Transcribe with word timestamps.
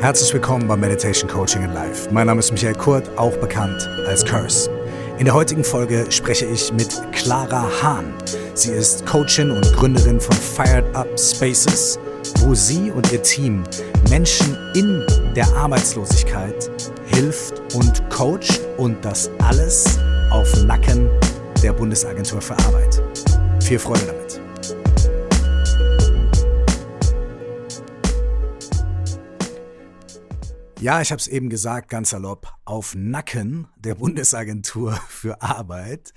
Herzlich 0.00 0.32
willkommen 0.32 0.66
bei 0.66 0.78
Meditation 0.78 1.28
Coaching 1.28 1.62
in 1.62 1.74
Life. 1.74 2.08
Mein 2.10 2.26
Name 2.26 2.38
ist 2.38 2.50
Michael 2.50 2.74
Kurt, 2.74 3.06
auch 3.18 3.36
bekannt 3.36 3.86
als 4.06 4.24
Curse. 4.24 4.70
In 5.18 5.26
der 5.26 5.34
heutigen 5.34 5.62
Folge 5.62 6.06
spreche 6.08 6.46
ich 6.46 6.72
mit 6.72 6.88
Clara 7.12 7.68
Hahn. 7.82 8.14
Sie 8.54 8.70
ist 8.70 9.04
Coachin 9.04 9.50
und 9.50 9.70
Gründerin 9.74 10.18
von 10.18 10.34
Fired 10.34 10.86
Up 10.96 11.06
Spaces, 11.20 11.98
wo 12.38 12.54
sie 12.54 12.90
und 12.90 13.12
ihr 13.12 13.22
Team 13.22 13.62
Menschen 14.08 14.56
in 14.74 15.04
der 15.36 15.46
Arbeitslosigkeit 15.54 16.70
hilft 17.08 17.60
und 17.74 18.08
coacht 18.08 18.58
und 18.78 19.04
das 19.04 19.30
alles 19.42 19.98
auf 20.30 20.50
Nacken 20.64 21.10
der 21.62 21.74
Bundesagentur 21.74 22.40
für 22.40 22.58
Arbeit. 22.60 23.02
Viel 23.62 23.78
Freude 23.78 24.06
damit. 24.06 24.49
Ja, 30.80 31.02
ich 31.02 31.12
habe 31.12 31.20
es 31.20 31.28
eben 31.28 31.50
gesagt, 31.50 31.90
ganz 31.90 32.08
salopp, 32.08 32.54
auf 32.64 32.94
Nacken 32.94 33.68
der 33.76 33.96
Bundesagentur 33.96 34.92
für 35.08 35.42
Arbeit 35.42 36.14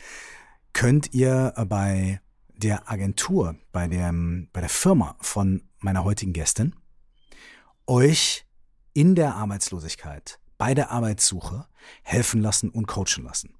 könnt 0.71 1.13
ihr 1.13 1.53
bei 1.67 2.21
der 2.55 2.89
Agentur, 2.89 3.57
bei, 3.73 3.89
dem, 3.89 4.47
bei 4.53 4.61
der 4.61 4.69
Firma 4.69 5.17
von 5.19 5.63
meiner 5.79 6.05
heutigen 6.05 6.31
Gästin, 6.31 6.73
euch 7.87 8.45
in 8.93 9.15
der 9.15 9.35
Arbeitslosigkeit, 9.35 10.39
bei 10.57 10.73
der 10.73 10.91
Arbeitssuche 10.91 11.67
helfen 12.01 12.39
lassen 12.39 12.69
und 12.69 12.87
coachen 12.87 13.25
lassen. 13.25 13.55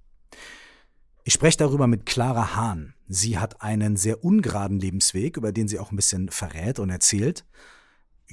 Ich 1.26 1.34
spreche 1.34 1.58
darüber 1.58 1.88
mit 1.88 2.06
Clara 2.06 2.56
Hahn. 2.56 2.94
Sie 3.10 3.38
hat 3.38 3.62
einen 3.62 3.98
sehr 3.98 4.24
ungeraden 4.24 4.80
Lebensweg, 4.80 5.36
über 5.36 5.52
den 5.52 5.68
sie 5.68 5.80
auch 5.80 5.92
ein 5.92 5.98
bisschen 5.98 6.30
verrät 6.30 6.80
und 6.80 6.90
erzählt 6.90 7.44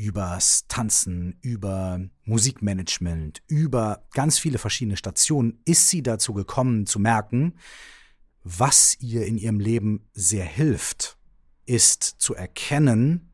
übers 0.00 0.66
Tanzen, 0.66 1.36
über 1.42 2.00
Musikmanagement, 2.24 3.42
über 3.46 4.06
ganz 4.12 4.38
viele 4.38 4.58
verschiedene 4.58 4.96
Stationen 4.96 5.60
ist 5.66 5.90
sie 5.90 6.02
dazu 6.02 6.32
gekommen 6.32 6.86
zu 6.86 6.98
merken, 6.98 7.54
was 8.42 8.96
ihr 8.98 9.26
in 9.26 9.36
ihrem 9.36 9.60
Leben 9.60 10.08
sehr 10.14 10.46
hilft, 10.46 11.18
ist 11.66 12.02
zu 12.02 12.34
erkennen, 12.34 13.32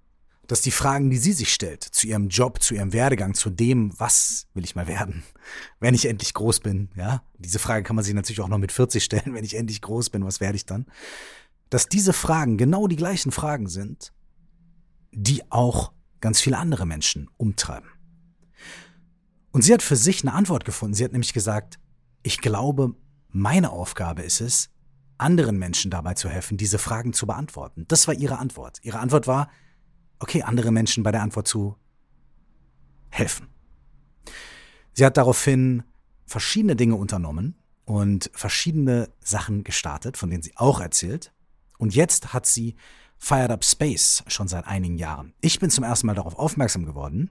dass 0.48 0.60
die 0.60 0.72
Fragen, 0.72 1.08
die 1.10 1.18
sie 1.18 1.32
sich 1.32 1.52
stellt, 1.52 1.82
zu 1.84 2.08
ihrem 2.08 2.28
Job, 2.28 2.60
zu 2.60 2.74
ihrem 2.74 2.92
Werdegang, 2.92 3.34
zu 3.34 3.50
dem, 3.50 3.98
was 3.98 4.46
will 4.54 4.64
ich 4.64 4.74
mal 4.74 4.88
werden, 4.88 5.22
wenn 5.80 5.94
ich 5.94 6.06
endlich 6.06 6.34
groß 6.34 6.60
bin, 6.60 6.90
ja, 6.96 7.22
diese 7.38 7.60
Frage 7.60 7.84
kann 7.84 7.96
man 7.96 8.04
sich 8.04 8.14
natürlich 8.14 8.40
auch 8.40 8.48
noch 8.48 8.58
mit 8.58 8.72
40 8.72 9.02
stellen, 9.02 9.22
wenn 9.34 9.44
ich 9.44 9.54
endlich 9.54 9.82
groß 9.82 10.10
bin, 10.10 10.24
was 10.24 10.40
werde 10.40 10.56
ich 10.56 10.66
dann? 10.66 10.86
Dass 11.70 11.88
diese 11.88 12.12
Fragen 12.12 12.58
genau 12.58 12.88
die 12.88 12.96
gleichen 12.96 13.30
Fragen 13.30 13.68
sind, 13.68 14.12
die 15.12 15.50
auch 15.50 15.92
ganz 16.26 16.40
viele 16.40 16.58
andere 16.58 16.86
Menschen 16.86 17.30
umtreiben. 17.36 17.88
Und 19.52 19.62
sie 19.62 19.72
hat 19.72 19.80
für 19.80 19.94
sich 19.94 20.22
eine 20.22 20.32
Antwort 20.32 20.64
gefunden. 20.64 20.92
Sie 20.94 21.04
hat 21.04 21.12
nämlich 21.12 21.32
gesagt, 21.32 21.78
ich 22.24 22.38
glaube, 22.38 22.96
meine 23.28 23.70
Aufgabe 23.70 24.22
ist 24.22 24.40
es, 24.40 24.70
anderen 25.18 25.56
Menschen 25.56 25.88
dabei 25.88 26.14
zu 26.14 26.28
helfen, 26.28 26.56
diese 26.56 26.78
Fragen 26.78 27.12
zu 27.12 27.28
beantworten. 27.28 27.84
Das 27.86 28.08
war 28.08 28.14
ihre 28.14 28.38
Antwort. 28.38 28.80
Ihre 28.82 28.98
Antwort 28.98 29.28
war, 29.28 29.50
okay, 30.18 30.42
andere 30.42 30.72
Menschen 30.72 31.04
bei 31.04 31.12
der 31.12 31.22
Antwort 31.22 31.46
zu 31.46 31.76
helfen. 33.10 33.46
Sie 34.94 35.04
hat 35.04 35.16
daraufhin 35.16 35.84
verschiedene 36.26 36.74
Dinge 36.74 36.96
unternommen 36.96 37.54
und 37.84 38.32
verschiedene 38.34 39.10
Sachen 39.20 39.62
gestartet, 39.62 40.16
von 40.16 40.28
denen 40.28 40.42
sie 40.42 40.56
auch 40.56 40.80
erzählt. 40.80 41.32
Und 41.78 41.94
jetzt 41.94 42.32
hat 42.32 42.46
sie 42.46 42.74
Fired 43.18 43.50
Up 43.50 43.64
Space 43.64 44.22
schon 44.26 44.48
seit 44.48 44.66
einigen 44.66 44.98
Jahren. 44.98 45.34
Ich 45.40 45.58
bin 45.58 45.70
zum 45.70 45.84
ersten 45.84 46.06
Mal 46.06 46.14
darauf 46.14 46.38
aufmerksam 46.38 46.84
geworden, 46.84 47.30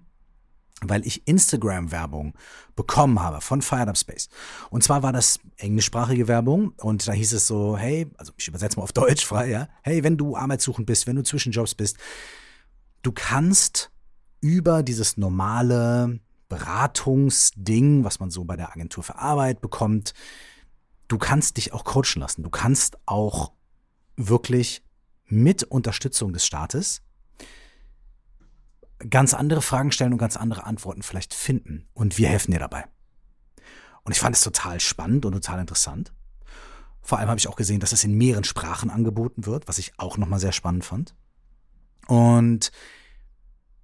weil 0.81 1.05
ich 1.05 1.27
Instagram-Werbung 1.27 2.33
bekommen 2.75 3.21
habe 3.21 3.41
von 3.41 3.61
Fired 3.61 3.87
Up 3.87 3.97
Space. 3.97 4.27
Und 4.69 4.83
zwar 4.83 5.03
war 5.03 5.13
das 5.13 5.39
englischsprachige 5.57 6.27
Werbung 6.27 6.73
und 6.77 7.07
da 7.07 7.13
hieß 7.13 7.33
es 7.33 7.47
so, 7.47 7.77
hey, 7.77 8.07
also 8.17 8.33
ich 8.37 8.47
übersetze 8.47 8.77
mal 8.77 8.83
auf 8.83 8.93
Deutsch 8.93 9.25
frei, 9.25 9.49
ja, 9.49 9.67
hey, 9.83 10.03
wenn 10.03 10.17
du 10.17 10.35
arbeitssuchend 10.35 10.87
bist, 10.87 11.07
wenn 11.07 11.15
du 11.15 11.23
zwischen 11.23 11.51
Jobs 11.51 11.75
bist, 11.75 11.97
du 13.01 13.11
kannst 13.11 13.91
über 14.41 14.83
dieses 14.83 15.17
normale 15.17 16.19
Beratungsding, 16.49 18.03
was 18.03 18.19
man 18.19 18.29
so 18.29 18.43
bei 18.43 18.55
der 18.55 18.71
Agentur 18.71 19.03
für 19.03 19.17
Arbeit 19.17 19.61
bekommt, 19.61 20.13
du 21.07 21.17
kannst 21.17 21.57
dich 21.57 21.73
auch 21.73 21.83
coachen 21.83 22.19
lassen. 22.19 22.43
Du 22.43 22.49
kannst 22.49 22.97
auch 23.05 23.51
wirklich 24.17 24.84
mit 25.27 25.63
Unterstützung 25.63 26.33
des 26.33 26.45
Staates 26.45 27.01
ganz 29.09 29.33
andere 29.33 29.61
Fragen 29.61 29.91
stellen 29.91 30.13
und 30.13 30.19
ganz 30.19 30.37
andere 30.37 30.65
Antworten 30.65 31.03
vielleicht 31.03 31.33
finden. 31.33 31.87
Und 31.93 32.17
wir 32.17 32.29
helfen 32.29 32.51
dir 32.51 32.59
dabei. 32.59 32.85
Und 34.03 34.11
ich 34.11 34.19
fand 34.19 34.35
es 34.35 34.43
total 34.43 34.79
spannend 34.79 35.25
und 35.25 35.33
total 35.33 35.59
interessant. 35.59 36.13
Vor 37.01 37.19
allem 37.19 37.29
habe 37.29 37.39
ich 37.39 37.47
auch 37.47 37.55
gesehen, 37.55 37.79
dass 37.79 37.91
es 37.91 38.03
in 38.03 38.17
mehreren 38.17 38.43
Sprachen 38.43 38.89
angeboten 38.89 39.45
wird, 39.45 39.67
was 39.67 39.77
ich 39.77 39.93
auch 39.97 40.17
nochmal 40.17 40.39
sehr 40.39 40.51
spannend 40.51 40.85
fand. 40.85 41.15
Und 42.07 42.71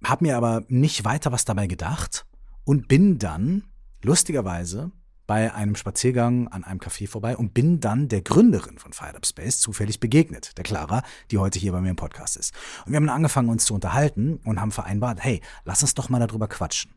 habe 0.04 0.24
mir 0.24 0.36
aber 0.36 0.64
nicht 0.68 1.04
weiter 1.04 1.32
was 1.32 1.44
dabei 1.44 1.66
gedacht 1.66 2.26
und 2.64 2.88
bin 2.88 3.18
dann 3.18 3.64
lustigerweise 4.02 4.90
bei 5.26 5.54
einem 5.54 5.76
Spaziergang 5.76 6.48
an 6.48 6.64
einem 6.64 6.80
Café 6.80 7.08
vorbei 7.08 7.36
und 7.36 7.54
bin 7.54 7.80
dann 7.80 8.08
der 8.08 8.22
Gründerin 8.22 8.78
von 8.78 8.92
Fired 8.92 9.16
Up 9.16 9.26
Space 9.26 9.60
zufällig 9.60 10.00
begegnet, 10.00 10.56
der 10.56 10.64
Clara, 10.64 11.02
die 11.30 11.38
heute 11.38 11.58
hier 11.58 11.72
bei 11.72 11.80
mir 11.80 11.90
im 11.90 11.96
Podcast 11.96 12.36
ist. 12.36 12.52
Und 12.84 12.92
wir 12.92 12.96
haben 12.96 13.08
angefangen, 13.08 13.48
uns 13.48 13.64
zu 13.64 13.74
unterhalten 13.74 14.40
und 14.44 14.60
haben 14.60 14.72
vereinbart, 14.72 15.22
hey, 15.22 15.40
lass 15.64 15.82
uns 15.82 15.94
doch 15.94 16.08
mal 16.08 16.18
darüber 16.18 16.48
quatschen. 16.48 16.92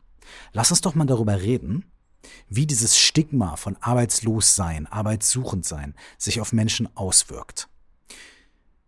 Lass 0.52 0.70
uns 0.70 0.80
doch 0.80 0.94
mal 0.94 1.06
darüber 1.06 1.40
reden, 1.40 1.84
wie 2.48 2.66
dieses 2.66 2.98
Stigma 2.98 3.56
von 3.56 3.76
Arbeitslossein, 3.80 4.86
Arbeitssuchendsein 4.86 5.94
sich 6.18 6.40
auf 6.40 6.52
Menschen 6.52 6.88
auswirkt. 6.96 7.68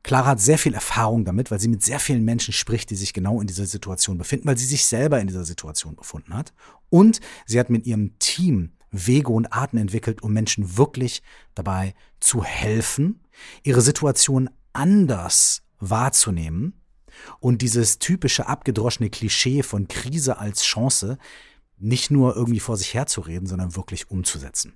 Clara 0.03 0.29
hat 0.29 0.41
sehr 0.41 0.59
viel 0.59 0.75
Erfahrung 0.75 1.25
damit, 1.25 1.51
weil 1.51 1.61
sie 1.61 1.69
mit 1.69 1.83
sehr 1.83 2.01
vielen 2.01 2.25
Menschen 2.25 2.55
spricht, 2.55 2.91
die 2.91 2.97
sich 2.97 3.13
genau 3.13 3.41
in 3.41 3.47
dieser 3.47 3.67
Situation 3.67 4.17
befinden, 4.17 4.47
weil 4.47 4.57
sie 4.57 4.65
sich 4.65 4.87
selber 4.87 5.21
in 5.21 5.27
dieser 5.27 5.45
Situation 5.45 5.97
befunden 5.97 6.35
hat. 6.35 6.55
Und 6.89 7.21
sie 7.47 7.61
hat 7.61 7.69
mit 7.69 7.87
ihrem 7.87 8.19
Team 8.19 8.73
Wege 8.91 9.31
und 9.31 9.53
Arten 9.53 9.77
entwickelt, 9.77 10.23
um 10.23 10.33
Menschen 10.33 10.77
wirklich 10.77 11.23
dabei 11.55 11.95
zu 12.21 12.43
helfen, 12.43 13.21
ihre 13.63 13.81
Situation 13.81 14.51
anders 14.73 15.63
wahrzunehmen 15.79 16.81
und 17.41 17.63
dieses 17.63 17.99
typische 17.99 18.47
abgedroschene 18.47 19.11
Klischee 19.11 19.63
von 19.63 19.89
Krise 19.89 20.39
als 20.39 20.63
Chance 20.63 21.19
nicht 21.79 22.11
nur 22.11 22.37
irgendwie 22.37 22.61
vor 22.61 22.77
sich 22.77 22.95
herzureden, 22.95 23.47
sondern 23.47 23.77
wirklich 23.77 24.11
umzusetzen. 24.11 24.75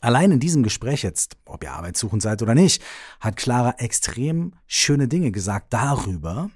Allein 0.00 0.32
in 0.32 0.40
diesem 0.40 0.62
Gespräch 0.62 1.02
jetzt, 1.02 1.36
ob 1.44 1.62
ihr 1.62 1.72
arbeitssuchend 1.72 2.22
seid 2.22 2.42
oder 2.42 2.54
nicht, 2.54 2.82
hat 3.20 3.36
Clara 3.36 3.76
extrem 3.78 4.54
schöne 4.66 5.06
Dinge 5.06 5.30
gesagt 5.30 5.72
darüber, 5.72 6.50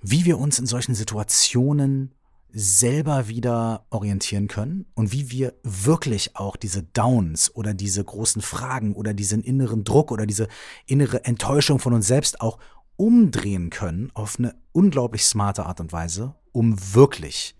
wie 0.00 0.24
wir 0.24 0.38
uns 0.38 0.58
in 0.58 0.66
solchen 0.66 0.94
Situationen 0.94 2.14
selber 2.52 3.28
wieder 3.28 3.86
orientieren 3.90 4.46
können 4.46 4.86
und 4.94 5.12
wie 5.12 5.30
wir 5.30 5.54
wirklich 5.62 6.36
auch 6.36 6.56
diese 6.56 6.82
Downs 6.82 7.54
oder 7.54 7.72
diese 7.74 8.04
großen 8.04 8.42
Fragen 8.42 8.94
oder 8.94 9.14
diesen 9.14 9.42
inneren 9.42 9.84
Druck 9.84 10.12
oder 10.12 10.26
diese 10.26 10.48
innere 10.86 11.24
Enttäuschung 11.24 11.78
von 11.78 11.94
uns 11.94 12.06
selbst 12.06 12.40
auch 12.40 12.58
umdrehen 12.96 13.70
können 13.70 14.10
auf 14.14 14.38
eine 14.38 14.54
unglaublich 14.72 15.24
smarte 15.24 15.66
Art 15.66 15.80
und 15.80 15.92
Weise, 15.92 16.34
um 16.52 16.76
wirklich 16.94 17.56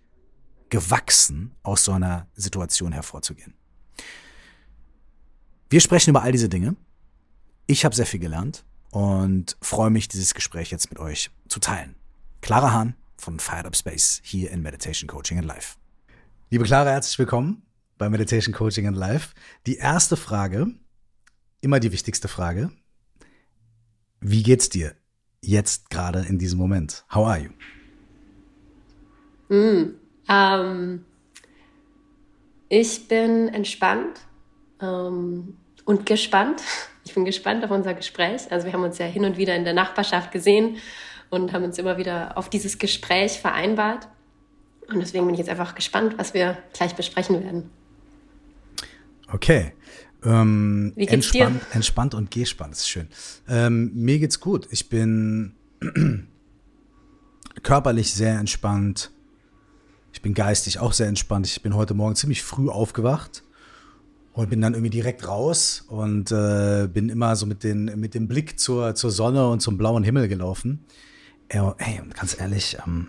gewachsen 0.68 1.54
aus 1.62 1.84
so 1.84 1.92
einer 1.92 2.28
Situation 2.34 2.92
hervorzugehen. 2.92 3.54
Wir 5.70 5.80
sprechen 5.80 6.10
über 6.10 6.22
all 6.22 6.32
diese 6.32 6.48
Dinge. 6.48 6.76
Ich 7.66 7.84
habe 7.84 7.94
sehr 7.94 8.06
viel 8.06 8.20
gelernt 8.20 8.64
und 8.90 9.56
freue 9.62 9.90
mich, 9.90 10.08
dieses 10.08 10.34
Gespräch 10.34 10.70
jetzt 10.70 10.90
mit 10.90 10.98
euch 10.98 11.30
zu 11.48 11.60
teilen. 11.60 11.94
Clara 12.42 12.72
Hahn, 12.72 12.94
von 13.22 13.38
Fired 13.38 13.66
Up 13.66 13.76
Space 13.76 14.20
hier 14.24 14.50
in 14.50 14.62
Meditation 14.62 15.08
Coaching 15.08 15.38
and 15.38 15.46
Life. 15.46 15.76
Liebe 16.50 16.64
Clara, 16.64 16.90
herzlich 16.90 17.18
willkommen 17.20 17.62
bei 17.96 18.08
Meditation 18.08 18.52
Coaching 18.52 18.88
and 18.88 18.96
Life. 18.96 19.32
Die 19.66 19.76
erste 19.76 20.16
Frage, 20.16 20.74
immer 21.60 21.78
die 21.78 21.92
wichtigste 21.92 22.26
Frage. 22.26 22.72
Wie 24.20 24.42
geht's 24.42 24.68
dir 24.68 24.96
jetzt 25.40 25.88
gerade 25.88 26.26
in 26.28 26.38
diesem 26.38 26.58
Moment? 26.58 27.04
How 27.14 27.26
are 27.28 27.38
you? 27.38 27.50
Mm, 29.56 29.94
ähm, 30.28 31.04
ich 32.68 33.06
bin 33.06 33.48
entspannt 33.48 34.20
ähm, 34.80 35.56
und 35.84 36.06
gespannt. 36.06 36.60
Ich 37.04 37.14
bin 37.14 37.24
gespannt 37.24 37.64
auf 37.64 37.72
unser 37.72 37.94
Gespräch. 37.94 38.42
Also 38.52 38.64
wir 38.64 38.72
haben 38.72 38.84
uns 38.84 38.96
ja 38.98 39.06
hin 39.06 39.24
und 39.24 39.36
wieder 39.36 39.56
in 39.56 39.64
der 39.64 39.74
Nachbarschaft 39.74 40.30
gesehen 40.30 40.76
und 41.32 41.54
haben 41.54 41.64
uns 41.64 41.78
immer 41.78 41.96
wieder 41.96 42.36
auf 42.36 42.50
dieses 42.50 42.78
Gespräch 42.78 43.40
vereinbart. 43.40 44.06
Und 44.88 45.00
deswegen 45.00 45.24
bin 45.24 45.34
ich 45.34 45.38
jetzt 45.38 45.48
einfach 45.48 45.74
gespannt, 45.74 46.18
was 46.18 46.34
wir 46.34 46.58
gleich 46.74 46.94
besprechen 46.94 47.42
werden. 47.42 47.70
Okay. 49.32 49.72
Ähm, 50.22 50.92
Wie 50.94 51.06
geht's 51.06 51.12
entspannt, 51.14 51.62
dir? 51.62 51.74
entspannt 51.74 52.14
und 52.14 52.30
gespannt, 52.30 52.74
ist 52.74 52.86
schön. 52.86 53.08
Ähm, 53.48 53.92
mir 53.94 54.18
geht's 54.18 54.40
gut. 54.40 54.68
Ich 54.70 54.90
bin 54.90 55.54
körperlich 57.62 58.12
sehr 58.12 58.38
entspannt, 58.38 59.10
Ich 60.12 60.20
bin 60.20 60.34
geistig 60.34 60.80
auch 60.80 60.92
sehr 60.92 61.08
entspannt. 61.08 61.46
Ich 61.46 61.62
bin 61.62 61.74
heute 61.74 61.94
Morgen 61.94 62.14
ziemlich 62.14 62.42
früh 62.42 62.68
aufgewacht 62.68 63.42
und 64.34 64.50
bin 64.50 64.60
dann 64.60 64.74
irgendwie 64.74 64.90
direkt 64.90 65.26
raus 65.26 65.86
und 65.88 66.30
äh, 66.30 66.88
bin 66.92 67.08
immer 67.08 67.36
so 67.36 67.46
mit, 67.46 67.64
den, 67.64 67.86
mit 67.98 68.14
dem 68.14 68.28
Blick 68.28 68.60
zur, 68.60 68.94
zur 68.94 69.10
Sonne 69.10 69.48
und 69.48 69.60
zum 69.60 69.78
blauen 69.78 70.04
Himmel 70.04 70.28
gelaufen. 70.28 70.84
Hey, 71.52 72.00
ganz 72.18 72.40
ehrlich, 72.40 72.78
ähm, 72.86 73.08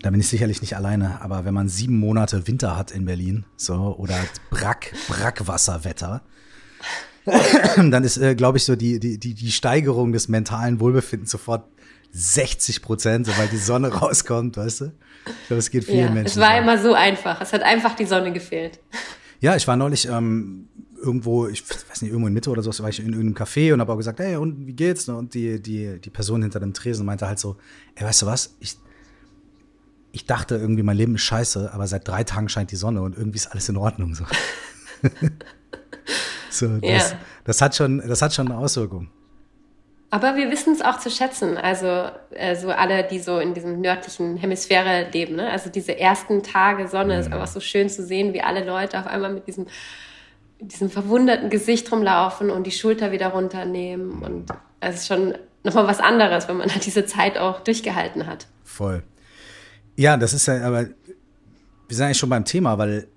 da 0.00 0.10
bin 0.10 0.20
ich 0.20 0.28
sicherlich 0.28 0.60
nicht 0.60 0.76
alleine, 0.76 1.20
aber 1.20 1.44
wenn 1.44 1.52
man 1.52 1.68
sieben 1.68 1.98
Monate 1.98 2.46
Winter 2.46 2.76
hat 2.76 2.92
in 2.92 3.06
Berlin, 3.06 3.44
so, 3.56 3.96
oder 3.98 4.14
Brack, 4.50 4.92
Brackwasserwetter, 5.08 6.22
dann 7.76 8.04
ist, 8.04 8.18
äh, 8.18 8.36
glaube 8.36 8.58
ich, 8.58 8.64
so 8.64 8.76
die, 8.76 9.00
die, 9.00 9.18
die, 9.18 9.34
die 9.34 9.50
Steigerung 9.50 10.12
des 10.12 10.28
mentalen 10.28 10.78
Wohlbefindens 10.78 11.32
sofort 11.32 11.68
60 12.12 12.82
Prozent, 12.82 13.26
sobald 13.26 13.50
die 13.50 13.56
Sonne 13.56 13.88
rauskommt, 13.94 14.56
weißt 14.56 14.82
du? 14.82 14.84
Ich 15.26 15.46
glaube, 15.48 15.58
es 15.58 15.70
geht 15.70 15.84
vielen 15.84 15.98
ja, 15.98 16.10
Menschen. 16.10 16.26
Es 16.26 16.36
war 16.38 16.52
so. 16.52 16.62
immer 16.62 16.78
so 16.78 16.94
einfach. 16.94 17.40
Es 17.40 17.52
hat 17.52 17.64
einfach 17.64 17.96
die 17.96 18.04
Sonne 18.04 18.32
gefehlt. 18.32 18.78
Ja, 19.40 19.56
ich 19.56 19.66
war 19.66 19.76
neulich 19.76 20.08
ähm, 20.08 20.68
irgendwo, 20.96 21.46
ich 21.48 21.62
weiß 21.68 22.02
nicht, 22.02 22.10
irgendwo 22.10 22.28
in 22.28 22.34
Mitte 22.34 22.50
oder 22.50 22.62
so, 22.62 22.70
war 22.82 22.88
ich 22.88 23.00
in 23.00 23.12
irgendeinem 23.12 23.34
Café 23.34 23.72
und 23.72 23.80
habe 23.80 23.92
auch 23.92 23.96
gesagt, 23.96 24.18
hey, 24.18 24.36
und 24.36 24.66
wie 24.66 24.72
geht's? 24.72 25.08
Und 25.08 25.34
die, 25.34 25.60
die, 25.60 26.00
die 26.00 26.10
Person 26.10 26.42
hinter 26.42 26.60
dem 26.60 26.72
Tresen 26.72 27.06
meinte 27.06 27.26
halt 27.26 27.38
so, 27.38 27.56
ey, 27.94 28.06
weißt 28.06 28.22
du 28.22 28.26
was? 28.26 28.56
Ich, 28.60 28.76
ich 30.12 30.26
dachte 30.26 30.56
irgendwie, 30.56 30.82
mein 30.82 30.96
Leben 30.96 31.14
ist 31.14 31.22
scheiße, 31.22 31.72
aber 31.72 31.86
seit 31.86 32.06
drei 32.08 32.24
Tagen 32.24 32.48
scheint 32.48 32.72
die 32.72 32.76
Sonne 32.76 33.02
und 33.02 33.16
irgendwie 33.16 33.36
ist 33.36 33.48
alles 33.48 33.68
in 33.68 33.76
Ordnung. 33.76 34.14
So, 34.14 34.24
so 36.50 36.78
das, 36.78 37.10
ja. 37.10 37.18
das, 37.44 37.60
hat 37.60 37.76
schon, 37.76 37.98
das 38.06 38.22
hat 38.22 38.34
schon 38.34 38.50
eine 38.50 38.58
Auswirkung. 38.58 39.08
Aber 40.10 40.36
wir 40.36 40.50
wissen 40.50 40.72
es 40.72 40.82
auch 40.82 40.98
zu 40.98 41.10
schätzen. 41.10 41.58
Also, 41.58 42.10
also 42.38 42.70
alle, 42.70 43.04
die 43.04 43.18
so 43.18 43.38
in 43.38 43.54
diesem 43.54 43.80
nördlichen 43.80 44.36
Hemisphäre 44.36 45.10
leben. 45.10 45.36
Ne? 45.36 45.50
Also 45.50 45.68
diese 45.68 45.98
ersten 45.98 46.42
Tage 46.42 46.88
Sonne 46.88 47.14
mhm. 47.14 47.20
ist 47.20 47.32
einfach 47.32 47.48
so 47.48 47.60
schön 47.60 47.88
zu 47.88 48.04
sehen, 48.04 48.32
wie 48.32 48.40
alle 48.40 48.64
Leute 48.64 48.98
auf 48.98 49.06
einmal 49.06 49.32
mit 49.32 49.46
diesem, 49.46 49.66
diesem 50.60 50.90
verwunderten 50.90 51.50
Gesicht 51.50 51.90
rumlaufen 51.92 52.50
und 52.50 52.66
die 52.66 52.72
Schulter 52.72 53.12
wieder 53.12 53.28
runternehmen. 53.28 54.22
Und 54.22 54.50
es 54.80 54.96
ist 54.96 55.06
schon 55.08 55.34
nochmal 55.64 55.86
was 55.86 56.00
anderes, 56.00 56.48
wenn 56.48 56.56
man 56.56 56.70
halt 56.70 56.86
diese 56.86 57.06
Zeit 57.06 57.38
auch 57.38 57.60
durchgehalten 57.60 58.26
hat. 58.26 58.46
Voll. 58.64 59.02
Ja, 59.96 60.16
das 60.16 60.34
ist 60.34 60.46
ja, 60.46 60.62
aber 60.66 60.86
wir 61.88 61.96
sind 61.96 62.04
eigentlich 62.04 62.18
schon 62.18 62.30
beim 62.30 62.44
Thema, 62.44 62.78
weil 62.78 63.08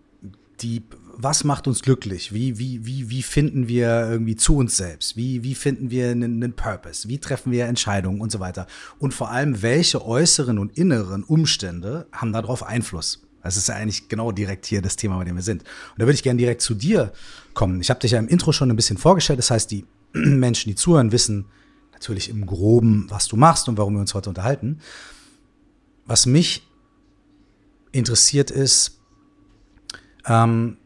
die, 0.61 0.83
was 1.15 1.43
macht 1.43 1.67
uns 1.67 1.81
glücklich? 1.81 2.33
Wie, 2.33 2.57
wie, 2.59 2.85
wie, 2.85 3.09
wie 3.09 3.23
finden 3.23 3.67
wir 3.67 4.09
irgendwie 4.09 4.35
zu 4.35 4.55
uns 4.55 4.77
selbst? 4.77 5.17
Wie, 5.17 5.43
wie 5.43 5.55
finden 5.55 5.91
wir 5.91 6.09
einen, 6.09 6.41
einen 6.41 6.53
Purpose? 6.53 7.09
Wie 7.09 7.17
treffen 7.17 7.51
wir 7.51 7.65
Entscheidungen 7.65 8.21
und 8.21 8.31
so 8.31 8.39
weiter? 8.39 8.67
Und 8.99 9.13
vor 9.13 9.31
allem, 9.31 9.61
welche 9.61 10.05
äußeren 10.05 10.57
und 10.57 10.77
inneren 10.77 11.23
Umstände 11.23 12.07
haben 12.11 12.31
darauf 12.31 12.63
Einfluss? 12.63 13.21
Das 13.43 13.57
ist 13.57 13.69
ja 13.69 13.75
eigentlich 13.75 14.09
genau 14.09 14.31
direkt 14.31 14.65
hier 14.65 14.81
das 14.81 14.95
Thema, 14.95 15.17
bei 15.17 15.23
dem 15.23 15.35
wir 15.35 15.43
sind. 15.43 15.63
Und 15.63 15.99
da 15.99 16.05
würde 16.05 16.13
ich 16.13 16.23
gerne 16.23 16.37
direkt 16.37 16.61
zu 16.61 16.73
dir 16.73 17.13
kommen. 17.53 17.81
Ich 17.81 17.89
habe 17.89 17.99
dich 17.99 18.11
ja 18.11 18.19
im 18.19 18.27
Intro 18.27 18.51
schon 18.51 18.69
ein 18.69 18.75
bisschen 18.75 18.97
vorgestellt. 18.97 19.39
Das 19.39 19.51
heißt, 19.51 19.71
die 19.71 19.85
Menschen, 20.13 20.69
die 20.69 20.75
zuhören, 20.75 21.11
wissen 21.11 21.45
natürlich 21.93 22.29
im 22.29 22.45
Groben, 22.45 23.07
was 23.09 23.27
du 23.27 23.35
machst 23.35 23.67
und 23.69 23.77
warum 23.77 23.93
wir 23.93 24.01
uns 24.01 24.13
heute 24.13 24.29
unterhalten. 24.29 24.79
Was 26.05 26.25
mich 26.25 26.67
interessiert 27.91 28.51
ist, 28.51 28.99
ähm, 30.25 30.77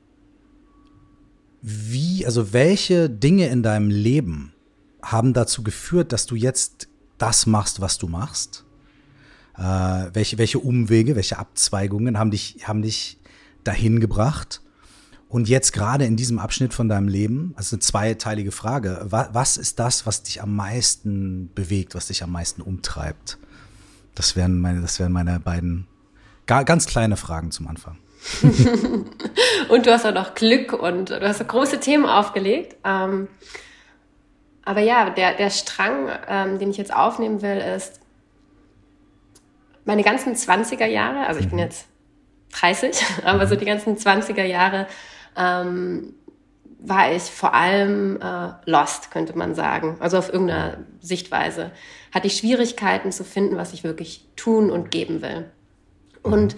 wie, 1.62 2.26
also 2.26 2.52
welche 2.52 3.10
Dinge 3.10 3.48
in 3.48 3.64
deinem 3.64 3.90
Leben 3.90 4.54
haben 5.02 5.34
dazu 5.34 5.64
geführt, 5.64 6.12
dass 6.12 6.26
du 6.26 6.36
jetzt 6.36 6.90
das 7.18 7.46
machst, 7.46 7.80
was 7.80 7.98
du 7.98 8.08
machst? 8.08 8.63
Äh, 9.58 10.10
welche, 10.14 10.38
welche 10.38 10.60
Umwege, 10.60 11.16
welche 11.16 11.38
Abzweigungen 11.38 12.18
haben 12.18 12.32
dich, 12.32 12.58
haben 12.64 12.82
dich 12.82 13.18
dahin 13.64 14.00
gebracht? 14.00 14.62
Und 15.30 15.50
jetzt 15.50 15.74
gerade 15.74 16.06
in 16.06 16.16
diesem 16.16 16.38
Abschnitt 16.38 16.74
von 16.76 16.90
deinem 16.90 17.08
Leben, 17.08 17.54
also 17.56 17.76
eine 17.76 17.82
zweiteilige 17.82 18.52
Frage, 18.52 19.00
was, 19.06 19.30
was 19.34 19.58
ist 19.58 19.80
das, 19.80 20.06
was 20.06 20.22
dich 20.22 20.44
am 20.44 20.56
meisten 20.56 21.50
bewegt, 21.56 21.96
was 21.96 22.08
dich 22.08 22.22
am 22.24 22.32
meisten 22.32 22.62
umtreibt? 22.62 23.40
Das 24.14 24.36
wären 24.36 24.60
meine, 24.60 24.82
das 24.82 25.00
wären 25.00 25.12
meine 25.12 25.40
beiden 25.40 25.88
Ganz 26.46 26.88
kleine 26.88 27.16
Fragen 27.16 27.52
zum 27.52 27.68
Anfang. 27.68 27.98
und 29.70 29.86
du 29.86 29.92
hast 29.92 30.06
auch 30.06 30.14
noch 30.14 30.34
Glück 30.34 30.74
und 30.74 31.10
du 31.10 31.22
hast 31.22 31.46
große 31.46 31.80
Themen 31.80 32.06
aufgelegt. 32.06 32.76
Ähm, 32.84 33.28
aber 34.66 34.82
ja, 34.82 35.10
der, 35.10 35.36
der 35.36 35.50
Strang, 35.50 36.10
ähm, 36.28 36.60
den 36.60 36.70
ich 36.70 36.78
jetzt 36.78 36.94
aufnehmen 36.94 37.42
will, 37.42 37.58
ist 37.58 38.00
meine 39.86 40.04
ganzen 40.04 40.36
20er 40.36 40.86
Jahre, 40.86 41.28
also 41.28 41.40
ich 41.40 41.48
bin 41.48 41.58
mhm. 41.58 41.64
jetzt 41.64 41.88
30, 42.54 43.04
aber 43.24 43.48
so 43.48 43.56
die 43.56 43.66
ganzen 43.66 43.98
20er 43.98 44.44
Jahre 44.44 44.88
ähm, 45.36 46.14
war 46.80 47.12
ich 47.14 47.24
vor 47.24 47.54
allem 47.54 48.20
äh, 48.22 48.50
lost, 48.66 49.10
könnte 49.12 49.38
man 49.38 49.56
sagen. 49.56 49.98
Also 50.00 50.18
auf 50.18 50.32
irgendeiner 50.32 50.80
Sichtweise 51.00 51.72
hatte 52.14 52.28
ich 52.28 52.38
Schwierigkeiten 52.38 53.12
zu 53.12 53.24
finden, 53.24 53.56
was 53.56 53.74
ich 53.74 53.84
wirklich 53.84 54.28
tun 54.36 54.70
und 54.70 54.92
geben 54.92 55.22
will. 55.22 55.50
Und 56.24 56.56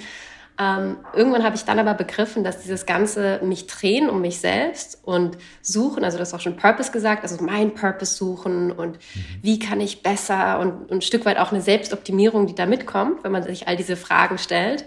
ähm, 0.57 0.97
irgendwann 1.13 1.43
habe 1.43 1.55
ich 1.55 1.65
dann 1.65 1.79
aber 1.79 1.93
begriffen, 1.93 2.43
dass 2.45 2.61
dieses 2.61 2.85
ganze 2.85 3.41
mich 3.43 3.67
drehen 3.67 4.09
um 4.09 4.21
mich 4.21 4.39
selbst 4.39 4.99
und 5.03 5.37
suchen, 5.61 6.05
also 6.05 6.17
das 6.17 6.29
ist 6.29 6.33
auch 6.33 6.39
schon 6.39 6.55
Purpose 6.55 6.91
gesagt, 6.91 7.23
also 7.23 7.43
mein 7.43 7.73
Purpose 7.73 8.15
suchen 8.15 8.71
und 8.71 8.93
mhm. 8.93 9.25
wie 9.41 9.59
kann 9.59 9.81
ich 9.81 10.01
besser 10.01 10.59
und, 10.59 10.89
und, 10.89 10.91
ein 10.91 11.01
Stück 11.01 11.25
weit 11.25 11.37
auch 11.39 11.51
eine 11.51 11.61
Selbstoptimierung, 11.61 12.47
die 12.47 12.55
da 12.55 12.65
mitkommt, 12.65 13.23
wenn 13.23 13.33
man 13.33 13.43
sich 13.43 13.67
all 13.67 13.75
diese 13.75 13.97
Fragen 13.97 14.37
stellt, 14.37 14.85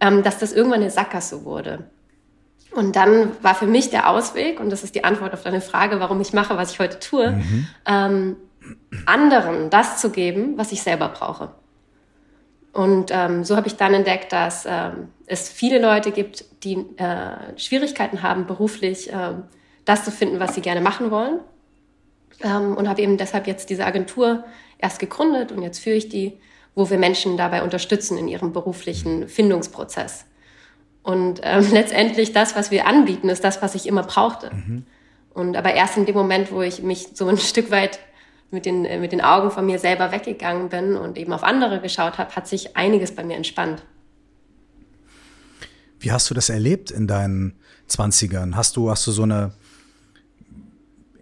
ähm, 0.00 0.22
dass 0.22 0.38
das 0.38 0.52
irgendwann 0.52 0.82
eine 0.82 0.90
Sackgasse 0.90 1.44
wurde. 1.44 1.84
Und 2.72 2.94
dann 2.94 3.30
war 3.40 3.54
für 3.54 3.66
mich 3.66 3.88
der 3.88 4.10
Ausweg, 4.10 4.60
und 4.60 4.68
das 4.68 4.84
ist 4.84 4.94
die 4.94 5.04
Antwort 5.04 5.32
auf 5.32 5.42
deine 5.42 5.62
Frage, 5.62 5.98
warum 5.98 6.20
ich 6.20 6.34
mache, 6.34 6.58
was 6.58 6.72
ich 6.72 6.78
heute 6.78 6.98
tue, 6.98 7.30
mhm. 7.30 7.68
ähm, 7.86 8.36
anderen 9.06 9.70
das 9.70 9.98
zu 9.98 10.10
geben, 10.10 10.58
was 10.58 10.72
ich 10.72 10.82
selber 10.82 11.08
brauche. 11.08 11.52
Und 12.76 13.10
ähm, 13.10 13.42
so 13.42 13.56
habe 13.56 13.68
ich 13.68 13.76
dann 13.76 13.94
entdeckt, 13.94 14.32
dass 14.32 14.66
ähm, 14.68 15.08
es 15.24 15.48
viele 15.48 15.80
Leute 15.80 16.10
gibt, 16.10 16.44
die 16.62 16.74
äh, 16.98 17.58
Schwierigkeiten 17.58 18.22
haben, 18.22 18.46
beruflich 18.46 19.10
äh, 19.10 19.32
das 19.86 20.04
zu 20.04 20.10
finden, 20.10 20.40
was 20.40 20.54
sie 20.54 20.60
gerne 20.60 20.82
machen 20.82 21.10
wollen. 21.10 21.40
Ähm, 22.42 22.76
und 22.76 22.86
habe 22.86 23.00
eben 23.00 23.16
deshalb 23.16 23.46
jetzt 23.46 23.70
diese 23.70 23.86
Agentur 23.86 24.44
erst 24.76 24.98
gegründet 24.98 25.52
und 25.52 25.62
jetzt 25.62 25.78
führe 25.78 25.96
ich 25.96 26.10
die, 26.10 26.38
wo 26.74 26.90
wir 26.90 26.98
Menschen 26.98 27.38
dabei 27.38 27.62
unterstützen 27.62 28.18
in 28.18 28.28
ihrem 28.28 28.52
beruflichen 28.52 29.26
Findungsprozess. 29.26 30.26
Und 31.02 31.40
ähm, 31.44 31.66
letztendlich 31.72 32.34
das, 32.34 32.56
was 32.56 32.70
wir 32.70 32.86
anbieten, 32.86 33.30
ist 33.30 33.42
das, 33.42 33.62
was 33.62 33.74
ich 33.74 33.86
immer 33.86 34.02
brauchte. 34.02 34.50
Mhm. 34.54 34.84
Und 35.32 35.56
aber 35.56 35.72
erst 35.72 35.96
in 35.96 36.04
dem 36.04 36.14
Moment, 36.14 36.52
wo 36.52 36.60
ich 36.60 36.82
mich 36.82 37.08
so 37.14 37.26
ein 37.26 37.38
Stück 37.38 37.70
weit 37.70 38.00
mit 38.50 38.66
den, 38.66 38.84
äh, 38.84 38.98
mit 38.98 39.12
den 39.12 39.20
Augen 39.20 39.50
von 39.50 39.66
mir 39.66 39.78
selber 39.78 40.12
weggegangen 40.12 40.68
bin 40.68 40.96
und 40.96 41.18
eben 41.18 41.32
auf 41.32 41.42
andere 41.42 41.80
geschaut 41.80 42.18
habe, 42.18 42.34
hat 42.34 42.46
sich 42.46 42.76
einiges 42.76 43.14
bei 43.14 43.24
mir 43.24 43.36
entspannt. 43.36 43.82
Wie 45.98 46.12
hast 46.12 46.30
du 46.30 46.34
das 46.34 46.48
erlebt 46.48 46.90
in 46.90 47.06
deinen 47.06 47.54
Zwanzigern? 47.86 48.56
Hast 48.56 48.76
du, 48.76 48.90
hast 48.90 49.06
du 49.06 49.12
so 49.12 49.22
eine, 49.22 49.52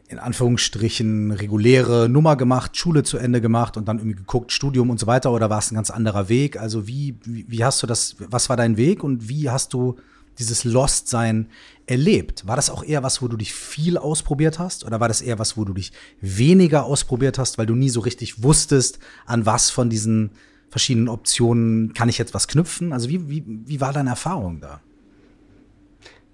in 0.09 0.19
Anführungsstrichen, 0.19 1.31
reguläre 1.31 2.09
Nummer 2.09 2.37
gemacht, 2.37 2.77
Schule 2.77 3.03
zu 3.03 3.17
Ende 3.17 3.41
gemacht 3.41 3.77
und 3.77 3.89
dann 3.89 3.99
irgendwie 3.99 4.17
geguckt, 4.17 4.53
Studium 4.53 4.91
und 4.91 5.01
so 5.01 5.07
weiter, 5.07 5.33
oder 5.33 5.49
war 5.49 5.59
es 5.59 5.71
ein 5.71 5.77
ganz 5.77 5.91
anderer 5.91 6.29
Weg? 6.29 6.59
Also 6.61 6.87
wie, 6.87 7.17
wie, 7.25 7.47
wie 7.49 7.65
hast 7.65 7.83
du 7.83 7.87
das, 7.87 8.17
was 8.19 8.49
war 8.49 8.57
dein 8.57 8.77
Weg 8.77 9.03
und 9.03 9.29
wie 9.29 9.49
hast 9.49 9.73
du 9.73 9.97
dieses 10.39 10.65
Lost-Sein 10.65 11.49
erlebt? 11.87 12.47
War 12.47 12.57
das 12.57 12.71
auch 12.71 12.83
eher 12.83 13.03
was, 13.03 13.23
wo 13.23 13.29
du 13.29 13.37
dich 13.37 13.53
viel 13.55 13.99
ausprobiert 13.99 14.59
hast? 14.59 14.85
Oder 14.85 15.01
war 15.01 15.09
das 15.09 15.21
eher 15.21 15.39
was, 15.39 15.57
wo 15.57 15.65
du 15.65 15.75
dich 15.75 15.93
weniger 16.21 16.85
ausprobiert 16.85 17.39
hast, 17.39 17.59
weil 17.59 17.67
du 17.67 17.75
nie 17.75 17.91
so 17.91 18.01
richtig 18.01 18.43
wusstest, 18.43 18.99
an 19.27 19.47
was 19.47 19.71
von 19.71 19.91
diesen 19.91 20.31
verschiedenen 20.71 21.09
Optionen 21.09 21.95
kann 21.95 22.09
ich 22.09 22.19
jetzt 22.19 22.35
was 22.35 22.49
knüpfen? 22.49 22.93
Also 22.93 23.09
wie, 23.09 23.29
wie, 23.29 23.45
wie 23.47 23.81
war 23.81 23.93
deine 23.93 24.11
Erfahrung 24.11 24.61
da? 24.61 24.81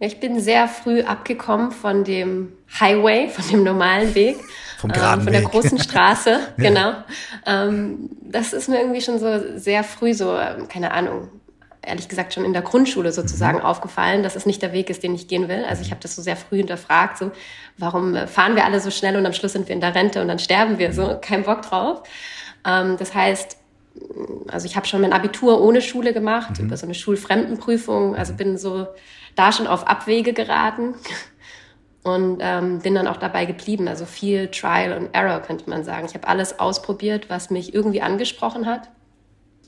ich 0.01 0.19
bin 0.19 0.41
sehr 0.41 0.67
früh 0.67 1.03
abgekommen 1.03 1.73
von 1.73 2.05
dem 2.05 2.53
Highway, 2.81 3.29
von 3.29 3.47
dem 3.51 3.65
normalen 3.65 4.15
Weg. 4.15 4.39
Vom 4.79 4.91
geraden 4.91 5.21
ähm, 5.21 5.25
Von 5.25 5.33
der 5.35 5.43
großen 5.43 5.79
Straße, 5.83 6.41
genau. 6.57 6.95
Ähm, 7.45 8.09
das 8.23 8.55
ist 8.55 8.71
mir 8.71 8.81
irgendwie 8.81 9.03
schon 9.03 9.19
so 9.19 9.59
sehr 9.59 9.85
früh 9.85 10.15
so, 10.15 10.35
ähm, 10.39 10.69
keine 10.69 10.93
Ahnung, 10.93 11.29
ehrlich 11.83 12.09
gesagt 12.09 12.35
schon 12.35 12.45
in 12.45 12.53
der 12.53 12.63
Grundschule 12.63 13.13
sozusagen 13.13 13.59
mhm. 13.59 13.65
aufgefallen, 13.65 14.23
dass 14.23 14.37
es 14.37 14.47
nicht 14.47 14.63
der 14.63 14.73
Weg 14.73 14.91
ist, 14.91 15.03
den 15.03 15.15
ich 15.15 15.29
gehen 15.29 15.49
will. 15.49 15.65
Also 15.65 15.83
ich 15.83 15.91
habe 15.91 16.01
das 16.01 16.17
so 16.17 16.23
sehr 16.23 16.37
früh 16.37 16.59
hinterfragt, 16.59 17.19
so 17.19 17.31
warum 17.79 18.15
äh, 18.15 18.27
fahren 18.27 18.57
wir 18.57 18.65
alle 18.65 18.81
so 18.81 18.91
schnell 18.91 19.17
und 19.17 19.27
am 19.27 19.33
Schluss 19.33 19.53
sind 19.53 19.69
wir 19.69 19.75
in 19.75 19.81
der 19.81 19.95
Rente 19.95 20.21
und 20.21 20.29
dann 20.29 20.39
sterben 20.39 20.79
wir 20.79 20.93
so, 20.93 21.19
kein 21.21 21.43
Bock 21.45 21.63
drauf. 21.63 22.03
Ähm, 22.67 22.97
das 22.99 23.15
heißt, 23.15 23.57
also 24.49 24.67
ich 24.67 24.77
habe 24.77 24.87
schon 24.87 25.01
mein 25.01 25.13
Abitur 25.13 25.61
ohne 25.61 25.81
Schule 25.81 26.13
gemacht, 26.13 26.59
mhm. 26.59 26.67
über 26.67 26.77
so 26.77 26.87
eine 26.87 26.95
Schulfremdenprüfung, 26.95 28.15
also 28.15 28.35
bin 28.35 28.59
so 28.59 28.87
da 29.35 29.53
schon 29.53 29.67
auf 29.67 29.87
Abwege 29.87 30.33
geraten 30.33 30.95
und 32.03 32.39
ähm, 32.41 32.81
bin 32.81 32.95
dann 32.95 33.07
auch 33.07 33.17
dabei 33.17 33.47
geblieben. 33.47 33.89
Also 33.89 34.05
viel 34.05 34.49
Trial 34.49 34.93
and 34.93 35.15
Error 35.15 35.41
könnte 35.41 35.69
man 35.71 35.83
sagen. 35.83 36.07
Ich 36.07 36.15
habe 36.15 36.29
alles 36.29 36.59
ausprobiert, 36.61 37.31
was 37.31 37.51
mich 37.51 37.75
irgendwie 37.75 38.03
angesprochen 38.03 38.67
hat 38.67 38.91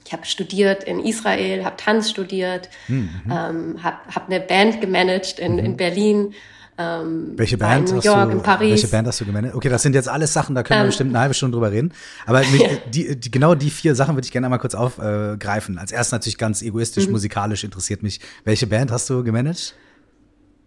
ich 0.04 0.12
habe 0.12 0.26
studiert 0.26 0.84
in 0.84 1.00
Israel, 1.00 1.64
habe 1.64 1.76
Tanz 1.76 2.10
studiert, 2.10 2.68
mhm. 2.88 3.10
ähm, 3.30 3.82
habe 3.82 3.98
hab 4.14 4.26
eine 4.28 4.40
Band 4.40 4.80
gemanagt 4.80 5.38
in, 5.38 5.54
mhm. 5.54 5.58
in 5.58 5.76
Berlin. 5.76 6.34
Ähm, 6.78 7.32
welche 7.36 7.58
Band 7.58 7.90
in 7.90 7.96
New 7.96 8.02
York, 8.02 8.30
du, 8.30 8.36
in 8.38 8.42
Paris. 8.42 8.70
Welche 8.70 8.88
Band 8.88 9.06
hast 9.06 9.20
du 9.20 9.26
gemanagt? 9.26 9.54
Okay, 9.54 9.68
das 9.68 9.82
sind 9.82 9.94
jetzt 9.94 10.08
alles 10.08 10.32
Sachen, 10.32 10.54
da 10.54 10.62
können 10.62 10.80
wir 10.80 10.84
ähm, 10.84 10.88
bestimmt 10.88 11.10
eine 11.10 11.20
halbe 11.20 11.34
Stunde 11.34 11.54
drüber 11.54 11.70
reden. 11.70 11.92
Aber 12.26 12.40
mich, 12.52 12.62
die, 12.90 13.18
die, 13.18 13.30
genau 13.30 13.54
die 13.54 13.70
vier 13.70 13.94
Sachen 13.94 14.16
würde 14.16 14.24
ich 14.24 14.32
gerne 14.32 14.46
einmal 14.46 14.58
kurz 14.58 14.74
aufgreifen. 14.74 15.78
Als 15.78 15.92
erstes 15.92 16.12
natürlich 16.12 16.38
ganz 16.38 16.62
egoistisch, 16.62 17.06
mhm. 17.06 17.12
musikalisch 17.12 17.64
interessiert 17.64 18.02
mich. 18.02 18.20
Welche 18.44 18.66
Band 18.66 18.90
hast 18.90 19.08
du 19.10 19.22
gemanagt? 19.22 19.74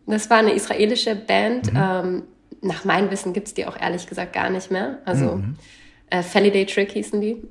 Das 0.08 0.30
war 0.30 0.38
eine 0.38 0.54
israelische 0.54 1.16
Band. 1.16 1.74
Mhm. 1.74 1.80
Ähm, 1.82 2.24
nach 2.62 2.86
meinem 2.86 3.12
Wissen 3.12 3.34
gibt 3.34 3.48
es 3.48 3.54
die 3.54 3.66
auch 3.66 3.80
ehrlich 3.80 4.08
gesagt 4.08 4.34
gar 4.34 4.50
nicht 4.50 4.72
mehr. 4.72 5.00
Also 5.06 5.38
mhm. 5.38 5.56
äh, 6.10 6.52
Day 6.52 6.66
Trick 6.66 6.92
hießen 6.92 7.22
die. 7.22 7.44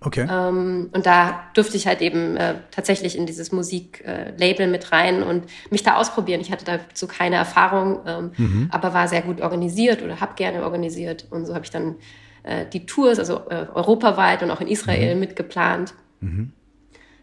Okay. 0.00 0.28
Ähm, 0.30 0.90
und 0.92 1.06
da 1.06 1.40
durfte 1.54 1.76
ich 1.76 1.86
halt 1.86 2.00
eben 2.00 2.36
äh, 2.36 2.54
tatsächlich 2.70 3.18
in 3.18 3.26
dieses 3.26 3.50
Musiklabel 3.50 4.66
äh, 4.66 4.66
mit 4.66 4.92
rein 4.92 5.22
und 5.24 5.46
mich 5.70 5.82
da 5.82 5.96
ausprobieren. 5.96 6.40
Ich 6.40 6.52
hatte 6.52 6.64
dazu 6.64 7.08
keine 7.08 7.36
Erfahrung, 7.36 8.00
ähm, 8.06 8.30
mhm. 8.36 8.68
aber 8.70 8.94
war 8.94 9.08
sehr 9.08 9.22
gut 9.22 9.40
organisiert 9.40 10.02
oder 10.02 10.20
habe 10.20 10.34
gerne 10.36 10.62
organisiert. 10.62 11.26
Und 11.30 11.46
so 11.46 11.54
habe 11.54 11.64
ich 11.64 11.70
dann 11.70 11.96
äh, 12.44 12.64
die 12.66 12.86
Tours, 12.86 13.18
also 13.18 13.40
äh, 13.50 13.66
europaweit 13.74 14.42
und 14.44 14.52
auch 14.52 14.60
in 14.60 14.68
Israel 14.68 15.14
mhm. 15.14 15.20
mitgeplant. 15.20 15.94
Mhm. 16.20 16.52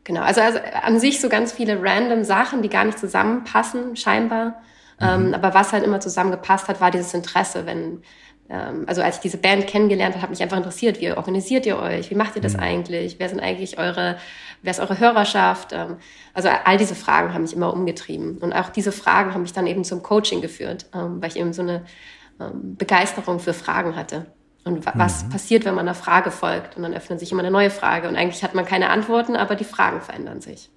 Genau, 0.04 0.22
also, 0.22 0.42
also 0.42 0.60
an 0.84 1.00
sich 1.00 1.22
so 1.22 1.30
ganz 1.30 1.54
viele 1.54 1.82
random 1.82 2.24
Sachen, 2.24 2.62
die 2.62 2.70
gar 2.70 2.84
nicht 2.84 3.00
zusammenpassen, 3.00 3.96
scheinbar. 3.96 4.62
Ähm, 5.00 5.28
mhm. 5.28 5.34
aber 5.34 5.54
was 5.54 5.74
halt 5.74 5.84
immer 5.84 6.00
zusammengepasst 6.00 6.68
hat, 6.68 6.80
war 6.80 6.92
dieses 6.92 7.14
Interesse, 7.14 7.66
wenn 7.66 7.76
ähm, 7.86 8.02
also 8.48 9.02
als 9.02 9.16
ich 9.16 9.22
diese 9.22 9.38
Band 9.38 9.66
kennengelernt 9.66 10.14
habe, 10.14 10.22
hat 10.22 10.30
mich 10.30 10.42
einfach 10.42 10.58
interessiert, 10.58 11.02
wie 11.02 11.12
organisiert 11.12 11.66
ihr 11.66 11.80
euch? 11.80 12.12
Wie 12.12 12.16
macht 12.16 12.36
ihr 12.36 12.42
das 12.42 12.54
mhm. 12.54 12.60
eigentlich? 12.60 13.16
Wer 13.18 13.30
sind 13.30 13.40
eigentlich 13.40 13.80
eure, 13.80 14.18
wer 14.62 14.72
ist 14.72 14.80
eure 14.80 15.00
Hörerschaft? 15.00 15.74
Ähm, 15.74 15.98
also 16.34 16.50
all 16.64 16.78
diese 16.78 16.96
Fragen 16.96 17.34
haben 17.34 17.42
mich 17.42 17.54
immer 17.54 17.74
umgetrieben. 17.74 18.38
Und 18.38 18.54
auch 18.54 18.70
diese 18.70 18.92
Fragen 18.92 19.34
haben 19.34 19.42
mich 19.42 19.54
dann 19.54 19.66
eben 19.66 19.84
zum 19.84 20.04
Coaching 20.04 20.42
geführt, 20.42 20.86
ähm, 20.94 21.22
weil 21.22 21.30
ich 21.30 21.38
eben 21.38 21.54
so 21.54 21.62
eine 21.62 21.86
Begeisterung 22.38 23.40
für 23.40 23.54
Fragen 23.54 23.96
hatte. 23.96 24.26
Und 24.66 24.86
was 24.86 25.24
mhm. 25.24 25.30
passiert, 25.30 25.64
wenn 25.64 25.76
man 25.76 25.88
einer 25.88 25.96
Frage 25.96 26.32
folgt? 26.32 26.76
Und 26.76 26.84
dann 26.84 26.94
öffnet 26.94 27.20
sich 27.20 27.32
immer 27.32 27.42
eine 27.42 27.52
neue 27.52 27.70
Frage. 27.70 28.10
Und 28.10 28.16
eigentlich 28.16 28.44
hat 28.44 28.56
man 28.56 28.66
keine 28.66 28.90
Antworten, 28.90 29.36
aber 29.36 29.56
die 29.56 29.64
Fragen 29.64 30.02
verändern 30.02 30.42
sich. 30.42 30.70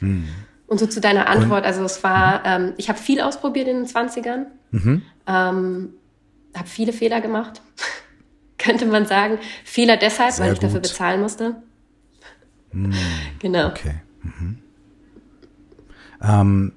Mhm. 0.00 0.28
Und 0.66 0.80
so 0.80 0.86
zu 0.86 1.00
deiner 1.00 1.28
Antwort, 1.28 1.66
also 1.66 1.84
es 1.84 2.02
war, 2.02 2.42
ähm, 2.46 2.72
ich 2.78 2.88
habe 2.88 2.98
viel 2.98 3.20
ausprobiert 3.20 3.68
in 3.68 3.76
den 3.76 3.86
20ern. 3.86 4.46
Mhm. 4.70 5.02
Ähm, 5.26 5.90
habe 6.54 6.68
viele 6.68 6.92
Fehler 6.92 7.20
gemacht, 7.20 7.60
könnte 8.58 8.86
man 8.86 9.06
sagen. 9.06 9.38
Fehler 9.64 9.96
deshalb, 9.96 10.32
Sehr 10.32 10.46
weil 10.46 10.52
ich 10.52 10.60
gut. 10.60 10.68
dafür 10.68 10.80
bezahlen 10.80 11.20
musste. 11.20 11.56
Hm, 12.70 12.92
genau. 13.38 13.68
Okay. 13.68 13.94
Mhm. 14.22 14.58
Ähm, 16.22 16.72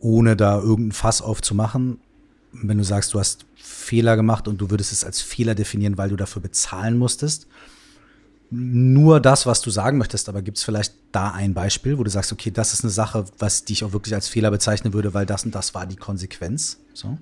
ohne 0.00 0.36
da 0.36 0.58
irgendein 0.58 0.92
Fass 0.92 1.22
aufzumachen, 1.22 1.98
wenn 2.52 2.78
du 2.78 2.84
sagst, 2.84 3.12
du 3.12 3.18
hast 3.18 3.44
Fehler 3.56 4.16
gemacht 4.16 4.48
und 4.48 4.58
du 4.60 4.70
würdest 4.70 4.92
es 4.92 5.04
als 5.04 5.20
Fehler 5.20 5.54
definieren, 5.54 5.98
weil 5.98 6.08
du 6.08 6.16
dafür 6.16 6.40
bezahlen 6.42 6.96
musstest. 6.96 7.46
Nur 8.50 9.20
das, 9.20 9.44
was 9.44 9.60
du 9.60 9.70
sagen 9.70 9.98
möchtest, 9.98 10.28
aber 10.28 10.40
gibt 10.40 10.58
es 10.58 10.64
vielleicht 10.64 10.94
da 11.10 11.32
ein 11.32 11.52
Beispiel, 11.52 11.98
wo 11.98 12.04
du 12.04 12.10
sagst, 12.10 12.32
okay, 12.32 12.50
das 12.52 12.72
ist 12.72 12.84
eine 12.84 12.92
Sache, 12.92 13.24
was 13.38 13.64
die 13.64 13.72
ich 13.72 13.84
auch 13.84 13.92
wirklich 13.92 14.14
als 14.14 14.28
Fehler 14.28 14.50
bezeichnen 14.52 14.92
würde, 14.92 15.14
weil 15.14 15.26
das 15.26 15.44
und 15.44 15.54
das 15.54 15.74
war 15.74 15.86
die 15.86 15.96
Konsequenz? 15.96 16.78
So? 16.94 17.18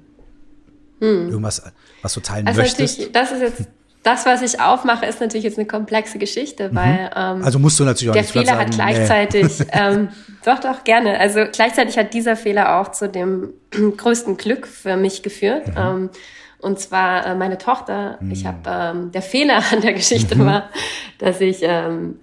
Hm. 1.04 1.28
Irgendwas, 1.28 1.62
was 2.02 2.14
du 2.14 2.20
teilen 2.20 2.46
also 2.46 2.60
möchtest? 2.60 3.14
Das 3.14 3.32
ist 3.32 3.40
jetzt 3.40 3.68
das, 4.04 4.26
was 4.26 4.42
ich 4.42 4.60
aufmache, 4.60 5.06
ist 5.06 5.20
natürlich 5.20 5.44
jetzt 5.44 5.58
eine 5.58 5.66
komplexe 5.66 6.18
Geschichte, 6.18 6.68
mhm. 6.68 6.74
weil 6.76 7.10
ähm, 7.16 7.42
also 7.42 7.58
musst 7.58 7.80
du 7.80 7.84
natürlich 7.84 8.10
auch 8.10 8.14
der 8.14 8.24
Fehler 8.24 8.58
hat 8.58 8.70
gleichzeitig 8.70 9.58
nee. 9.60 9.66
ähm, 9.72 10.08
doch 10.44 10.60
doch 10.60 10.84
gerne. 10.84 11.18
Also 11.18 11.40
gleichzeitig 11.50 11.96
hat 11.98 12.12
dieser 12.12 12.36
Fehler 12.36 12.78
auch 12.78 12.92
zu 12.92 13.08
dem 13.08 13.54
größten 13.96 14.36
Glück 14.36 14.66
für 14.66 14.96
mich 14.96 15.22
geführt. 15.22 15.68
Mhm. 15.68 15.74
Ähm, 15.76 16.10
und 16.58 16.78
zwar 16.78 17.26
äh, 17.26 17.34
meine 17.34 17.58
Tochter. 17.58 18.18
Mhm. 18.20 18.30
Ich 18.30 18.46
habe 18.46 18.58
ähm, 18.66 19.12
der 19.12 19.22
Fehler 19.22 19.62
an 19.72 19.80
der 19.80 19.94
Geschichte 19.94 20.36
mhm. 20.36 20.46
war, 20.46 20.70
dass 21.18 21.40
ich 21.40 21.58
ähm, 21.62 22.20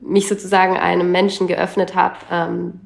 mich 0.00 0.26
sozusagen 0.26 0.78
einem 0.78 1.12
Menschen 1.12 1.46
geöffnet 1.46 1.94
habe, 1.94 2.16
ähm, 2.30 2.80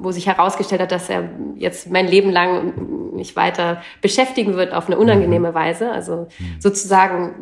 wo 0.00 0.12
sich 0.12 0.26
herausgestellt 0.26 0.80
hat, 0.82 0.92
dass 0.92 1.08
er 1.08 1.28
jetzt 1.56 1.90
mein 1.90 2.06
Leben 2.06 2.30
lang 2.30 3.14
mich 3.14 3.36
weiter 3.36 3.82
beschäftigen 4.00 4.54
wird 4.54 4.72
auf 4.72 4.86
eine 4.86 4.98
unangenehme 4.98 5.50
mhm. 5.50 5.54
Weise. 5.54 5.90
Also 5.90 6.28
mhm. 6.38 6.60
sozusagen 6.60 7.34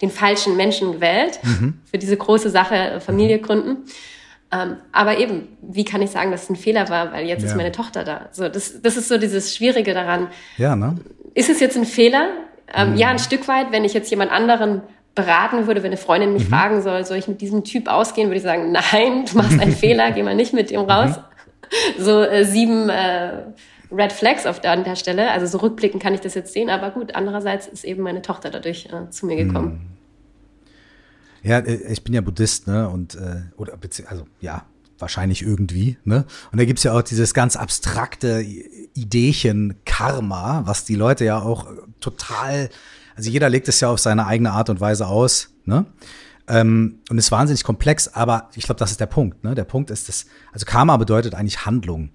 den 0.00 0.10
falschen 0.10 0.56
Menschen 0.56 0.92
gewählt 0.92 1.40
mhm. 1.42 1.80
für 1.84 1.98
diese 1.98 2.16
große 2.16 2.50
Sache 2.50 2.74
äh, 2.74 3.00
Familie 3.00 3.38
mhm. 3.38 3.42
gründen. 3.42 3.76
Ähm, 4.52 4.76
aber 4.92 5.18
eben, 5.18 5.48
wie 5.62 5.84
kann 5.84 6.02
ich 6.02 6.10
sagen, 6.10 6.30
dass 6.30 6.44
es 6.44 6.50
ein 6.50 6.56
Fehler 6.56 6.88
war, 6.90 7.12
weil 7.12 7.26
jetzt 7.26 7.42
ja. 7.42 7.48
ist 7.48 7.56
meine 7.56 7.72
Tochter 7.72 8.04
da. 8.04 8.28
So, 8.32 8.48
das, 8.48 8.82
das 8.82 8.96
ist 8.96 9.08
so 9.08 9.16
dieses 9.16 9.56
Schwierige 9.56 9.94
daran. 9.94 10.28
Ja, 10.58 10.76
ne? 10.76 10.96
Ist 11.34 11.48
es 11.48 11.60
jetzt 11.60 11.76
ein 11.76 11.86
Fehler? 11.86 12.28
Ähm, 12.74 12.96
ja, 12.96 13.08
ein 13.08 13.18
Stück 13.18 13.48
weit, 13.48 13.72
wenn 13.72 13.84
ich 13.84 13.94
jetzt 13.94 14.10
jemand 14.10 14.30
anderen 14.30 14.82
beraten 15.14 15.66
würde, 15.66 15.82
wenn 15.82 15.90
eine 15.90 15.96
Freundin 15.96 16.32
mich 16.32 16.44
mhm. 16.44 16.50
fragen 16.50 16.82
soll, 16.82 17.04
soll 17.04 17.16
ich 17.18 17.28
mit 17.28 17.40
diesem 17.40 17.64
Typ 17.64 17.88
ausgehen, 17.88 18.28
würde 18.28 18.38
ich 18.38 18.42
sagen, 18.42 18.72
nein, 18.72 19.24
du 19.30 19.36
machst 19.36 19.58
einen 19.58 19.72
Fehler, 19.76 20.10
geh 20.10 20.22
mal 20.22 20.34
nicht 20.34 20.52
mit 20.52 20.70
ihm 20.70 20.80
raus 20.80 21.18
so 21.98 22.22
äh, 22.22 22.44
sieben 22.44 22.88
äh, 22.88 23.44
Red 23.90 24.12
Flags 24.12 24.46
auf 24.46 24.60
der, 24.60 24.72
an 24.72 24.84
der 24.84 24.96
Stelle. 24.96 25.30
Also 25.30 25.46
so 25.46 25.58
rückblicken 25.58 26.00
kann 26.00 26.14
ich 26.14 26.20
das 26.20 26.34
jetzt 26.34 26.52
sehen, 26.52 26.70
aber 26.70 26.90
gut, 26.90 27.14
andererseits 27.14 27.66
ist 27.66 27.84
eben 27.84 28.02
meine 28.02 28.22
Tochter 28.22 28.50
dadurch 28.50 28.86
äh, 28.86 29.10
zu 29.10 29.26
mir 29.26 29.36
gekommen. 29.36 29.72
Hm. 29.72 31.50
Ja, 31.50 31.58
äh, 31.58 31.92
ich 31.92 32.02
bin 32.04 32.14
ja 32.14 32.20
Buddhist, 32.20 32.66
ne? 32.66 32.88
Und 32.88 33.14
äh, 33.14 33.42
oder 33.56 33.78
also 34.06 34.26
ja, 34.40 34.64
wahrscheinlich 34.98 35.42
irgendwie, 35.42 35.98
ne? 36.04 36.24
Und 36.50 36.58
da 36.58 36.64
gibt's 36.64 36.84
ja 36.84 36.92
auch 36.92 37.02
dieses 37.02 37.34
ganz 37.34 37.56
abstrakte 37.56 38.44
Ideechen 38.94 39.76
Karma, 39.84 40.62
was 40.64 40.84
die 40.84 40.94
Leute 40.94 41.24
ja 41.24 41.40
auch 41.40 41.66
total, 42.00 42.70
also 43.16 43.30
jeder 43.30 43.50
legt 43.50 43.68
es 43.68 43.80
ja 43.80 43.88
auf 43.88 43.98
seine 43.98 44.26
eigene 44.26 44.52
Art 44.52 44.70
und 44.70 44.80
Weise 44.80 45.06
aus, 45.08 45.50
ne? 45.64 45.86
Ähm, 46.48 46.98
und 47.08 47.18
ist 47.18 47.30
wahnsinnig 47.30 47.62
komplex, 47.62 48.08
aber 48.08 48.50
ich 48.54 48.64
glaube, 48.64 48.78
das 48.78 48.90
ist 48.90 49.00
der 49.00 49.06
Punkt. 49.06 49.44
Ne? 49.44 49.54
Der 49.54 49.64
Punkt 49.64 49.90
ist, 49.90 50.08
dass, 50.08 50.26
also 50.52 50.66
Karma 50.66 50.96
bedeutet 50.96 51.34
eigentlich 51.34 51.64
Handlung. 51.64 52.10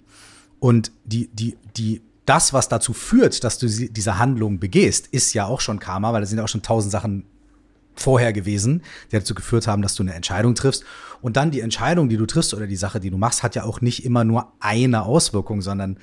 Und 0.60 0.91
die, 1.05 1.29
die, 1.34 1.57
die, 1.77 2.01
das, 2.25 2.51
was 2.51 2.67
dazu 2.67 2.93
führt, 2.93 3.43
dass 3.43 3.57
du 3.57 3.67
diese 3.67 4.19
Handlung 4.19 4.60
begehst, 4.60 5.07
ist 5.07 5.34
ja 5.34 5.46
auch 5.46 5.62
schon 5.62 5.79
Karma, 5.79 6.12
weil 6.12 6.22
da 6.22 6.27
sind 6.27 6.39
ja 6.39 6.43
auch 6.43 6.50
schon 6.50 6.62
tausend 6.62 6.91
Sachen 6.91 7.25
vorher 7.96 8.34
gewesen, 8.34 8.84
die 9.12 9.17
dazu 9.17 9.34
geführt 9.34 9.67
haben, 9.67 9.81
dass 9.81 9.96
du 9.96 10.03
eine 10.03 10.13
Entscheidung 10.13 10.55
triffst. 10.55 10.84
Und 11.22 11.38
dann 11.38 11.51
die 11.51 11.62
Entscheidung, 11.62 12.10
die 12.10 12.17
du 12.17 12.25
triffst 12.25 12.53
oder 12.53 12.67
die 12.67 12.75
Sache, 12.75 13.00
die 13.00 13.10
du 13.10 13.17
machst, 13.17 13.43
hat 13.43 13.55
ja 13.55 13.63
auch 13.63 13.81
nicht 13.81 14.05
immer 14.05 14.24
nur 14.24 14.53
eine 14.60 15.03
Auswirkung, 15.03 15.62
sondern 15.62 15.98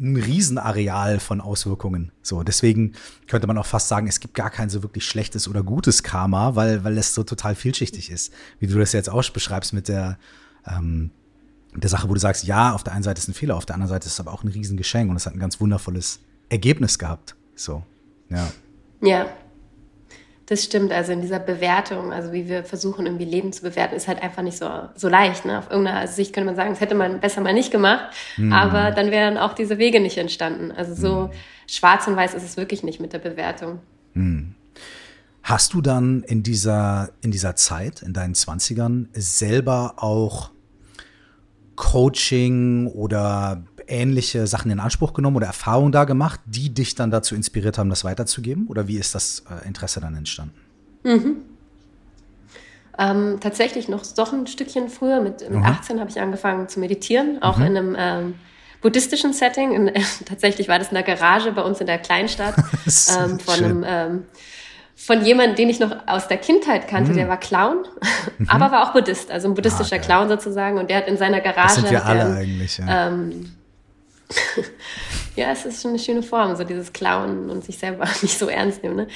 ein 0.00 0.16
Riesenareal 0.16 1.20
von 1.20 1.40
Auswirkungen. 1.40 2.10
So, 2.22 2.42
deswegen 2.42 2.94
könnte 3.26 3.46
man 3.46 3.58
auch 3.58 3.66
fast 3.66 3.88
sagen, 3.88 4.06
es 4.06 4.20
gibt 4.20 4.34
gar 4.34 4.50
kein 4.50 4.70
so 4.70 4.82
wirklich 4.82 5.04
schlechtes 5.04 5.46
oder 5.46 5.62
gutes 5.62 6.02
Karma, 6.02 6.56
weil, 6.56 6.84
weil 6.84 6.96
es 6.98 7.14
so 7.14 7.22
total 7.22 7.54
vielschichtig 7.54 8.10
ist. 8.10 8.32
Wie 8.58 8.66
du 8.66 8.78
das 8.78 8.92
jetzt 8.92 9.10
auch 9.10 9.28
beschreibst 9.30 9.72
mit 9.72 9.88
der, 9.88 10.18
ähm, 10.66 11.10
der 11.74 11.90
Sache, 11.90 12.08
wo 12.08 12.14
du 12.14 12.20
sagst, 12.20 12.44
ja, 12.44 12.72
auf 12.72 12.82
der 12.82 12.94
einen 12.94 13.02
Seite 13.02 13.20
ist 13.20 13.28
ein 13.28 13.34
Fehler, 13.34 13.56
auf 13.56 13.66
der 13.66 13.74
anderen 13.74 13.90
Seite 13.90 14.06
ist 14.06 14.14
es 14.14 14.20
aber 14.20 14.32
auch 14.32 14.42
ein 14.42 14.48
Riesengeschenk 14.48 15.10
und 15.10 15.16
es 15.16 15.26
hat 15.26 15.34
ein 15.34 15.38
ganz 15.38 15.60
wundervolles 15.60 16.20
Ergebnis 16.48 16.98
gehabt. 16.98 17.36
So, 17.54 17.84
ja. 18.30 18.50
Ja, 19.02 19.26
das 20.50 20.64
stimmt, 20.64 20.90
also 20.90 21.12
in 21.12 21.20
dieser 21.20 21.38
Bewertung, 21.38 22.12
also 22.12 22.32
wie 22.32 22.48
wir 22.48 22.64
versuchen, 22.64 23.06
irgendwie 23.06 23.24
Leben 23.24 23.52
zu 23.52 23.62
bewerten, 23.62 23.94
ist 23.94 24.08
halt 24.08 24.20
einfach 24.20 24.42
nicht 24.42 24.58
so, 24.58 24.68
so 24.96 25.08
leicht. 25.08 25.44
Ne? 25.44 25.56
Auf 25.56 25.70
irgendeiner 25.70 26.08
Sicht 26.08 26.32
könnte 26.32 26.46
man 26.46 26.56
sagen, 26.56 26.70
das 26.70 26.80
hätte 26.80 26.96
man 26.96 27.20
besser 27.20 27.40
mal 27.40 27.54
nicht 27.54 27.70
gemacht, 27.70 28.12
mhm. 28.36 28.52
aber 28.52 28.90
dann 28.90 29.12
wären 29.12 29.38
auch 29.38 29.52
diese 29.52 29.78
Wege 29.78 30.00
nicht 30.00 30.18
entstanden. 30.18 30.72
Also 30.72 30.94
so 30.94 31.28
mhm. 31.28 31.30
schwarz 31.68 32.08
und 32.08 32.16
weiß 32.16 32.34
ist 32.34 32.42
es 32.42 32.56
wirklich 32.56 32.82
nicht 32.82 32.98
mit 32.98 33.12
der 33.12 33.20
Bewertung. 33.20 33.78
Mhm. 34.14 34.56
Hast 35.44 35.72
du 35.72 35.80
dann 35.80 36.24
in 36.24 36.42
dieser, 36.42 37.10
in 37.22 37.30
dieser 37.30 37.54
Zeit, 37.54 38.02
in 38.02 38.12
deinen 38.12 38.34
Zwanzigern, 38.34 39.08
selber 39.12 39.94
auch 39.98 40.50
Coaching 41.76 42.88
oder 42.88 43.62
ähnliche 43.90 44.46
Sachen 44.46 44.70
in 44.70 44.80
Anspruch 44.80 45.12
genommen 45.12 45.36
oder 45.36 45.46
Erfahrungen 45.46 45.92
da 45.92 46.04
gemacht, 46.04 46.40
die 46.46 46.72
dich 46.72 46.94
dann 46.94 47.10
dazu 47.10 47.34
inspiriert 47.34 47.78
haben, 47.78 47.90
das 47.90 48.04
weiterzugeben? 48.04 48.66
Oder 48.68 48.88
wie 48.88 48.96
ist 48.96 49.14
das 49.14 49.44
äh, 49.50 49.66
Interesse 49.66 50.00
dann 50.00 50.16
entstanden? 50.16 50.54
Mhm. 51.04 51.36
Ähm, 52.98 53.38
tatsächlich 53.40 53.88
noch 53.88 54.02
doch 54.14 54.32
ein 54.32 54.46
Stückchen 54.46 54.88
früher, 54.88 55.20
mit, 55.20 55.48
mit 55.48 55.64
18 55.64 56.00
habe 56.00 56.10
ich 56.10 56.20
angefangen 56.20 56.68
zu 56.68 56.80
meditieren, 56.80 57.42
auch 57.42 57.56
mhm. 57.56 57.64
in 57.64 57.76
einem 57.76 57.96
ähm, 57.98 58.34
buddhistischen 58.82 59.32
Setting. 59.32 59.72
In, 59.72 59.88
äh, 59.88 60.02
tatsächlich 60.26 60.68
war 60.68 60.78
das 60.78 60.88
in 60.88 60.94
der 60.94 61.02
Garage 61.02 61.52
bei 61.52 61.62
uns 61.62 61.80
in 61.80 61.86
der 61.86 61.98
Kleinstadt 61.98 62.54
ähm, 63.18 63.40
von 63.40 63.54
einem 63.54 63.84
ähm, 63.86 64.22
von 64.96 65.24
jemandem, 65.24 65.56
den 65.56 65.70
ich 65.70 65.80
noch 65.80 65.96
aus 66.06 66.28
der 66.28 66.36
Kindheit 66.36 66.86
kannte, 66.86 67.12
mhm. 67.12 67.16
der 67.16 67.28
war 67.28 67.38
Clown, 67.38 67.86
mhm. 68.38 68.50
aber 68.50 68.70
war 68.70 68.86
auch 68.86 68.92
Buddhist, 68.92 69.30
also 69.30 69.48
ein 69.48 69.54
buddhistischer 69.54 69.96
ah, 69.96 70.00
Clown 70.00 70.28
sozusagen. 70.28 70.76
Und 70.76 70.90
der 70.90 70.98
hat 70.98 71.08
in 71.08 71.16
seiner 71.16 71.40
Garage. 71.40 71.68
Das 71.68 71.74
sind 71.76 71.90
wir 71.90 72.04
alle 72.04 72.36
eigentlich, 72.36 72.76
ja. 72.76 73.08
Ähm, 73.08 73.50
Ja, 75.36 75.52
es 75.52 75.64
ist 75.64 75.80
schon 75.80 75.92
eine 75.92 75.98
schöne 75.98 76.22
Form, 76.22 76.56
so 76.56 76.64
dieses 76.64 76.92
Klauen 76.92 77.50
und 77.50 77.64
sich 77.64 77.78
selber 77.78 78.04
nicht 78.22 78.38
so 78.38 78.48
ernst 78.48 78.82
nehmen. 78.82 78.96
Ne? 78.96 79.08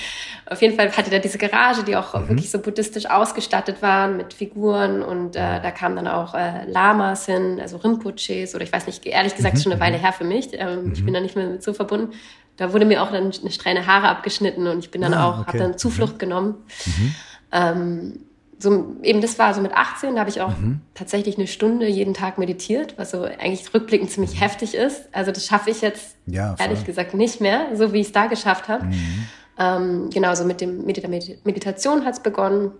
Auf 0.46 0.62
jeden 0.62 0.76
Fall 0.76 0.90
hatte 0.90 1.12
er 1.12 1.18
diese 1.18 1.38
Garage, 1.38 1.82
die 1.82 1.96
auch 1.96 2.14
mhm. 2.14 2.28
wirklich 2.28 2.50
so 2.50 2.60
buddhistisch 2.60 3.06
ausgestattet 3.06 3.82
war 3.82 4.08
mit 4.08 4.32
Figuren 4.32 5.02
und 5.02 5.36
äh, 5.36 5.60
da 5.60 5.70
kamen 5.70 5.96
dann 5.96 6.08
auch 6.08 6.34
äh, 6.34 6.64
Lamas 6.66 7.26
hin, 7.26 7.58
also 7.60 7.78
Rinpoches 7.78 8.54
oder 8.54 8.64
ich 8.64 8.72
weiß 8.72 8.86
nicht, 8.86 9.04
ehrlich 9.04 9.34
gesagt, 9.34 9.56
mhm. 9.56 9.60
schon 9.60 9.72
eine 9.72 9.80
Weile 9.80 9.98
her 9.98 10.12
für 10.12 10.24
mich. 10.24 10.50
Ähm, 10.52 10.86
mhm. 10.86 10.92
Ich 10.92 11.04
bin 11.04 11.12
da 11.12 11.20
nicht 11.20 11.36
mehr 11.36 11.46
mit 11.46 11.62
so 11.62 11.74
verbunden. 11.74 12.12
Da 12.56 12.72
wurde 12.72 12.84
mir 12.84 13.02
auch 13.02 13.10
dann 13.10 13.32
eine 13.32 13.50
Strähne 13.50 13.86
Haare 13.86 14.08
abgeschnitten 14.08 14.68
und 14.68 14.78
ich 14.78 14.92
bin 14.92 15.02
dann 15.02 15.14
ah, 15.14 15.28
auch, 15.28 15.38
okay. 15.40 15.48
habe 15.48 15.58
dann 15.58 15.78
Zuflucht 15.78 16.14
mhm. 16.14 16.18
genommen. 16.18 16.54
Mhm. 16.86 17.14
Ähm, 17.52 18.20
so 18.58 18.96
eben 19.02 19.20
das 19.20 19.38
war 19.38 19.52
so 19.54 19.60
mit 19.60 19.72
18, 19.72 20.14
da 20.14 20.20
habe 20.20 20.30
ich 20.30 20.40
auch 20.40 20.56
mhm. 20.56 20.80
tatsächlich 20.94 21.36
eine 21.36 21.46
Stunde 21.46 21.86
jeden 21.86 22.14
Tag 22.14 22.38
meditiert, 22.38 22.94
was 22.96 23.10
so 23.10 23.22
eigentlich 23.22 23.72
rückblickend 23.72 24.10
ziemlich 24.10 24.40
heftig 24.40 24.74
ist. 24.74 25.08
Also 25.12 25.32
das 25.32 25.46
schaffe 25.46 25.70
ich 25.70 25.80
jetzt 25.80 26.16
ja, 26.26 26.54
ehrlich 26.58 26.84
gesagt 26.84 27.14
nicht 27.14 27.40
mehr, 27.40 27.68
so 27.74 27.92
wie 27.92 28.00
ich 28.00 28.08
es 28.08 28.12
da 28.12 28.26
geschafft 28.26 28.68
habe. 28.68 28.86
Mhm. 28.86 29.26
Ähm, 29.58 30.10
genau, 30.12 30.34
so 30.34 30.44
mit 30.44 30.60
dem 30.60 30.84
mit 30.84 30.96
der 30.96 31.08
Meditation 31.08 32.04
hat 32.04 32.14
es 32.14 32.20
begonnen. 32.20 32.72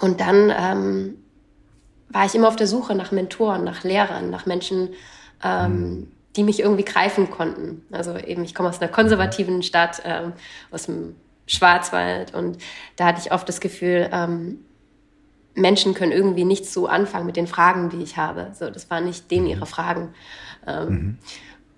Und 0.00 0.20
dann 0.20 0.52
ähm, 0.56 1.14
war 2.10 2.26
ich 2.26 2.34
immer 2.34 2.48
auf 2.48 2.56
der 2.56 2.66
Suche 2.66 2.94
nach 2.94 3.12
Mentoren, 3.12 3.64
nach 3.64 3.82
Lehrern, 3.82 4.30
nach 4.30 4.46
Menschen, 4.46 4.90
ähm, 5.42 5.72
mhm. 5.72 6.12
die 6.36 6.44
mich 6.44 6.60
irgendwie 6.60 6.84
greifen 6.84 7.30
konnten. 7.30 7.82
Also 7.90 8.16
eben, 8.16 8.44
ich 8.44 8.54
komme 8.54 8.68
aus 8.68 8.80
einer 8.80 8.90
konservativen 8.90 9.62
Stadt, 9.62 10.02
ähm, 10.04 10.32
aus 10.70 10.86
dem 10.86 11.16
Schwarzwald 11.46 12.34
und 12.34 12.58
da 12.96 13.06
hatte 13.06 13.20
ich 13.24 13.32
oft 13.32 13.48
das 13.48 13.60
Gefühl, 13.60 14.10
ähm, 14.12 14.58
Menschen 15.56 15.94
können 15.94 16.12
irgendwie 16.12 16.44
nicht 16.44 16.66
so 16.66 16.86
anfangen 16.86 17.26
mit 17.26 17.36
den 17.36 17.46
Fragen, 17.46 17.88
die 17.88 18.02
ich 18.02 18.16
habe. 18.16 18.52
So, 18.54 18.70
das 18.70 18.90
waren 18.90 19.04
nicht 19.04 19.30
denen 19.30 19.46
ihre 19.46 19.60
mhm. 19.60 19.66
Fragen. 19.66 20.14
Ähm, 20.66 20.88
mhm. 20.88 21.18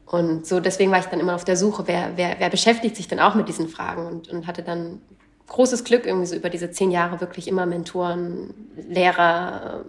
Und 0.05 0.47
so 0.47 0.61
deswegen 0.61 0.91
war 0.91 0.99
ich 0.99 1.07
dann 1.07 1.21
immer 1.21 1.35
auf 1.35 1.45
der 1.45 1.57
Suche, 1.57 1.87
wer, 1.87 2.13
wer, 2.17 2.37
wer 2.39 2.51
beschäftigt 2.51 2.97
sich 2.97 3.09
denn 3.09 3.21
auch 3.21 3.35
mit 3.35 3.49
diesen 3.49 3.69
Fragen 3.69 4.07
und, 4.07 4.29
und 4.29 4.47
hatte 4.47 4.63
dann 4.63 5.01
großes 5.47 5.85
Glück, 5.85 6.07
irgendwie 6.07 6.27
so 6.27 6.35
über 6.35 6.51
diese 6.51 6.71
zehn 6.71 6.91
Jahre 6.91 7.21
wirklich 7.21 7.49
immer 7.49 7.67
Mentoren, 7.67 8.53
Lehrer, 8.89 9.85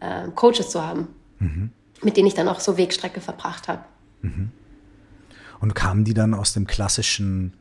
äh, 0.00 0.28
Coaches 0.34 0.70
zu 0.70 0.82
haben, 0.82 1.08
mhm. 1.38 1.70
mit 2.02 2.16
denen 2.16 2.26
ich 2.26 2.34
dann 2.34 2.48
auch 2.48 2.60
so 2.60 2.76
Wegstrecke 2.76 3.20
verbracht 3.20 3.68
habe. 3.68 3.84
Mhm. 4.22 4.50
Und 5.60 5.74
kamen 5.74 6.04
die 6.04 6.14
dann 6.14 6.34
aus 6.34 6.52
dem 6.52 6.66
klassischen 6.66 7.54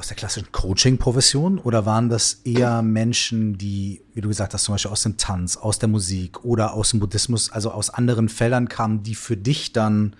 aus 0.00 0.08
der 0.08 0.16
klassischen 0.16 0.50
Coaching-Profession 0.50 1.58
oder 1.58 1.84
waren 1.84 2.08
das 2.08 2.40
eher 2.44 2.80
Menschen, 2.80 3.58
die, 3.58 4.02
wie 4.14 4.22
du 4.22 4.28
gesagt 4.28 4.54
hast, 4.54 4.64
zum 4.64 4.74
Beispiel 4.74 4.90
aus 4.90 5.02
dem 5.02 5.18
Tanz, 5.18 5.58
aus 5.58 5.78
der 5.78 5.90
Musik 5.90 6.42
oder 6.42 6.72
aus 6.72 6.90
dem 6.90 7.00
Buddhismus, 7.00 7.52
also 7.52 7.70
aus 7.70 7.90
anderen 7.90 8.30
Feldern 8.30 8.68
kamen, 8.68 9.02
die 9.02 9.14
für 9.14 9.36
dich 9.36 9.72
dann 9.72 10.16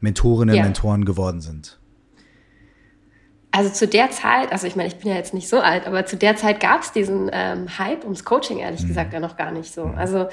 Mentorinnen, 0.00 0.56
ja. 0.56 0.64
Mentoren 0.64 1.04
geworden 1.04 1.40
sind? 1.40 1.78
Also 3.52 3.70
zu 3.70 3.86
der 3.86 4.10
Zeit, 4.10 4.50
also 4.50 4.66
ich 4.66 4.74
meine, 4.74 4.88
ich 4.88 4.96
bin 4.96 5.08
ja 5.08 5.16
jetzt 5.16 5.34
nicht 5.34 5.48
so 5.48 5.60
alt, 5.60 5.86
aber 5.86 6.04
zu 6.04 6.16
der 6.16 6.34
Zeit 6.34 6.58
gab 6.58 6.82
es 6.82 6.90
diesen 6.90 7.30
ähm, 7.32 7.78
Hype 7.78 8.02
ums 8.02 8.24
Coaching 8.24 8.58
ehrlich 8.58 8.82
mhm. 8.82 8.88
gesagt 8.88 9.12
ja 9.12 9.20
noch 9.20 9.36
gar 9.36 9.52
nicht 9.52 9.72
so. 9.72 9.84
Mhm. 9.84 9.98
Also 9.98 10.26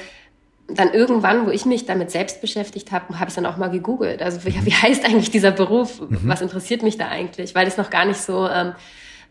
dann 0.74 0.94
irgendwann, 0.94 1.46
wo 1.46 1.52
ich 1.52 1.66
mich 1.66 1.86
damit 1.86 2.12
selbst 2.12 2.42
beschäftigt 2.42 2.92
habe, 2.92 3.20
habe 3.20 3.30
ich 3.30 3.36
dann 3.36 3.46
auch 3.46 3.58
mal 3.58 3.70
gegoogelt. 3.70 4.22
Also 4.22 4.46
wie, 4.46 4.66
wie 4.66 4.74
heißt 4.74 5.06
eigentlich 5.06 5.32
dieser 5.32 5.52
Beruf? 5.52 6.02
Mhm. 6.02 6.20
Was 6.24 6.42
interessiert 6.42 6.84
mich 6.84 6.98
da 6.98 7.08
eigentlich? 7.08 7.56
Weil 7.56 7.68
es 7.68 7.78
noch 7.78 7.90
gar 7.90 8.06
nicht 8.06 8.20
so 8.22 8.48
ähm, 8.48 8.74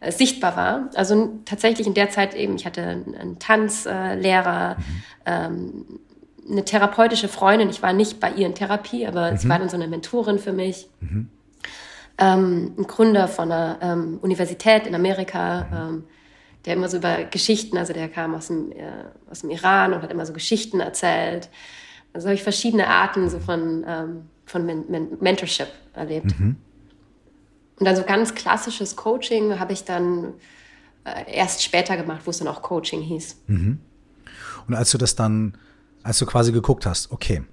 äh, 0.01 0.13
sichtbar 0.13 0.57
war. 0.57 0.91
Also 0.95 1.41
tatsächlich 1.45 1.87
in 1.87 1.95
der 1.95 2.11
Zeit 2.11 2.35
eben, 2.35 2.57
ich 2.57 2.67
hatte 2.67 2.83
einen 2.83 3.39
Tanzlehrer, 3.39 4.77
mhm. 4.79 4.85
ähm, 5.27 5.87
eine 6.51 6.65
therapeutische 6.65 7.29
Freundin. 7.29 7.69
Ich 7.69 7.83
war 7.83 7.93
nicht 7.93 8.21
bei 8.21 8.31
ihr 8.31 8.47
in 8.47 8.55
Therapie, 8.55 9.07
aber 9.07 9.33
mhm. 9.33 9.37
sie 9.37 9.49
war 9.49 9.59
dann 9.59 9.69
so 9.69 9.77
eine 9.77 9.89
Mentorin 9.89 10.39
für 10.39 10.53
mich. 10.53 10.89
Mhm. 11.01 11.29
Ähm, 12.21 12.75
ein 12.79 12.85
Gründer 12.85 13.29
von 13.29 13.53
einer 13.53 13.79
ähm, 13.81 14.19
Universität 14.23 14.87
in 14.87 14.95
Amerika. 14.95 15.67
Ähm, 15.73 16.05
der 16.69 16.77
immer 16.77 16.91
so 16.91 16.99
über 16.99 17.25
Geschichten, 17.25 17.79
also 17.79 17.95
der 17.95 18.11
kam 18.11 18.35
aus 18.35 18.49
dem, 18.49 18.71
äh, 18.73 19.05
aus 19.31 19.41
dem 19.41 19.49
Iran 19.49 19.95
und 19.95 20.03
hat 20.03 20.13
immer 20.13 20.27
so 20.27 20.35
Geschichten 20.35 20.81
erzählt. 20.81 21.49
Also 22.13 22.29
habe 22.29 22.35
ich 22.35 22.43
verschiedene 22.43 22.89
Arten 22.89 23.31
so 23.31 23.39
von, 23.39 23.87
ähm, 23.89 24.27
von 24.45 24.67
Men 24.67 24.85
Men 24.91 25.17
Mentorship 25.19 25.69
erlebt. 25.95 26.39
Mhm. 26.39 26.57
Und 27.79 27.85
dann 27.87 27.97
so 27.97 28.03
ganz 28.03 28.35
klassisches 28.35 28.97
Coaching 28.97 29.59
habe 29.59 29.73
ich 29.73 29.85
dann 29.85 30.35
äh, 31.05 31.33
erst 31.35 31.63
später 31.63 31.97
gemacht, 31.97 32.21
wo 32.27 32.31
es 32.31 32.39
dann 32.39 32.49
auch 32.49 32.61
Coaching 32.61 33.01
hieß. 33.01 33.45
Mhm. 33.47 33.79
Und 34.67 34.75
als 34.75 34.91
du 34.91 34.99
das 34.99 35.17
dann, 35.17 35.57
als 36.03 36.19
du 36.19 36.27
quasi 36.27 36.53
geguckt 36.53 36.85
hast, 36.85 37.11
okay, 37.13 37.45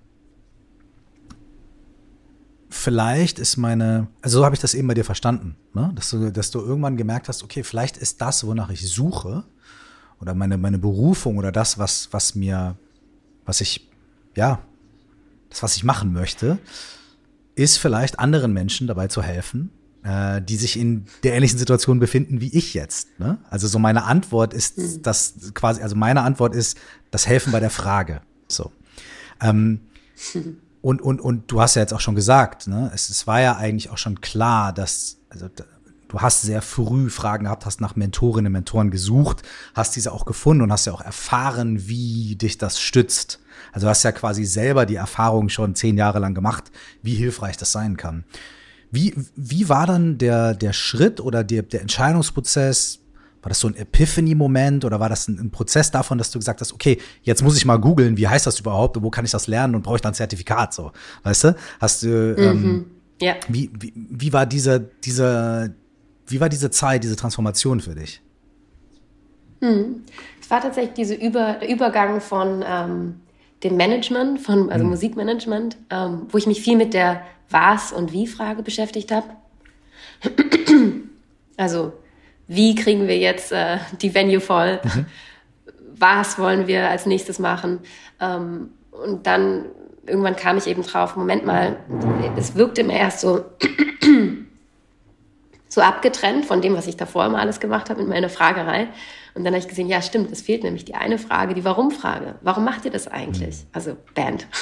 vielleicht 2.70 3.40
ist 3.40 3.58
meine, 3.58 4.08
also 4.22 4.40
so 4.40 4.46
habe 4.46 4.56
ich 4.56 4.62
das 4.62 4.74
eben 4.74 4.88
bei 4.88 4.94
dir 4.94 5.06
verstanden, 5.06 5.56
ne? 5.74 5.92
dass, 5.96 6.10
du, 6.10 6.32
dass 6.32 6.52
du 6.52 6.60
irgendwann 6.60 6.98
gemerkt 6.98 7.28
hast, 7.28 7.44
okay, 7.44 7.64
vielleicht 7.64 7.98
ist 7.98 8.22
das, 8.22 8.46
wonach 8.46 8.70
ich 8.70 8.88
suche, 8.88 9.44
oder 10.20 10.34
meine, 10.34 10.58
meine 10.58 10.78
Berufung 10.78 11.38
oder 11.38 11.52
das, 11.52 11.78
was, 11.78 12.10
was 12.12 12.36
mir, 12.36 12.78
was 13.46 13.62
ich, 13.62 13.90
ja, 14.36 14.62
das, 15.50 15.64
was 15.64 15.76
ich 15.76 15.84
machen 15.84 16.14
möchte, 16.14 16.58
ist 17.56 17.78
vielleicht 17.78 18.20
anderen 18.20 18.54
Menschen 18.54 18.88
dabei 18.88 19.08
zu 19.08 19.22
helfen, 19.22 19.72
äh, 20.04 20.42
die 20.42 20.58
sich 20.58 20.78
in 20.78 21.06
der 21.24 21.34
ähnlichen 21.34 21.60
Situation 21.60 22.00
befinden 22.00 22.42
wie 22.42 22.56
ich 22.56 22.74
jetzt. 22.74 23.20
Ne? 23.20 23.38
Also 23.50 23.68
so 23.68 23.80
meine 23.80 24.04
Antwort 24.04 24.54
ist 24.54 24.78
mhm. 24.78 25.02
das 25.02 25.36
quasi, 25.54 25.82
also 25.82 25.96
meine 25.96 26.22
Antwort 26.22 26.56
ist 26.56 26.78
das 27.12 27.28
Helfen 27.28 27.52
bei 27.52 27.60
der 27.60 27.70
Frage. 27.70 28.22
So. 28.48 28.72
Ähm, 29.42 29.82
Und, 30.86 31.02
und, 31.02 31.20
und 31.20 31.52
du 31.52 31.62
hast 31.62 31.74
ja 31.74 31.82
jetzt 31.82 31.96
auch 31.96 32.00
schon 32.00 32.14
gesagt, 32.14 32.68
ne, 32.68 32.92
es, 32.94 33.10
es 33.10 33.26
war 33.26 33.42
ja 33.42 33.56
eigentlich 33.56 33.90
auch 33.90 33.98
schon 33.98 34.22
klar, 34.22 34.72
dass, 34.72 35.18
also 35.32 35.48
du 35.50 36.22
hast 36.22 36.44
sehr 36.44 36.62
früh 36.62 37.10
Fragen 37.10 37.46
gehabt, 37.46 37.66
hast 37.66 37.82
nach 37.82 37.96
Mentorinnen 37.96 38.52
und 38.52 38.54
Mentoren 38.54 38.92
gesucht, 38.92 39.42
hast 39.74 39.96
diese 39.96 40.12
auch 40.12 40.26
gefunden 40.26 40.62
und 40.62 40.72
hast 40.72 40.86
ja 40.86 40.94
auch 40.94 41.02
erfahren, 41.02 41.88
wie 41.88 42.36
dich 42.36 42.60
das 42.60 42.80
stützt. 42.80 43.40
Also 43.72 43.90
hast 43.90 44.04
ja 44.04 44.12
quasi 44.12 44.46
selber 44.46 44.86
die 44.86 44.94
Erfahrung 44.94 45.50
schon 45.50 45.74
zehn 45.74 45.98
Jahre 45.98 46.20
lang 46.20 46.36
gemacht, 46.36 46.66
wie 47.02 47.16
hilfreich 47.16 47.58
das 47.58 47.72
sein 47.72 47.98
kann. 47.98 48.24
Wie, 48.92 49.16
wie 49.36 49.68
war 49.70 49.88
dann 49.88 50.20
der, 50.20 50.54
der 50.54 50.74
Schritt 50.74 51.20
oder 51.20 51.44
der, 51.44 51.64
der 51.64 51.82
Entscheidungsprozess, 51.82 53.00
war 53.46 53.50
das 53.50 53.60
so 53.60 53.68
ein 53.68 53.76
Epiphany-Moment 53.76 54.86
oder 54.86 55.00
war 55.00 55.08
das 55.08 55.28
ein, 55.28 55.38
ein, 55.40 55.52
Prozess 55.52 55.92
davon, 55.92 56.18
dass 56.18 56.32
du 56.32 56.40
gesagt 56.40 56.62
hast, 56.62 56.74
okay, 56.74 56.98
jetzt 57.22 57.44
muss 57.44 57.56
ich 57.56 57.64
mal 57.64 57.78
googeln, 57.78 58.18
wie 58.18 58.28
heißt 58.28 58.48
das 58.48 58.60
überhaupt 58.60 58.98
und 58.98 59.04
wo 59.04 59.12
kann 59.12 59.24
ich 59.24 59.30
das 59.30 59.46
lernen 59.46 59.76
und 59.76 59.84
brauche 59.84 59.98
ich 59.98 60.02
dann 60.02 60.14
ein 60.14 60.16
Zertifikat 60.16 60.74
so, 60.74 60.92
weißt 61.22 61.44
du? 61.44 61.56
Hast 61.80 62.02
du, 62.02 62.36
ähm, 62.40 62.64
mhm. 62.64 62.86
ja. 63.22 63.36
wie, 63.48 63.70
wie, 63.80 63.94
wie 63.96 64.34
war 64.34 64.48
diese, 64.48 64.90
diese, 65.04 65.76
wie 66.26 66.42
war 66.42 66.50
diese 66.50 66.72
Zeit, 66.72 67.04
diese 67.04 67.16
Transformation 67.16 67.82
für 67.82 67.94
dich? 67.94 68.20
Hm. 69.62 70.02
Es 70.42 70.50
war 70.50 70.62
tatsächlich 70.62 70.96
diese 70.96 71.14
Über, 71.14 71.58
der 71.62 71.70
Übergang 71.70 72.22
von 72.22 72.66
ähm, 72.68 73.20
dem 73.64 73.78
Management, 73.78 74.42
von, 74.42 74.72
also 74.72 74.86
hm. 74.86 74.90
Musikmanagement, 74.90 75.78
ähm, 75.92 76.24
wo 76.30 76.40
ich 76.40 76.48
mich 76.48 76.62
viel 76.62 76.78
mit 76.78 76.96
der 76.96 77.22
Was- 77.52 77.92
und 77.92 78.12
Wie-Frage 78.12 78.64
beschäftigt 78.64 79.12
habe. 79.12 79.28
also 81.58 81.94
wie 82.48 82.76
kriegen 82.76 83.08
wir 83.08 83.18
jetzt 83.18 83.52
äh, 83.52 83.78
die 84.02 84.14
Venue 84.14 84.40
voll? 84.40 84.80
Mhm. 84.84 85.06
Was 85.98 86.38
wollen 86.38 86.68
wir 86.68 86.90
als 86.90 87.06
nächstes 87.06 87.40
machen? 87.40 87.80
Ähm, 88.20 88.72
und 88.92 89.26
dann 89.26 89.66
irgendwann 90.08 90.36
kam 90.36 90.58
ich 90.58 90.68
eben 90.68 90.84
drauf, 90.84 91.16
Moment 91.16 91.46
mal, 91.46 91.78
es 92.38 92.56
wirkte 92.56 92.84
mir 92.84 92.98
erst 92.98 93.22
so, 93.22 93.46
so 95.68 95.82
abgetrennt 95.82 96.46
von 96.46 96.62
dem, 96.62 96.76
was 96.76 96.88
ich 96.88 96.96
davor 96.96 97.26
immer 97.26 97.40
alles 97.40 97.60
gemacht 97.60 97.90
habe 97.90 98.02
mit 98.02 98.10
meiner 98.10 98.30
Fragerei. 98.30 98.88
Und 99.34 99.44
dann 99.44 99.54
habe 99.54 99.62
ich 99.62 99.68
gesehen, 99.68 99.90
ja, 99.90 100.02
stimmt, 100.02 100.32
es 100.32 100.42
fehlt 100.42 100.64
nämlich 100.64 100.86
die 100.86 100.96
eine 100.96 101.18
Frage, 101.18 101.54
die 101.54 101.66
Warum-Frage. 101.66 102.36
Warum 102.42 102.64
macht 102.64 102.86
ihr 102.86 102.92
das 102.92 103.08
eigentlich? 103.08 103.58
Mhm. 103.58 103.70
Also 103.74 103.98
Band. 104.14 104.48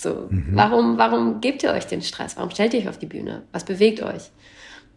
So, 0.00 0.28
mhm. 0.30 0.50
warum, 0.52 0.96
warum 0.96 1.40
gebt 1.40 1.64
ihr 1.64 1.72
euch 1.72 1.84
den 1.88 2.02
Stress? 2.02 2.36
Warum 2.36 2.52
stellt 2.52 2.72
ihr 2.72 2.78
euch 2.78 2.88
auf 2.88 3.00
die 3.00 3.06
Bühne? 3.06 3.42
Was 3.50 3.64
bewegt 3.64 4.00
euch? 4.00 4.30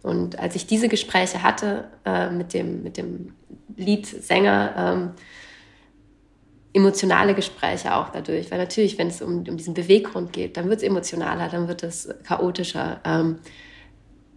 Und 0.04 0.40
als 0.40 0.56
ich 0.56 0.66
diese 0.66 0.90
Gespräche 0.90 1.44
hatte 1.44 1.86
äh, 2.06 2.30
mit 2.30 2.54
dem, 2.54 2.84
mit 2.84 2.98
dem 2.98 3.34
Leadsänger, 3.76 4.74
ähm, 4.78 5.12
emotionale 6.74 7.36
Gespräche 7.36 7.96
auch 7.96 8.10
dadurch, 8.10 8.50
weil 8.50 8.58
natürlich, 8.58 8.98
wenn 8.98 9.08
es 9.08 9.22
um, 9.22 9.40
um 9.48 9.58
diesen 9.58 9.74
Beweggrund 9.74 10.32
geht, 10.32 10.58
dann 10.58 10.70
wird 10.70 10.82
es 10.82 10.88
emotionaler, 10.88 11.50
dann 11.50 11.68
wird 11.68 11.84
es 11.84 12.10
chaotischer. 12.24 13.02
Ähm, 13.04 13.40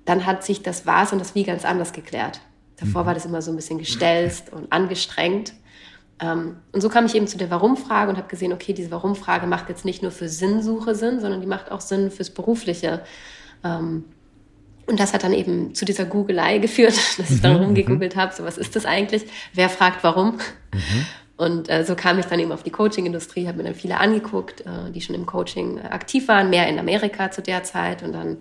dann 0.04 0.26
hat 0.26 0.44
sich 0.44 0.62
das 0.62 0.86
Was 0.86 1.12
und 1.12 1.20
das 1.20 1.34
Wie 1.34 1.44
ganz 1.44 1.64
anders 1.64 1.92
geklärt. 1.92 2.40
Davor 2.76 3.02
mhm. 3.02 3.06
war 3.06 3.14
das 3.14 3.24
immer 3.24 3.40
so 3.40 3.52
ein 3.52 3.56
bisschen 3.56 3.78
gestelzt 3.78 4.52
und 4.52 4.72
angestrengt. 4.72 5.54
Ähm, 6.20 6.56
und 6.72 6.80
so 6.80 6.88
kam 6.88 7.06
ich 7.06 7.14
eben 7.14 7.26
zu 7.26 7.38
der 7.38 7.50
Warum-Frage 7.50 8.10
und 8.10 8.16
habe 8.16 8.28
gesehen, 8.28 8.52
okay, 8.52 8.72
diese 8.72 8.90
Warum-Frage 8.90 9.46
macht 9.46 9.68
jetzt 9.68 9.84
nicht 9.84 10.02
nur 10.02 10.10
für 10.10 10.28
Sinnsuche 10.28 10.94
Sinn, 10.94 11.20
sondern 11.20 11.40
die 11.40 11.46
macht 11.46 11.70
auch 11.70 11.80
Sinn 11.80 12.10
fürs 12.10 12.30
Berufliche. 12.30 13.02
Ähm, 13.62 14.04
und 14.86 15.00
das 15.00 15.12
hat 15.12 15.24
dann 15.24 15.32
eben 15.32 15.74
zu 15.74 15.84
dieser 15.84 16.04
Googelei 16.04 16.58
geführt, 16.66 16.94
dass 17.18 17.30
ich 17.30 17.40
dann 17.40 17.54
mhm, 17.54 17.64
rumgegoogelt 17.64 18.16
mhm. 18.16 18.20
habe, 18.20 18.34
so 18.34 18.44
was 18.44 18.58
ist 18.58 18.76
das 18.76 18.86
eigentlich? 18.86 19.24
Wer 19.52 19.68
fragt 19.68 20.04
warum? 20.04 20.38
Mhm. 20.72 21.06
Und 21.36 21.68
äh, 21.68 21.84
so 21.84 21.96
kam 21.96 22.18
ich 22.18 22.26
dann 22.26 22.38
eben 22.38 22.52
auf 22.52 22.62
die 22.62 22.70
Coaching-Industrie, 22.70 23.48
habe 23.48 23.58
mir 23.58 23.64
dann 23.64 23.74
viele 23.74 23.98
angeguckt, 23.98 24.60
äh, 24.60 24.92
die 24.92 25.00
schon 25.00 25.16
im 25.16 25.26
Coaching 25.26 25.80
aktiv 25.80 26.28
waren, 26.28 26.48
mehr 26.48 26.68
in 26.68 26.78
Amerika 26.78 27.30
zu 27.30 27.42
der 27.42 27.64
Zeit. 27.64 28.02
Und 28.04 28.12
dann 28.12 28.38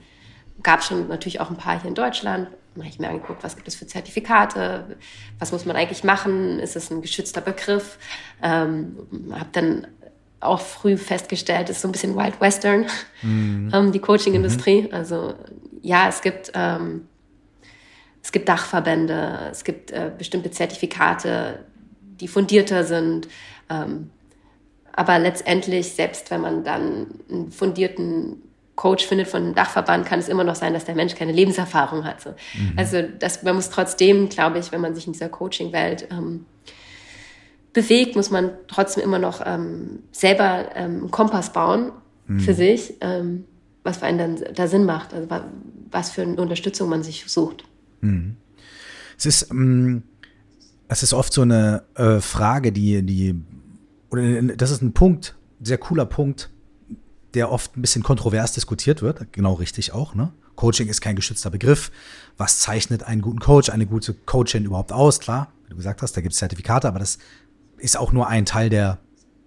gab 0.61 0.83
schon 0.83 1.07
natürlich 1.07 1.39
auch 1.39 1.49
ein 1.49 1.57
paar 1.57 1.79
hier 1.79 1.89
in 1.89 1.95
Deutschland. 1.95 2.49
Da 2.75 2.81
habe 2.81 2.89
ich 2.89 2.99
mir 2.99 3.09
angeguckt, 3.09 3.43
was 3.43 3.55
gibt 3.55 3.67
es 3.67 3.75
für 3.75 3.87
Zertifikate, 3.87 4.97
was 5.39 5.51
muss 5.51 5.65
man 5.65 5.75
eigentlich 5.75 6.03
machen, 6.03 6.59
ist 6.59 6.75
es 6.75 6.91
ein 6.91 7.01
geschützter 7.01 7.41
Begriff. 7.41 7.97
Ähm, 8.41 8.95
habe 9.31 9.49
dann 9.51 9.87
auch 10.39 10.59
früh 10.59 10.97
festgestellt, 10.97 11.69
ist 11.69 11.81
so 11.81 11.87
ein 11.87 11.91
bisschen 11.91 12.15
Wild 12.15 12.39
Western, 12.41 12.85
mhm. 13.21 13.71
ähm, 13.73 13.91
die 13.91 13.99
Coaching-Industrie. 13.99 14.83
Mhm. 14.83 14.93
Also 14.93 15.33
ja, 15.83 16.09
es 16.09 16.21
gibt, 16.21 16.51
ähm, 16.55 17.07
es 18.23 18.31
gibt 18.31 18.49
Dachverbände, 18.49 19.49
es 19.51 19.63
gibt 19.63 19.91
äh, 19.91 20.11
bestimmte 20.17 20.49
Zertifikate, 20.49 21.65
die 22.19 22.27
fundierter 22.27 22.83
sind. 22.83 23.27
Ähm, 23.69 24.09
aber 24.93 25.19
letztendlich, 25.19 25.91
selbst 25.91 26.31
wenn 26.31 26.41
man 26.41 26.63
dann 26.63 27.07
einen 27.29 27.51
fundierten 27.51 28.41
Coach 28.75 29.05
findet 29.05 29.27
von 29.27 29.43
einem 29.43 29.55
Dachverband, 29.55 30.05
kann 30.05 30.19
es 30.19 30.29
immer 30.29 30.43
noch 30.43 30.55
sein, 30.55 30.73
dass 30.73 30.85
der 30.85 30.95
Mensch 30.95 31.15
keine 31.15 31.31
Lebenserfahrung 31.31 32.05
hat. 32.05 32.21
So. 32.21 32.29
Mhm. 32.29 32.73
Also 32.75 33.01
das, 33.01 33.43
man 33.43 33.55
muss 33.55 33.69
trotzdem, 33.69 34.29
glaube 34.29 34.59
ich, 34.59 34.71
wenn 34.71 34.81
man 34.81 34.95
sich 34.95 35.05
in 35.05 35.13
dieser 35.13 35.29
Coaching-Welt 35.29 36.07
ähm, 36.11 36.45
bewegt, 37.73 38.15
muss 38.15 38.31
man 38.31 38.51
trotzdem 38.67 39.03
immer 39.03 39.19
noch 39.19 39.41
ähm, 39.45 40.03
selber 40.11 40.69
ähm, 40.75 41.01
einen 41.01 41.11
Kompass 41.11 41.51
bauen 41.51 41.91
mhm. 42.27 42.39
für 42.39 42.53
sich, 42.53 42.95
ähm, 43.01 43.45
was 43.83 43.97
für 43.97 44.05
einen 44.05 44.17
dann 44.17 44.53
da 44.55 44.67
Sinn 44.67 44.85
macht, 44.85 45.13
also 45.13 45.27
was 45.93 46.11
für 46.11 46.23
eine 46.23 46.35
Unterstützung 46.35 46.89
man 46.89 47.03
sich 47.03 47.23
sucht. 47.27 47.63
Mhm. 48.01 48.35
Es 49.17 49.25
ist, 49.25 49.51
ähm, 49.51 50.03
es 50.87 51.03
ist 51.03 51.13
oft 51.13 51.31
so 51.31 51.41
eine 51.41 51.83
äh, 51.95 52.19
Frage, 52.19 52.71
die, 52.71 53.03
die, 53.03 53.35
oder 54.09 54.41
das 54.41 54.71
ist 54.71 54.81
ein 54.81 54.93
Punkt, 54.93 55.35
sehr 55.61 55.77
cooler 55.77 56.05
Punkt, 56.05 56.49
der 57.33 57.51
oft 57.51 57.77
ein 57.77 57.81
bisschen 57.81 58.03
kontrovers 58.03 58.53
diskutiert 58.53 59.01
wird. 59.01 59.31
Genau 59.31 59.53
richtig 59.53 59.93
auch. 59.93 60.13
Ne? 60.13 60.33
Coaching 60.55 60.87
ist 60.87 61.01
kein 61.01 61.15
geschützter 61.15 61.49
Begriff. 61.49 61.91
Was 62.37 62.59
zeichnet 62.59 63.03
einen 63.03 63.21
guten 63.21 63.39
Coach, 63.39 63.69
eine 63.69 63.85
gute 63.85 64.13
Coachin 64.13 64.65
überhaupt 64.65 64.91
aus? 64.91 65.19
Klar, 65.19 65.51
wie 65.63 65.69
du 65.69 65.75
gesagt 65.77 66.01
hast, 66.01 66.15
da 66.15 66.21
gibt 66.21 66.33
es 66.33 66.39
Zertifikate, 66.39 66.87
aber 66.87 66.99
das 66.99 67.17
ist 67.77 67.97
auch 67.97 68.11
nur 68.11 68.27
ein 68.27 68.45
Teil 68.45 68.69
der, 68.69 68.99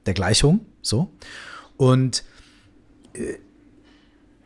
der 0.07 0.15
Gleichung. 0.15 0.67
So. 0.83 1.13
Und 1.77 2.25
äh, 3.13 3.39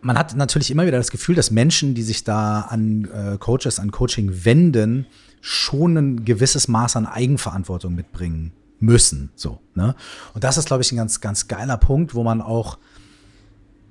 man 0.03 0.19
hat 0.19 0.35
natürlich 0.37 0.71
immer 0.71 0.87
wieder 0.87 0.99
das 0.99 1.11
Gefühl, 1.11 1.35
dass 1.35 1.51
Menschen, 1.51 1.95
die 1.95 2.03
sich 2.03 2.25
da 2.25 2.63
an 2.63 3.09
äh, 3.13 3.39
Coaches, 3.39 3.79
an 3.79 3.91
Coaching 3.91 4.45
wenden, 4.45 5.07
schon 5.41 5.97
ein 5.97 6.25
gewisses 6.25 6.69
Maß 6.69 6.97
an 6.97 7.07
Eigenverantwortung 7.07 7.95
mitbringen 7.95 8.53
müssen. 8.79 9.31
So, 9.37 9.61
ne? 9.75 9.95
Und 10.35 10.45
das 10.45 10.59
ist, 10.59 10.67
glaube 10.67 10.83
ich, 10.83 10.93
ein 10.93 10.97
ganz, 10.97 11.21
ganz 11.21 11.49
geiler 11.49 11.77
Punkt, 11.77 12.15
wo 12.15 12.23
man 12.23 12.41
auch 12.41 12.79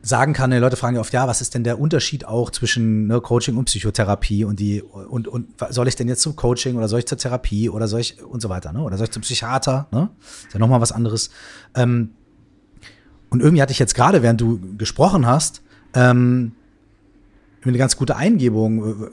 sagen 0.01 0.33
kann, 0.33 0.51
die 0.51 0.57
Leute 0.57 0.77
fragen 0.77 0.95
ja 0.95 1.01
oft, 1.01 1.11
ja, 1.11 1.27
was 1.27 1.41
ist 1.41 1.53
denn 1.55 1.63
der 1.63 1.79
Unterschied 1.79 2.25
auch 2.25 2.51
zwischen 2.51 3.07
ne, 3.07 3.19
Coaching 3.19 3.57
und 3.57 3.65
Psychotherapie 3.65 4.45
und 4.45 4.59
die 4.59 4.81
und, 4.81 5.27
und 5.27 5.49
soll 5.69 5.87
ich 5.87 5.95
denn 5.95 6.07
jetzt 6.07 6.21
zum 6.21 6.35
Coaching 6.35 6.77
oder 6.77 6.87
soll 6.87 6.99
ich 6.99 7.05
zur 7.05 7.17
Therapie 7.17 7.69
oder 7.69 7.87
soll 7.87 7.99
ich 7.99 8.23
und 8.23 8.41
so 8.41 8.49
weiter, 8.49 8.71
ne? 8.71 8.81
Oder 8.81 8.97
soll 8.97 9.05
ich 9.05 9.11
zum 9.11 9.21
Psychiater, 9.21 9.87
ne? 9.91 10.09
Ist 10.19 10.53
ja 10.53 10.59
nochmal 10.59 10.81
was 10.81 10.91
anderes. 10.91 11.29
Ähm, 11.75 12.11
und 13.29 13.41
irgendwie 13.41 13.61
hatte 13.61 13.73
ich 13.73 13.79
jetzt 13.79 13.93
gerade, 13.93 14.23
während 14.23 14.39
du 14.41 14.59
gesprochen 14.77 15.27
hast, 15.27 15.61
ähm, 15.93 16.53
eine 17.63 17.77
ganz 17.77 17.97
gute 17.97 18.15
Eingebung. 18.15 19.03
Äh, 19.03 19.09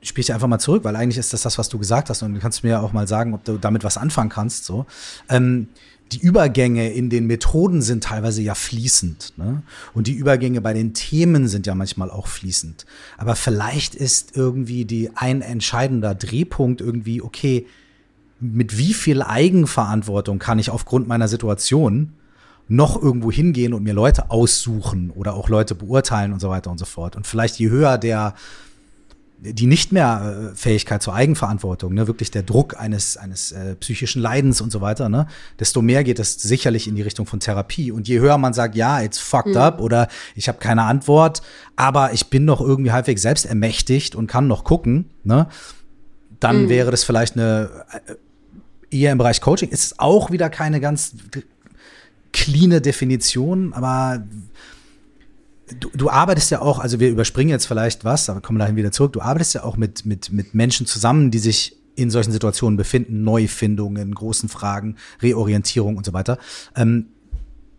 Spiele 0.00 0.22
ich 0.22 0.32
einfach 0.32 0.46
mal 0.46 0.60
zurück, 0.60 0.84
weil 0.84 0.94
eigentlich 0.94 1.18
ist 1.18 1.32
das 1.32 1.42
das, 1.42 1.58
was 1.58 1.68
du 1.68 1.78
gesagt 1.78 2.08
hast 2.08 2.22
und 2.22 2.34
du 2.34 2.40
kannst 2.40 2.62
mir 2.62 2.70
ja 2.70 2.80
auch 2.80 2.92
mal 2.92 3.08
sagen, 3.08 3.34
ob 3.34 3.44
du 3.44 3.58
damit 3.58 3.82
was 3.82 3.96
anfangen 3.96 4.30
kannst. 4.30 4.64
So. 4.64 4.86
Ähm, 5.28 5.68
die 6.12 6.20
Übergänge 6.20 6.90
in 6.92 7.10
den 7.10 7.26
Methoden 7.26 7.82
sind 7.82 8.04
teilweise 8.04 8.40
ja 8.40 8.54
fließend. 8.54 9.34
Ne? 9.36 9.62
Und 9.94 10.06
die 10.06 10.14
Übergänge 10.14 10.60
bei 10.60 10.72
den 10.72 10.94
Themen 10.94 11.48
sind 11.48 11.66
ja 11.66 11.74
manchmal 11.74 12.10
auch 12.10 12.28
fließend. 12.28 12.86
Aber 13.18 13.36
vielleicht 13.36 13.94
ist 13.94 14.36
irgendwie 14.36 14.84
die 14.84 15.10
ein 15.16 15.42
entscheidender 15.42 16.14
Drehpunkt 16.14 16.80
irgendwie, 16.80 17.20
okay, 17.20 17.66
mit 18.40 18.78
wie 18.78 18.94
viel 18.94 19.22
Eigenverantwortung 19.22 20.38
kann 20.38 20.58
ich 20.58 20.70
aufgrund 20.70 21.08
meiner 21.08 21.28
Situation 21.28 22.12
noch 22.68 23.00
irgendwo 23.00 23.32
hingehen 23.32 23.72
und 23.72 23.82
mir 23.82 23.94
Leute 23.94 24.30
aussuchen 24.30 25.10
oder 25.10 25.34
auch 25.34 25.48
Leute 25.48 25.74
beurteilen 25.74 26.32
und 26.32 26.40
so 26.40 26.50
weiter 26.50 26.70
und 26.70 26.78
so 26.78 26.84
fort. 26.84 27.16
Und 27.16 27.26
vielleicht 27.26 27.58
je 27.58 27.70
höher 27.70 27.96
der, 27.96 28.34
die 29.40 29.66
nicht 29.66 29.92
mehr 29.92 30.50
äh, 30.52 30.56
Fähigkeit 30.56 31.02
zur 31.02 31.14
Eigenverantwortung, 31.14 31.94
ne, 31.94 32.06
wirklich 32.06 32.30
der 32.30 32.42
Druck 32.42 32.78
eines, 32.78 33.16
eines 33.16 33.52
äh, 33.52 33.74
psychischen 33.76 34.20
Leidens 34.20 34.60
und 34.60 34.70
so 34.70 34.80
weiter, 34.82 35.08
ne, 35.08 35.26
desto 35.58 35.80
mehr 35.80 36.04
geht 36.04 36.18
es 36.18 36.34
sicherlich 36.34 36.88
in 36.88 36.94
die 36.94 37.02
Richtung 37.02 37.24
von 37.24 37.40
Therapie. 37.40 37.90
Und 37.90 38.06
je 38.06 38.18
höher 38.18 38.36
man 38.36 38.52
sagt, 38.52 38.74
ja, 38.74 39.00
it's 39.00 39.18
fucked 39.18 39.54
mhm. 39.54 39.56
up 39.56 39.80
oder 39.80 40.08
ich 40.34 40.48
habe 40.48 40.58
keine 40.58 40.82
Antwort, 40.82 41.40
aber 41.76 42.12
ich 42.12 42.28
bin 42.28 42.44
noch 42.44 42.60
irgendwie 42.60 42.92
halbwegs 42.92 43.22
selbst 43.22 43.46
ermächtigt 43.46 44.14
und 44.14 44.26
kann 44.26 44.46
noch 44.46 44.64
gucken, 44.64 45.08
ne, 45.24 45.48
dann 46.40 46.64
mhm. 46.64 46.68
wäre 46.68 46.90
das 46.90 47.04
vielleicht 47.04 47.34
eine 47.34 47.70
äh, 48.06 48.14
eher 48.90 49.12
im 49.12 49.18
Bereich 49.18 49.40
Coaching. 49.40 49.70
Ist 49.70 50.00
auch 50.00 50.30
wieder 50.30 50.50
keine 50.50 50.80
ganz 50.80 51.14
cleane 52.32 52.80
Definition, 52.80 53.72
aber 53.72 54.22
du, 55.80 55.90
du 55.94 56.10
arbeitest 56.10 56.50
ja 56.50 56.60
auch, 56.60 56.78
also 56.78 57.00
wir 57.00 57.10
überspringen 57.10 57.50
jetzt 57.50 57.66
vielleicht 57.66 58.04
was, 58.04 58.28
aber 58.28 58.40
kommen 58.40 58.58
dahin 58.58 58.76
wieder 58.76 58.92
zurück. 58.92 59.12
Du 59.12 59.20
arbeitest 59.20 59.54
ja 59.54 59.64
auch 59.64 59.76
mit, 59.76 60.06
mit, 60.06 60.32
mit 60.32 60.54
Menschen 60.54 60.86
zusammen, 60.86 61.30
die 61.30 61.38
sich 61.38 61.76
in 61.94 62.10
solchen 62.10 62.32
Situationen 62.32 62.76
befinden, 62.76 63.24
Neufindungen, 63.24 64.14
großen 64.14 64.48
Fragen, 64.48 64.96
Reorientierung 65.20 65.96
und 65.96 66.06
so 66.06 66.12
weiter. 66.12 66.38
Ähm, 66.76 67.08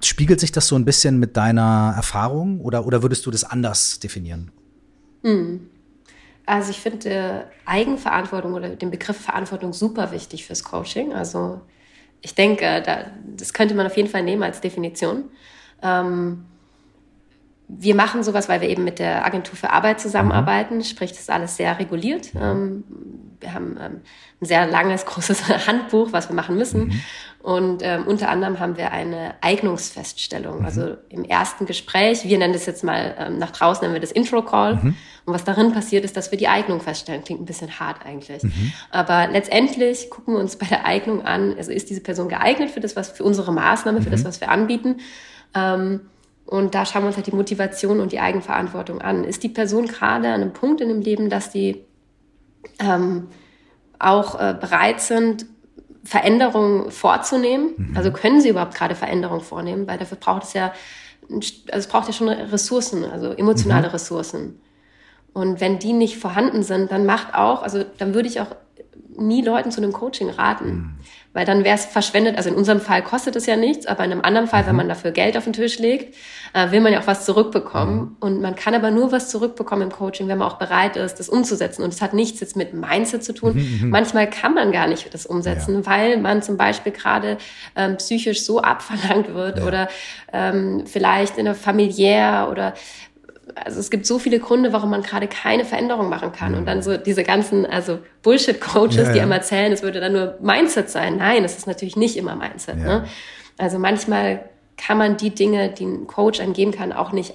spiegelt 0.03 0.39
sich 0.39 0.51
das 0.51 0.67
so 0.67 0.75
ein 0.75 0.85
bisschen 0.85 1.19
mit 1.19 1.38
deiner 1.38 1.93
Erfahrung 1.95 2.59
oder, 2.59 2.85
oder 2.85 3.01
würdest 3.01 3.25
du 3.25 3.31
das 3.31 3.43
anders 3.43 3.99
definieren? 3.99 4.51
Hm. 5.23 5.69
Also 6.45 6.71
ich 6.71 6.79
finde 6.79 7.45
Eigenverantwortung 7.65 8.53
oder 8.53 8.69
den 8.69 8.91
Begriff 8.91 9.17
Verantwortung 9.17 9.71
super 9.71 10.12
wichtig 10.12 10.45
fürs 10.45 10.63
Coaching. 10.63 11.13
Also 11.13 11.62
ich 12.21 12.36
denke, 12.36 12.82
da, 12.86 13.12
das 13.36 13.53
könnte 13.53 13.75
man 13.75 13.86
auf 13.86 13.97
jeden 13.97 14.10
Fall 14.10 14.23
nehmen 14.23 14.43
als 14.43 14.62
Definition. 14.62 15.25
Ähm, 15.82 16.45
wir 17.71 17.93
machen 17.93 18.23
sowas, 18.23 18.49
weil 18.49 18.62
wir 18.62 18.69
eben 18.69 18.84
mit 18.84 18.97
der 18.97 19.25
Agentur 19.25 19.55
für 19.55 19.69
Arbeit 19.69 20.01
zusammenarbeiten, 20.01 20.77
mhm. 20.77 20.84
sprich, 20.84 21.12
das 21.12 21.21
ist 21.21 21.29
alles 21.29 21.55
sehr 21.55 21.77
reguliert. 21.77 22.32
Ähm, 22.36 22.84
wir 23.39 23.53
haben 23.53 23.77
ähm, 23.79 24.01
ein 24.41 24.45
sehr 24.45 24.65
langes, 24.65 25.05
großes 25.05 25.67
Handbuch, 25.67 26.12
was 26.12 26.29
wir 26.29 26.36
machen 26.36 26.58
müssen. 26.58 26.86
Mhm. 26.88 27.01
Und 27.41 27.82
ähm, 27.84 28.08
unter 28.08 28.29
anderem 28.29 28.60
haben 28.60 28.75
wir 28.75 28.91
eine 28.91 29.36
Eignungsfeststellung. 29.41 30.60
Mhm. 30.60 30.65
Also 30.65 30.97
im 31.10 31.23
ersten 31.23 31.67
Gespräch, 31.67 32.23
wir 32.23 32.38
nennen 32.39 32.53
das 32.53 32.65
jetzt 32.65 32.84
mal 32.84 33.15
ähm, 33.19 33.38
nach 33.38 33.51
draußen, 33.51 33.84
nennen 33.84 33.93
wir 33.93 34.01
das 34.01 34.12
Intro-Call. 34.12 34.75
Mhm. 34.75 34.95
Und 35.25 35.34
was 35.34 35.43
darin 35.43 35.71
passiert, 35.71 36.03
ist, 36.03 36.17
dass 36.17 36.32
wir 36.32 36.39
die 36.39 36.47
Eignung 36.47 36.82
feststellen. 36.82 37.23
Klingt 37.23 37.39
ein 37.39 37.45
bisschen 37.45 37.79
hart 37.79 38.03
eigentlich. 38.03 38.41
Mhm. 38.41 38.73
Aber 38.89 39.27
letztendlich 39.27 40.10
gucken 40.10 40.34
wir 40.34 40.41
uns 40.41 40.55
bei 40.55 40.65
der 40.65 40.86
Eignung 40.86 41.23
an, 41.23 41.55
also 41.55 41.71
ist 41.71 41.91
diese 41.91 42.01
Person 42.01 42.29
geeignet 42.29 42.71
für 42.71 42.79
das, 42.79 42.95
was 42.95 43.10
für 43.12 43.23
unsere 43.23 43.53
Maßnahme, 43.53 44.01
für 44.01 44.10
das, 44.10 44.23
mhm. 44.23 44.27
was 44.27 44.41
wir 44.41 44.49
anbieten. 44.49 44.97
Ähm, 45.53 46.01
und 46.49 46.73
da 46.73 46.83
schauen 46.83 47.03
wir 47.03 47.07
uns 47.07 47.15
halt 47.15 47.27
die 47.27 47.35
Motivation 47.35 47.99
und 47.99 48.12
die 48.12 48.19
Eigenverantwortung 48.19 49.01
an. 49.01 49.23
Ist 49.23 49.43
die 49.43 49.49
Person 49.49 49.85
gerade 49.85 50.29
an 50.29 50.41
einem 50.41 50.51
Punkt 50.51 50.81
in 50.81 50.89
dem 50.89 50.99
Leben, 50.99 51.29
dass 51.29 51.51
die 51.51 51.85
ähm, 52.79 53.27
auch 53.99 54.33
äh, 54.39 54.55
bereit 54.59 54.99
sind, 54.99 55.45
Veränderungen 56.03 56.89
vorzunehmen? 56.89 57.73
Mhm. 57.77 57.95
Also 57.97 58.12
können 58.12 58.41
sie 58.41 58.49
überhaupt 58.49 58.73
gerade 58.73 58.95
Veränderungen 58.95 59.41
vornehmen? 59.41 59.85
Weil 59.88 59.99
dafür 59.99 60.17
braucht 60.17 60.41
es 60.41 60.53
ja, 60.53 60.73
also 61.29 61.51
es 61.67 61.85
braucht 61.85 62.07
ja 62.07 62.13
schon 62.13 62.29
Ressourcen, 62.29 63.05
also 63.05 63.29
emotionale 63.29 63.89
mhm. 63.89 63.91
Ressourcen. 63.91 64.59
Und 65.33 65.62
wenn 65.62 65.77
die 65.77 65.93
nicht 65.93 66.17
vorhanden 66.17 66.63
sind, 66.63 66.91
dann 66.91 67.05
macht 67.05 67.35
auch, 67.35 67.62
also 67.62 67.85
dann 67.99 68.15
würde 68.15 68.27
ich 68.27 68.41
auch 68.41 68.55
nie 69.15 69.43
Leuten 69.43 69.69
zu 69.69 69.83
einem 69.83 69.93
Coaching 69.93 70.31
raten. 70.31 70.69
Mhm. 70.69 70.91
Weil 71.31 71.45
dann 71.45 71.63
wäre 71.63 71.75
es 71.75 71.85
verschwendet. 71.85 72.37
Also 72.37 72.49
in 72.49 72.55
unserem 72.55 72.81
Fall 72.81 73.03
kostet 73.03 73.35
es 73.35 73.45
ja 73.45 73.55
nichts, 73.55 73.85
aber 73.85 74.03
in 74.03 74.11
einem 74.11 74.21
anderen 74.21 74.47
Fall, 74.47 74.63
mhm. 74.63 74.67
wenn 74.67 74.75
man 74.77 74.89
dafür 74.89 75.11
Geld 75.11 75.37
auf 75.37 75.43
den 75.43 75.53
Tisch 75.53 75.77
legt, 75.77 76.15
äh, 76.53 76.71
will 76.71 76.81
man 76.81 76.91
ja 76.91 76.99
auch 76.99 77.07
was 77.07 77.23
zurückbekommen. 77.23 77.95
Mhm. 77.95 78.15
Und 78.19 78.41
man 78.41 78.55
kann 78.55 78.73
aber 78.73 78.89
nur 78.89 79.11
was 79.11 79.29
zurückbekommen 79.29 79.83
im 79.83 79.91
Coaching, 79.91 80.27
wenn 80.27 80.39
man 80.39 80.47
auch 80.47 80.57
bereit 80.57 80.97
ist, 80.97 81.19
das 81.19 81.29
umzusetzen. 81.29 81.83
Und 81.83 81.93
es 81.93 82.01
hat 82.01 82.13
nichts 82.13 82.39
jetzt 82.39 82.55
mit 82.55 82.73
Mindset 82.73 83.23
zu 83.23 83.33
tun. 83.33 83.53
Mhm. 83.53 83.79
mhm. 83.85 83.89
Manchmal 83.91 84.27
kann 84.27 84.55
man 84.55 84.71
gar 84.71 84.87
nicht 84.87 85.13
das 85.13 85.27
umsetzen, 85.27 85.75
ja. 85.75 85.85
weil 85.85 86.17
man 86.17 86.41
zum 86.41 86.57
Beispiel 86.57 86.91
gerade 86.91 87.37
ähm, 87.75 87.97
psychisch 87.97 88.43
so 88.43 88.59
abverlangt 88.61 89.33
wird 89.33 89.59
ja. 89.59 89.65
oder 89.65 89.87
ähm, 90.33 90.83
vielleicht 90.87 91.37
in 91.37 91.45
der 91.45 91.55
familiär 91.55 92.47
oder 92.51 92.73
also 93.65 93.79
es 93.79 93.89
gibt 93.89 94.05
so 94.05 94.19
viele 94.19 94.39
Gründe, 94.39 94.73
warum 94.73 94.89
man 94.89 95.01
gerade 95.01 95.27
keine 95.27 95.65
Veränderung 95.65 96.09
machen 96.09 96.31
kann. 96.31 96.55
Und 96.55 96.65
dann 96.65 96.81
so 96.81 96.97
diese 96.97 97.23
ganzen, 97.23 97.65
also 97.65 97.99
Bullshit-Coaches, 98.21 98.95
ja, 98.95 99.03
ja. 99.03 99.13
die 99.13 99.19
immer 99.19 99.35
erzählen, 99.35 99.71
es 99.71 99.81
würde 99.81 99.99
dann 99.99 100.13
nur 100.13 100.37
Mindset 100.41 100.89
sein. 100.89 101.17
Nein, 101.17 101.43
es 101.43 101.57
ist 101.57 101.67
natürlich 101.67 101.95
nicht 101.95 102.17
immer 102.17 102.35
Mindset. 102.35 102.77
Ja. 102.77 102.83
Ne? 102.83 103.05
Also 103.57 103.79
manchmal 103.79 104.45
kann 104.77 104.97
man 104.97 105.17
die 105.17 105.31
Dinge, 105.31 105.69
die 105.69 105.85
ein 105.85 106.07
Coach 106.07 106.39
einem 106.39 106.53
geben 106.53 106.71
kann, 106.71 106.93
auch 106.93 107.11
nicht 107.11 107.33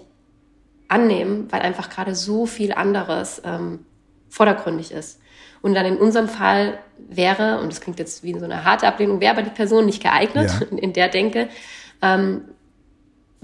annehmen, 0.89 1.49
weil 1.51 1.61
einfach 1.61 1.91
gerade 1.91 2.15
so 2.15 2.47
viel 2.47 2.73
anderes 2.73 3.43
ähm, 3.45 3.85
vordergründig 4.29 4.93
ist. 4.93 5.21
Und 5.63 5.75
dann 5.75 5.87
in 5.87 5.97
unserem 5.97 6.29
Fall 6.29 6.79
wäre, 6.99 7.61
und 7.61 7.73
das 7.73 7.81
klingt 7.81 7.99
jetzt 7.99 8.23
wie 8.23 8.39
so 8.39 8.45
eine 8.45 8.65
harte 8.65 8.87
Ablehnung, 8.87 9.21
wäre 9.21 9.33
aber 9.33 9.43
die 9.43 9.51
Person 9.51 9.87
nicht 9.87 10.03
geeignet 10.03 10.51
in 10.77 10.93
der 10.93 11.09
Denke, 11.09 11.49
ähm, 12.03 12.43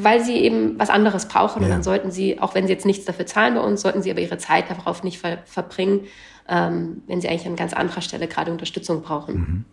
weil 0.05 0.25
sie 0.25 0.37
eben 0.37 0.79
was 0.79 0.91
anderes 0.91 1.27
brauchen. 1.27 1.61
Ja. 1.61 1.67
Und 1.67 1.73
dann 1.73 1.83
sollten 1.83 2.11
sie, 2.11 2.39
auch 2.41 2.55
wenn 2.55 2.67
sie 2.67 2.73
jetzt 2.73 2.87
nichts 2.87 3.05
dafür 3.05 3.27
zahlen 3.27 3.55
bei 3.55 3.61
uns, 3.61 3.81
sollten 3.83 4.03
sie 4.03 4.11
aber 4.11 4.21
ihre 4.21 4.39
Zeit 4.39 4.71
darauf 4.71 5.03
nicht 5.03 5.19
ver 5.19 5.39
verbringen, 5.45 6.03
ähm, 6.49 7.03
wenn 7.07 7.21
sie 7.21 7.29
eigentlich 7.29 7.47
an 7.47 7.57
ganz 7.57 7.73
anderer 7.73 8.01
Stelle 8.01 8.29
gerade 8.29 8.51
Unterstützung 8.51 9.03
brauchen. 9.03 9.35
Mhm. 9.35 9.65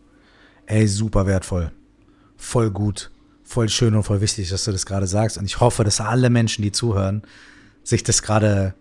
Ey, 0.65 0.87
super 0.87 1.25
wertvoll. 1.25 1.71
Voll 2.35 2.71
gut. 2.71 3.11
Voll 3.43 3.69
schön 3.69 3.95
und 3.95 4.03
voll 4.03 4.21
wichtig, 4.21 4.49
dass 4.49 4.65
du 4.65 4.71
das 4.71 4.85
gerade 4.85 5.07
sagst. 5.07 5.37
Und 5.37 5.45
ich 5.45 5.59
hoffe, 5.59 5.83
dass 5.83 6.01
alle 6.01 6.29
Menschen, 6.29 6.61
die 6.61 6.71
zuhören, 6.71 7.23
sich 7.83 8.03
das 8.03 8.21
gerade 8.21 8.75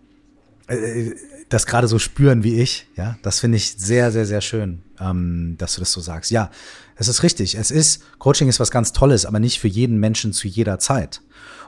äh, 0.67 1.15
das 1.49 1.67
gerade 1.67 1.87
so 1.87 1.99
spüren 1.99 2.43
wie 2.43 2.61
ich. 2.61 2.89
Ja, 2.97 3.19
das 3.23 3.41
finde 3.41 3.57
ich 3.57 3.75
sehr, 3.77 4.11
sehr, 4.11 4.27
sehr 4.27 4.41
schön, 4.41 4.83
ähm, 5.01 5.55
dass 5.59 5.75
du 5.75 5.81
das 5.81 5.93
so 5.93 6.01
sagst. 6.01 6.31
Ja, 6.31 6.51
es 6.97 7.09
ist 7.09 7.23
richtig. 7.23 7.55
Es 7.55 7.71
ist, 7.71 8.03
Coaching 8.19 8.49
ist 8.49 8.59
was 8.59 8.71
ganz 8.71 8.93
Tolles, 8.93 9.27
aber 9.27 9.39
nicht 9.39 9.61
für 9.61 9.69
jeden 9.69 9.99
Menschen 9.99 10.33
zu 10.33 10.49
jeder 10.49 10.79
Zeit. 10.79 11.21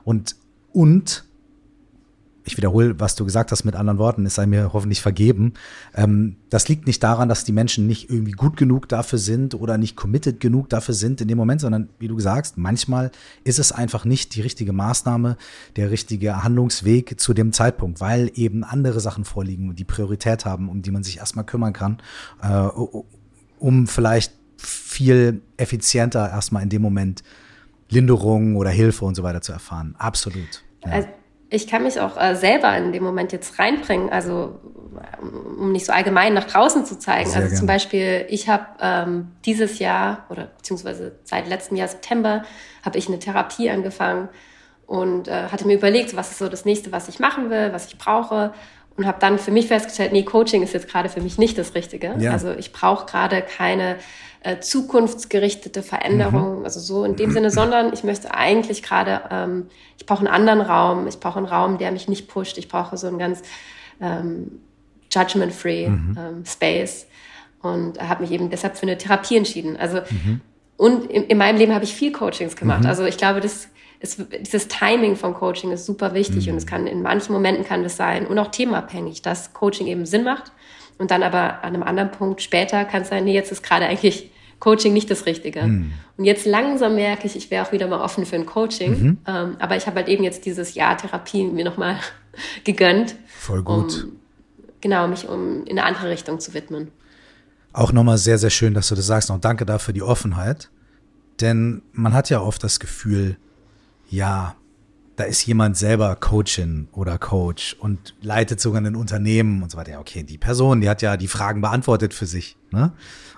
Und, 0.09 0.37
und, 0.73 1.27
ich 2.43 2.57
wiederhole, 2.57 2.99
was 2.99 3.15
du 3.15 3.27
gesagt 3.27 3.53
hast 3.53 3.65
mit 3.65 3.77
anderen 3.77 3.99
Worten, 3.99 4.25
es 4.25 4.37
sei 4.37 4.47
mir 4.47 4.73
hoffentlich 4.73 5.03
vergeben. 5.03 5.53
Ähm, 5.95 6.37
das 6.49 6.67
liegt 6.67 6.87
nicht 6.87 7.03
daran, 7.03 7.29
dass 7.29 7.45
die 7.45 7.53
Menschen 7.53 7.87
nicht 7.87 8.09
irgendwie 8.09 8.33
gut 8.33 8.57
genug 8.57 8.89
dafür 8.89 9.19
sind 9.19 9.55
oder 9.55 9.77
nicht 9.77 9.97
committed 9.97 10.41
genug 10.41 10.71
dafür 10.71 10.95
sind 10.95 11.21
in 11.21 11.29
dem 11.29 11.37
Moment, 11.37 11.61
sondern 11.61 11.91
wie 11.99 12.09
du 12.09 12.19
sagst, 12.19 12.57
manchmal 12.57 13.11
ist 13.45 13.59
es 13.59 13.71
einfach 13.71 14.07
nicht 14.07 14.35
die 14.35 14.41
richtige 14.41 14.73
Maßnahme, 14.73 15.37
der 15.77 15.91
richtige 15.91 16.43
Handlungsweg 16.43 17.21
zu 17.21 17.35
dem 17.35 17.53
Zeitpunkt, 17.53 18.01
weil 18.01 18.31
eben 18.35 18.65
andere 18.65 19.01
Sachen 19.01 19.27
vorliegen, 19.27 19.77
die 19.77 19.85
Priorität 19.85 20.47
haben, 20.47 20.71
um 20.71 20.81
die 20.81 20.91
man 20.91 21.03
sich 21.03 21.19
erstmal 21.19 21.45
kümmern 21.45 21.75
kann, 21.75 21.99
äh, 22.41 22.71
um 23.59 23.87
vielleicht 23.87 24.33
viel 24.57 25.43
effizienter 25.59 26.31
erstmal 26.31 26.63
in 26.63 26.71
dem 26.71 26.81
Moment 26.81 27.23
Linderung 27.89 28.57
oder 28.57 28.71
Hilfe 28.71 29.05
und 29.05 29.15
so 29.15 29.23
weiter 29.23 29.41
zu 29.41 29.53
erfahren. 29.53 29.95
Absolut. 29.99 30.63
Ja. 30.85 30.93
Also 30.93 31.09
ich 31.51 31.67
kann 31.67 31.83
mich 31.83 32.01
auch 32.01 32.21
äh, 32.21 32.35
selber 32.37 32.77
in 32.77 32.93
dem 32.93 33.03
Moment 33.03 33.33
jetzt 33.33 33.59
reinbringen, 33.59 34.11
also 34.11 34.61
um 35.59 35.73
nicht 35.73 35.87
so 35.87 35.93
allgemein 35.93 36.35
nach 36.35 36.45
draußen 36.45 36.85
zu 36.85 36.99
zeigen. 36.99 37.31
Sehr 37.31 37.37
also 37.37 37.49
gerne. 37.49 37.59
zum 37.59 37.67
Beispiel, 37.67 38.27
ich 38.29 38.49
habe 38.49 38.67
ähm, 38.81 39.29
dieses 39.45 39.79
Jahr 39.79 40.27
oder 40.29 40.47
beziehungsweise 40.57 41.19
seit 41.25 41.49
letztem 41.49 41.77
Jahr 41.77 41.89
September 41.89 42.43
habe 42.85 42.99
ich 42.99 43.09
eine 43.09 43.19
Therapie 43.19 43.71
angefangen 43.71 44.29
und 44.87 45.29
äh, 45.29 45.49
hatte 45.51 45.67
mir 45.67 45.77
überlegt, 45.77 46.17
was 46.17 46.31
ist 46.31 46.39
so 46.39 46.49
das 46.49 46.65
nächste, 46.65 46.93
was 46.93 47.09
ich 47.09 47.19
machen 47.19 47.51
will, 47.51 47.73
was 47.73 47.87
ich 47.87 47.99
brauche 47.99 48.53
und 48.99 49.07
habe 49.07 49.19
dann 49.21 49.39
für 49.39 49.53
mich 49.53 49.69
festgestellt, 49.69 50.13
nee, 50.13 50.25
Coaching 50.25 50.63
ist 50.63 50.75
jetzt 50.75 50.89
gerade 50.89 51.09
für 51.09 51.21
mich 51.21 51.39
nicht 51.39 51.57
das 51.57 51.75
Richtige. 51.75 52.17
Ja. 52.19 52.33
Also 52.33 52.53
ich 52.53 52.73
brauche 52.73 53.07
gerade 53.07 53.43
keine 53.43 53.97
äh, 54.41 54.61
zukunftsgerichtete 54.61 55.83
Veränderung, 55.83 56.61
mhm. 56.61 56.65
also 56.65 56.79
so 56.81 57.05
in 57.05 57.17
dem 57.17 57.33
Sinne, 57.33 57.51
sondern 57.51 57.93
ich 57.93 58.05
möchte 58.05 58.33
eigentlich 58.33 58.83
gerade, 58.83 59.23
ähm, 59.31 59.67
ich 59.99 60.07
brauche 60.07 60.21
einen 60.21 60.29
anderen 60.29 60.61
Raum, 60.61 61.07
ich 61.09 61.19
brauche 61.19 61.39
einen 61.39 61.47
Raum, 61.47 61.79
der 61.79 61.91
mich 61.91 62.09
nicht 62.09 62.29
pusht, 62.29 62.57
ich 62.57 62.69
brauche 62.69 62.97
so 62.97 63.09
einen 63.09 63.19
ganz 63.19 63.43
ähm, 64.01 64.61
judgment-free 65.13 65.89
mhm. 65.89 66.17
ähm, 66.19 66.45
Space 66.47 67.07
und 67.63 68.01
habe 68.01 68.23
mich 68.23 68.31
eben 68.31 68.51
deshalb 68.51 68.77
für 68.77 68.85
eine 68.85 68.97
Therapie 68.97 69.37
entschieden. 69.37 69.77
Also 69.77 69.99
mhm. 70.09 70.41
und 70.77 71.11
in, 71.11 71.25
in, 71.25 71.39
meinem 71.39 71.59
Leben 71.59 71.75
habe 71.75 71.85
ich 71.85 71.95
viel 71.95 72.13
Coachings 72.13 72.55
gemacht. 72.55 72.83
Mhm. 72.83 72.87
Also 72.87 73.05
ich 73.05 73.17
glaube, 73.17 73.41
das 73.41 73.69
ist, 73.99 74.21
dieses 74.41 74.69
Timing 74.69 75.17
von 75.17 75.35
Coaching 75.35 75.73
ist 75.73 75.85
super 75.85 76.15
wichtig 76.15 76.47
mhm. 76.47 76.53
und 76.53 76.59
es 76.59 76.67
kann 76.67 76.87
in 76.87 77.03
manchen 77.03 77.33
Momenten 77.33 77.65
kann 77.65 77.83
das 77.83 77.97
sein 77.97 78.27
und 78.27 78.39
auch 78.39 78.53
themenabhängig, 78.53 79.23
dass 79.23 79.53
Coaching 79.53 79.89
eben 79.89 80.07
Sinn 80.07 80.23
macht 80.23 80.53
und 80.99 81.11
dann 81.11 81.23
aber 81.23 81.65
an 81.65 81.75
einem 81.75 81.83
anderen 81.83 82.11
Punkt 82.11 82.43
später 82.43 82.85
kann 82.85 83.03
es 83.03 83.09
sein, 83.09 83.25
nee, 83.25 83.35
jetzt 83.35 83.53
ist 83.53 83.63
gerade 83.63 83.87
eigentlich 83.87 84.31
Coaching 84.59 84.93
nicht 84.93 85.11
das 85.11 85.27
Richtige. 85.27 85.63
Mhm. 85.63 85.93
Und 86.17 86.25
jetzt 86.25 86.45
langsam 86.45 86.97
merke 86.97 87.27
ich, 87.27 87.37
ich 87.37 87.51
wäre 87.51 87.65
auch 87.65 87.73
wieder 87.73 87.87
mal 87.87 88.01
offen 88.01 88.27
für 88.27 88.37
ein 88.37 88.47
Coaching. 88.47 88.91
Mhm. 88.91 89.19
Ähm, 89.27 89.57
aber 89.61 89.77
ich 89.77 89.87
habe 89.87 89.97
halt 89.97 90.09
eben 90.09 90.25
jetzt 90.25 90.45
dieses 90.47 90.75
Jahr 90.75 90.97
Therapie 90.97 91.45
mir 91.45 91.65
nochmal 91.65 91.97
gegönnt. 92.65 93.15
Voll 93.27 93.63
gut. 93.63 94.05
Um, 94.05 94.13
genau, 94.81 95.07
mich 95.07 95.29
um 95.29 95.65
in 95.65 95.79
eine 95.79 95.85
andere 95.85 96.11
Richtung 96.11 96.41
zu 96.41 96.55
widmen. 96.55 96.91
Auch 97.73 97.93
nochmal 97.93 98.19
sehr, 98.19 98.39
sehr 98.39 98.51
schön, 98.51 98.75
dass 98.75 98.89
du 98.89 98.97
das 98.97 99.07
sagst. 99.07 99.31
Und 99.31 99.45
danke 99.45 99.65
dafür 99.65 99.95
die 99.95 100.03
Offenheit. 100.03 100.71
Denn 101.41 101.83
man 101.93 102.13
hat 102.13 102.31
ja 102.31 102.41
oft 102.41 102.65
das 102.65 102.81
Gefühl, 102.81 103.37
ja, 104.11 104.57
da 105.19 105.25
ist 105.25 105.45
jemand 105.47 105.77
selber 105.77 106.15
Coachin 106.15 106.87
oder 106.93 107.19
Coach 107.19 107.75
und 107.81 108.15
leitet 108.23 108.61
sogar 108.61 108.81
ein 108.81 108.95
Unternehmen 108.95 109.65
und 109.65 109.71
so 109.73 109.77
weiter. 109.77 109.91
Ja, 109.91 109.99
okay, 109.99 110.23
die 110.23 110.39
Person, 110.39 110.81
die 110.81 110.89
hat 110.89 111.03
ja 111.03 111.17
die 111.17 111.27
Fragen 111.27 111.61
beantwortet 111.61 112.15
für 112.15 112.25
sich. 112.25 112.57
Ne? 112.71 112.93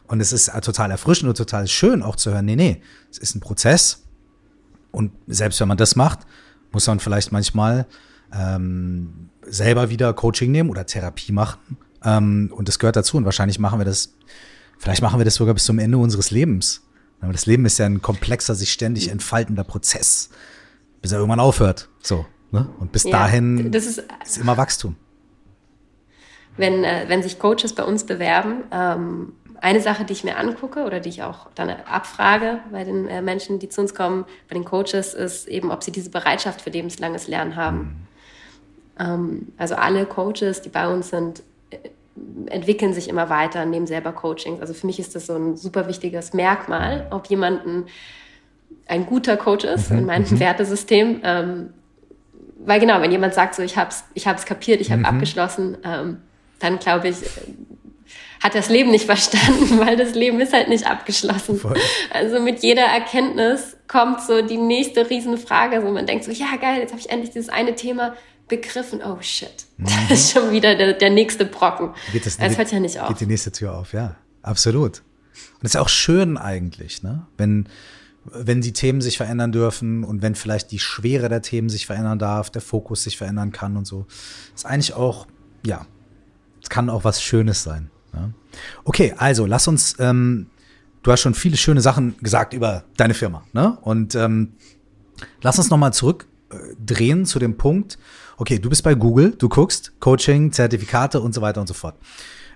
Und 0.07 0.21
es 0.21 0.31
ist 0.31 0.53
total 0.62 0.90
erfrischend 0.90 1.31
und 1.31 1.38
total 1.38 1.66
schön 1.69 2.03
auch 2.03 2.16
zu 2.16 2.33
hören, 2.33 2.45
nee, 2.45 2.55
nee, 2.55 2.83
es 3.11 3.16
ist 3.16 3.35
ein 3.35 3.40
Prozess. 3.40 4.03
Und 4.90 5.12
selbst 5.27 5.59
wenn 5.59 5.69
man 5.69 5.79
das 5.79 5.97
macht, 5.97 6.19
muss 6.71 6.87
man 6.87 7.01
vielleicht 7.01 7.33
manchmal 7.33 7.87
ähm, 8.31 9.31
selber 9.40 9.88
wieder 9.88 10.12
Coaching 10.12 10.53
nehmen 10.53 10.69
oder 10.69 10.85
Therapie 10.85 11.33
machen. 11.33 11.79
Ähm, 12.05 12.53
und 12.55 12.69
das 12.69 12.79
gehört 12.79 12.97
dazu. 12.97 13.16
Und 13.16 13.25
wahrscheinlich 13.25 13.59
machen 13.59 13.81
wir 13.81 13.87
das, 13.87 14.12
vielleicht 14.77 15.01
machen 15.01 15.19
wir 15.19 15.25
das 15.25 15.37
sogar 15.37 15.55
bis 15.55 15.64
zum 15.64 15.79
Ende 15.79 15.97
unseres 15.97 16.31
Lebens. 16.31 16.83
Aber 17.23 17.33
das 17.33 17.47
Leben 17.47 17.64
ist 17.64 17.79
ja 17.79 17.87
ein 17.87 18.03
komplexer, 18.03 18.55
sich 18.55 18.71
ständig 18.71 19.09
entfaltender 19.09 19.64
Prozess 19.64 20.29
bis 21.03 21.13
er 21.13 21.19
irgendwann 21.19 21.41
aufhört. 21.41 21.89
So. 22.01 22.27
Ne? 22.51 22.69
Und 22.79 22.93
bis 22.93 23.05
ja, 23.05 23.13
dahin 23.13 23.73
ist, 23.73 24.03
ist 24.25 24.39
immer 24.39 24.57
Wachstum. 24.57 24.97
Wenn, 26.57 26.85
äh, 26.85 27.05
wenn 27.07 27.23
sich 27.23 27.39
Coaches 27.39 27.75
bei 27.75 27.85
uns 27.85 28.05
bewerben, 28.05 28.65
ähm, 28.73 29.33
eine 29.61 29.81
Sache, 29.81 30.05
die 30.05 30.13
ich 30.15 30.25
mir 30.25 30.37
angucke 30.37 30.85
oder 30.85 31.01
die 31.01 31.11
ich 31.11 31.23
auch 31.23 31.47
dann 31.55 31.71
abfrage 31.71 32.61
bei 32.73 32.85
den 32.85 33.07
äh, 33.09 33.23
Menschen, 33.23 33.59
die 33.59 33.69
zu 33.69 33.83
uns 33.83 33.95
kommen, 33.95 34.25
bei 34.49 34.55
den 34.55 34.65
Coaches, 34.65 35.15
ist 35.15 35.49
eben, 35.49 35.71
ob 35.71 35.85
sie 35.85 35.93
diese 35.93 36.11
Bereitschaft 36.11 36.63
für 36.63 36.71
lebenslanges 36.71 37.29
Lernen 37.29 37.57
haben. 37.57 37.79
Mhm. 37.79 38.07
Ähm, 38.99 39.49
also 39.59 39.77
alle 39.77 40.07
Coaches, 40.07 40.63
die 40.63 40.71
bei 40.71 40.89
uns 40.89 41.11
sind, 41.11 41.43
äh, 41.71 41.77
entwickeln 42.47 42.95
sich 42.95 43.09
immer 43.09 43.29
weiter, 43.29 43.65
nehmen 43.65 43.87
selber 43.87 44.13
Coachings. 44.13 44.61
Also 44.61 44.75
für 44.75 44.87
mich 44.87 44.99
ist 44.99 45.15
das 45.15 45.27
so 45.27 45.35
ein 45.35 45.57
super 45.57 45.89
wichtiges 45.89 46.33
Merkmal, 46.33 47.07
ob 47.11 47.27
jemanden 47.27 47.87
ein 48.87 49.06
guter 49.06 49.37
Coach 49.37 49.64
ist 49.64 49.90
mhm. 49.90 49.98
in 49.98 50.06
meinem 50.06 50.30
mhm. 50.30 50.40
Wertesystem. 50.40 51.20
Ähm, 51.22 51.70
weil 52.64 52.80
genau, 52.80 53.00
wenn 53.00 53.12
jemand 53.12 53.35
sagt, 53.35 53.54
so 53.54 53.62
ich 53.62 53.76
hab's, 53.76 54.04
ich 54.14 54.26
hab's 54.26 54.44
kapiert, 54.44 54.80
ich 54.80 54.90
habe 54.90 55.00
mhm. 55.00 55.06
abgeschlossen, 55.06 55.78
ähm, 55.85 56.18
dann 56.59 56.78
glaube 56.78 57.09
ich, 57.09 57.16
hat 58.42 58.54
das 58.54 58.68
Leben 58.68 58.90
nicht 58.90 59.04
verstanden, 59.06 59.78
weil 59.78 59.96
das 59.96 60.14
Leben 60.14 60.40
ist 60.40 60.52
halt 60.52 60.68
nicht 60.68 60.87
abgeschlossen. 60.87 61.59
Voll. 61.59 61.76
Also 62.12 62.40
mit 62.40 62.62
jeder 62.62 62.83
Erkenntnis 62.83 63.76
kommt 63.88 64.20
so 64.20 64.42
die 64.42 64.59
nächste 64.59 65.09
Riesenfrage. 65.09 65.80
So 65.80 65.90
man 65.90 66.06
denkt 66.06 66.24
so, 66.24 66.30
ja 66.30 66.56
geil, 66.61 66.80
jetzt 66.80 66.90
habe 66.90 67.00
ich 67.00 67.11
endlich 67.11 67.30
dieses 67.30 67.48
eine 67.48 67.74
Thema 67.74 68.14
begriffen. 68.48 69.00
Oh 69.02 69.18
shit, 69.20 69.66
mhm. 69.78 69.87
das 70.09 70.20
ist 70.20 70.33
schon 70.33 70.50
wieder 70.50 70.74
der, 70.74 70.94
der 70.94 71.11
nächste 71.11 71.46
Brocken. 71.46 71.94
Geht 72.12 72.26
das, 72.26 72.37
das 72.37 72.59
hört 72.59 72.72
ja 72.72 72.80
nicht 72.80 73.00
auf. 73.00 73.09
Geht 73.09 73.20
die 73.20 73.26
nächste 73.26 73.52
Tür 73.52 73.78
auf, 73.78 73.92
ja, 73.92 74.16
absolut. 74.42 74.98
Und 74.98 75.62
das 75.62 75.74
ist 75.74 75.80
auch 75.80 75.88
schön 75.88 76.37
eigentlich, 76.37 77.02
ne? 77.02 77.26
Wenn 77.38 77.68
wenn 78.24 78.61
die 78.61 78.72
Themen 78.72 79.00
sich 79.00 79.16
verändern 79.16 79.52
dürfen 79.52 80.04
und 80.04 80.22
wenn 80.22 80.35
vielleicht 80.35 80.70
die 80.72 80.78
Schwere 80.78 81.28
der 81.28 81.42
Themen 81.42 81.68
sich 81.68 81.87
verändern 81.87 82.18
darf, 82.18 82.50
der 82.50 82.62
Fokus 82.62 83.04
sich 83.04 83.16
verändern 83.16 83.52
kann 83.52 83.76
und 83.76 83.87
so. 83.87 84.06
Ist 84.54 84.66
eigentlich 84.66 84.94
auch, 84.94 85.26
ja, 85.64 85.87
es 86.62 86.68
kann 86.68 86.90
auch 86.90 87.04
was 87.04 87.22
Schönes 87.22 87.62
sein. 87.62 87.90
Ja. 88.12 88.30
Okay, 88.85 89.14
also 89.16 89.46
lass 89.46 89.68
uns, 89.68 89.96
ähm, 89.98 90.50
du 91.02 91.12
hast 91.12 91.20
schon 91.20 91.35
viele 91.35 91.56
schöne 91.56 91.80
Sachen 91.80 92.16
gesagt 92.18 92.52
über 92.52 92.85
deine 92.96 93.14
Firma, 93.14 93.42
ne? 93.52 93.78
Und 93.80 94.14
ähm, 94.14 94.54
lass 95.42 95.59
uns 95.59 95.70
nochmal 95.70 95.92
zurückdrehen 95.92 97.24
zu 97.24 97.38
dem 97.38 97.56
Punkt, 97.56 97.98
okay, 98.37 98.59
du 98.59 98.68
bist 98.68 98.83
bei 98.83 98.94
Google, 98.94 99.35
du 99.38 99.48
guckst 99.48 99.92
Coaching, 100.00 100.52
Zertifikate 100.52 101.20
und 101.20 101.35
so 101.35 101.40
weiter 101.40 101.61
und 101.61 101.66
so 101.66 101.74
fort. 101.74 101.96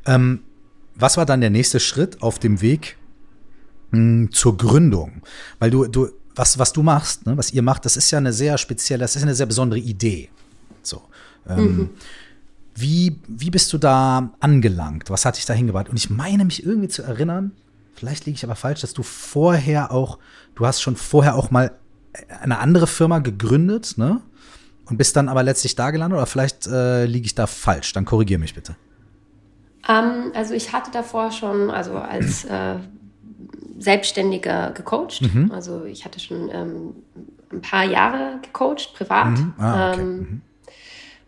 Ähm, 0.05 0.42
was 0.94 1.16
war 1.16 1.27
dann 1.27 1.40
der 1.40 1.50
nächste 1.50 1.81
Schritt 1.81 2.22
auf 2.22 2.38
dem 2.38 2.61
Weg 2.61 2.96
mh, 3.95 4.31
zur 4.31 4.57
Gründung. 4.57 5.23
Weil 5.59 5.71
du, 5.71 5.87
du, 5.87 6.09
was, 6.35 6.59
was 6.59 6.73
du 6.73 6.83
machst, 6.83 7.27
ne, 7.27 7.37
was 7.37 7.53
ihr 7.53 7.63
macht, 7.63 7.85
das 7.85 7.97
ist 7.97 8.11
ja 8.11 8.19
eine 8.19 8.33
sehr 8.33 8.59
spezielle, 8.59 9.01
das 9.01 9.17
ist 9.17 9.23
eine 9.23 9.35
sehr 9.35 9.47
besondere 9.47 9.79
Idee. 9.79 10.31
So. 10.83 11.03
Ähm, 11.49 11.77
mhm. 11.77 11.91
Wie, 12.75 13.21
wie 13.29 13.51
bist 13.51 13.73
du 13.73 13.79
da 13.79 14.31
angelangt? 14.41 15.11
Was 15.11 15.25
hat 15.25 15.37
dich 15.37 15.47
da 15.47 15.53
hingebracht? 15.53 15.89
Und 15.89 15.97
ich 15.97 16.11
meine 16.11 16.45
mich 16.45 16.67
irgendwie 16.67 16.89
zu 16.89 17.03
erinnern, 17.03 17.53
vielleicht 17.95 18.27
liege 18.27 18.37
ich 18.37 18.45
aber 18.45 18.57
falsch, 18.57 18.81
dass 18.81 18.95
du 18.95 19.03
vorher 19.03 19.93
auch, 19.93 20.19
du 20.57 20.67
hast 20.67 20.83
schon 20.83 20.97
vorher 20.97 21.37
auch 21.37 21.51
mal 21.51 21.79
eine 22.41 22.59
andere 22.59 22.87
Firma 22.87 23.19
gegründet, 23.21 23.95
ne? 23.97 24.21
Und 24.87 24.99
bist 24.99 25.17
dann 25.17 25.31
aber 25.31 25.43
letztlich 25.43 25.77
da 25.77 25.91
gelandet 25.91 26.19
oder 26.19 26.27
vielleicht 26.27 26.67
äh, 26.67 27.07
liege 27.07 27.25
ich 27.25 27.35
da 27.35 27.47
falsch? 27.47 27.95
Dann 27.95 28.05
korrigier 28.05 28.39
mich 28.39 28.55
bitte. 28.55 28.77
Um, 29.89 29.95
ähm, 29.95 30.33
also 30.35 30.53
ich 30.53 30.73
hatte 30.73 30.91
davor 30.91 31.31
schon, 31.31 31.71
also 31.71 31.97
als 31.97 32.45
äh, 32.45 32.77
Selbstständiger 33.85 34.73
gecoacht. 34.73 35.23
Mhm. 35.23 35.51
Also 35.53 35.85
ich 35.85 36.05
hatte 36.05 36.18
schon 36.18 36.51
ähm, 36.53 36.94
ein 37.53 37.61
paar 37.61 37.85
Jahre 37.85 38.40
gecoacht, 38.42 38.94
privat. 38.94 39.38
Mhm. 39.38 39.55
Ah, 39.59 39.92
okay. 39.92 40.01
ähm, 40.01 40.16
mhm. 40.16 40.40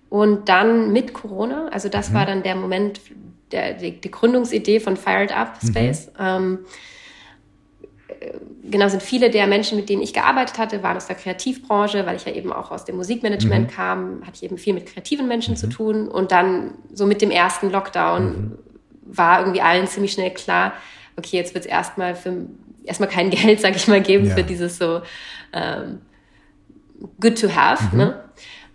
und 0.08 0.48
dann 0.48 0.92
mit 0.92 1.12
Corona, 1.12 1.68
also 1.68 1.88
das 1.88 2.12
war 2.12 2.22
mhm. 2.22 2.26
dann 2.26 2.42
der 2.42 2.56
Moment, 2.56 3.00
der, 3.52 3.74
die, 3.74 4.00
die 4.00 4.10
Gründungsidee 4.10 4.80
von 4.80 4.96
Fired 4.96 5.36
Up 5.36 5.62
mhm. 5.62 5.68
Space. 5.68 6.10
Ähm, 6.18 6.58
genau 8.70 8.88
sind 8.88 9.02
viele 9.02 9.30
der 9.30 9.46
Menschen, 9.46 9.76
mit 9.76 9.88
denen 9.88 10.02
ich 10.02 10.12
gearbeitet 10.12 10.58
hatte, 10.58 10.82
waren 10.82 10.96
aus 10.96 11.06
der 11.06 11.16
Kreativbranche, 11.16 12.06
weil 12.06 12.16
ich 12.16 12.24
ja 12.24 12.32
eben 12.32 12.52
auch 12.52 12.70
aus 12.70 12.84
dem 12.84 12.96
Musikmanagement 12.96 13.70
mhm. 13.70 13.74
kam, 13.74 14.20
hatte 14.22 14.32
ich 14.36 14.42
eben 14.42 14.58
viel 14.58 14.74
mit 14.74 14.86
kreativen 14.86 15.28
Menschen 15.28 15.52
mhm. 15.54 15.58
zu 15.58 15.68
tun. 15.68 16.08
Und 16.08 16.32
dann 16.32 16.74
so 16.92 17.06
mit 17.06 17.22
dem 17.22 17.30
ersten 17.30 17.70
Lockdown 17.70 18.24
mhm. 18.24 18.58
war 19.04 19.40
irgendwie 19.40 19.60
allen 19.60 19.86
ziemlich 19.86 20.12
schnell 20.12 20.32
klar, 20.32 20.72
okay, 21.16 21.36
jetzt 21.36 21.54
wird 21.54 21.64
es 21.64 21.70
erstmal 21.70 22.14
für 22.14 22.46
erstmal 22.84 23.08
kein 23.08 23.30
Geld, 23.30 23.60
sag 23.60 23.76
ich 23.76 23.88
mal, 23.88 24.00
geben 24.00 24.26
ja. 24.26 24.34
für 24.34 24.44
dieses 24.44 24.78
so 24.78 25.02
ähm, 25.52 26.00
good 27.20 27.40
to 27.40 27.48
have. 27.54 27.84
Mhm. 27.92 27.98
Ne? 27.98 28.24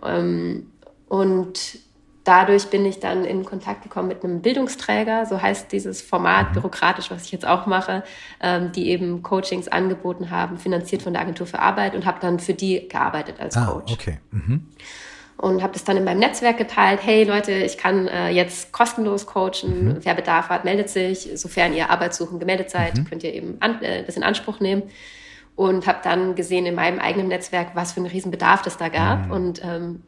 Ähm, 0.03 0.71
und 1.07 1.79
dadurch 2.23 2.69
bin 2.69 2.85
ich 2.85 2.99
dann 2.99 3.25
in 3.25 3.43
Kontakt 3.45 3.83
gekommen 3.83 4.07
mit 4.07 4.23
einem 4.23 4.41
Bildungsträger, 4.41 5.25
so 5.25 5.41
heißt 5.41 5.71
dieses 5.71 6.01
Format 6.01 6.49
mhm. 6.49 6.53
bürokratisch, 6.53 7.09
was 7.11 7.25
ich 7.25 7.31
jetzt 7.31 7.45
auch 7.45 7.65
mache, 7.65 8.03
ähm, 8.39 8.71
die 8.71 8.89
eben 8.89 9.23
Coachings 9.23 9.67
angeboten 9.67 10.29
haben, 10.29 10.57
finanziert 10.57 11.01
von 11.01 11.13
der 11.13 11.21
Agentur 11.23 11.47
für 11.47 11.59
Arbeit 11.59 11.95
und 11.95 12.05
habe 12.05 12.19
dann 12.21 12.39
für 12.39 12.53
die 12.53 12.87
gearbeitet 12.87 13.39
als 13.39 13.57
ah, 13.57 13.65
Coach. 13.65 13.93
Okay. 13.93 14.19
Mhm. 14.31 14.67
Und 15.41 15.63
habe 15.63 15.73
das 15.73 15.83
dann 15.83 15.97
in 15.97 16.03
meinem 16.03 16.19
Netzwerk 16.19 16.59
geteilt. 16.59 16.99
Hey 17.01 17.23
Leute, 17.23 17.51
ich 17.51 17.77
kann 17.77 18.07
äh, 18.07 18.29
jetzt 18.29 18.71
kostenlos 18.71 19.25
coachen. 19.25 19.85
Mhm. 19.85 19.97
Wer 20.01 20.13
Bedarf 20.13 20.49
hat, 20.49 20.65
meldet 20.65 20.89
sich. 20.89 21.29
Sofern 21.33 21.73
ihr 21.73 21.89
Arbeitssuchen 21.89 22.39
gemeldet 22.39 22.69
seid, 22.69 22.95
mhm. 22.95 23.05
könnt 23.05 23.23
ihr 23.23 23.33
eben 23.33 23.57
an, 23.59 23.81
äh, 23.81 24.03
das 24.03 24.15
in 24.17 24.23
Anspruch 24.23 24.59
nehmen. 24.59 24.83
Und 25.55 25.87
habe 25.87 25.99
dann 26.03 26.35
gesehen 26.35 26.67
in 26.67 26.75
meinem 26.75 26.99
eigenen 26.99 27.27
Netzwerk, 27.27 27.69
was 27.73 27.93
für 27.93 28.01
einen 28.01 28.05
Riesenbedarf 28.05 28.61
das 28.61 28.77
da 28.77 28.89
gab. 28.89 29.25
Mhm. 29.25 29.31
Und 29.31 29.61
ähm, 29.63 30.03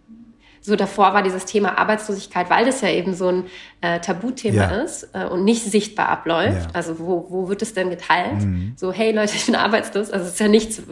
so 0.62 0.76
davor 0.76 1.16
war 1.16 1.24
dieses 1.24 1.46
Thema 1.46 1.80
Arbeitslosigkeit, 1.80 2.52
weil 2.52 2.66
das 2.66 2.82
ja 2.82 2.90
eben 2.90 3.16
so 3.16 3.28
ein 3.30 3.46
äh, 3.82 4.00
Tabuthema 4.00 4.56
ja. 4.56 4.82
ist 4.84 5.10
äh, 5.14 5.26
und 5.26 5.44
nicht 5.44 5.64
sichtbar 5.64 6.10
abläuft. 6.10 6.68
Ja. 6.68 6.74
Also 6.74 7.00
wo, 7.00 7.26
wo 7.30 7.50
wird 7.50 7.64
es 7.64 7.74
denn 7.74 7.90
geteilt? 7.90 8.44
Mhm. 8.44 8.74
So, 8.78 8.94
hey 8.94 9.12
Leute, 9.12 9.34
ich 9.36 9.48
bin 9.48 9.56
arbeitslos. 9.56 10.12
Also 10.12 10.28
es 10.28 10.34
ist 10.34 10.40
ja 10.40 10.48
nichts, 10.48 10.84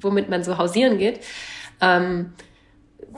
womit 0.00 0.30
man 0.30 0.44
so 0.44 0.56
hausieren 0.56 0.98
geht. 0.98 1.20
Ähm, 1.80 2.32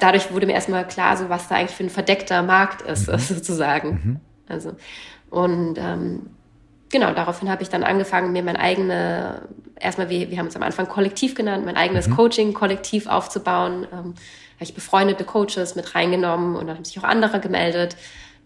dadurch 0.00 0.32
wurde 0.32 0.46
mir 0.46 0.54
erstmal 0.54 0.86
klar, 0.86 1.16
so 1.16 1.28
was 1.28 1.48
da 1.48 1.56
eigentlich 1.56 1.76
für 1.76 1.84
ein 1.84 1.90
verdeckter 1.90 2.42
Markt 2.42 2.82
ist, 2.82 3.08
mhm. 3.08 3.18
sozusagen. 3.18 3.88
Mhm. 3.88 4.20
Also 4.48 4.72
und 5.30 5.78
ähm, 5.78 6.26
genau, 6.90 7.12
daraufhin 7.14 7.48
habe 7.48 7.62
ich 7.62 7.68
dann 7.68 7.84
angefangen, 7.84 8.32
mir 8.32 8.42
mein 8.42 8.56
eigene, 8.56 9.42
erstmal, 9.78 10.10
wir, 10.10 10.30
wir 10.30 10.38
haben 10.38 10.46
uns 10.46 10.56
am 10.56 10.62
Anfang 10.62 10.88
Kollektiv 10.88 11.34
genannt, 11.34 11.64
mein 11.64 11.76
eigenes 11.76 12.08
mhm. 12.08 12.16
Coaching-Kollektiv 12.16 13.06
aufzubauen. 13.06 13.86
Ähm, 13.92 14.14
habe 14.60 14.68
ich 14.68 14.74
befreundete 14.74 15.24
Coaches 15.24 15.74
mit 15.74 15.94
reingenommen 15.94 16.56
und 16.56 16.66
dann 16.66 16.76
haben 16.76 16.84
sich 16.84 16.98
auch 16.98 17.04
andere 17.04 17.40
gemeldet. 17.40 17.96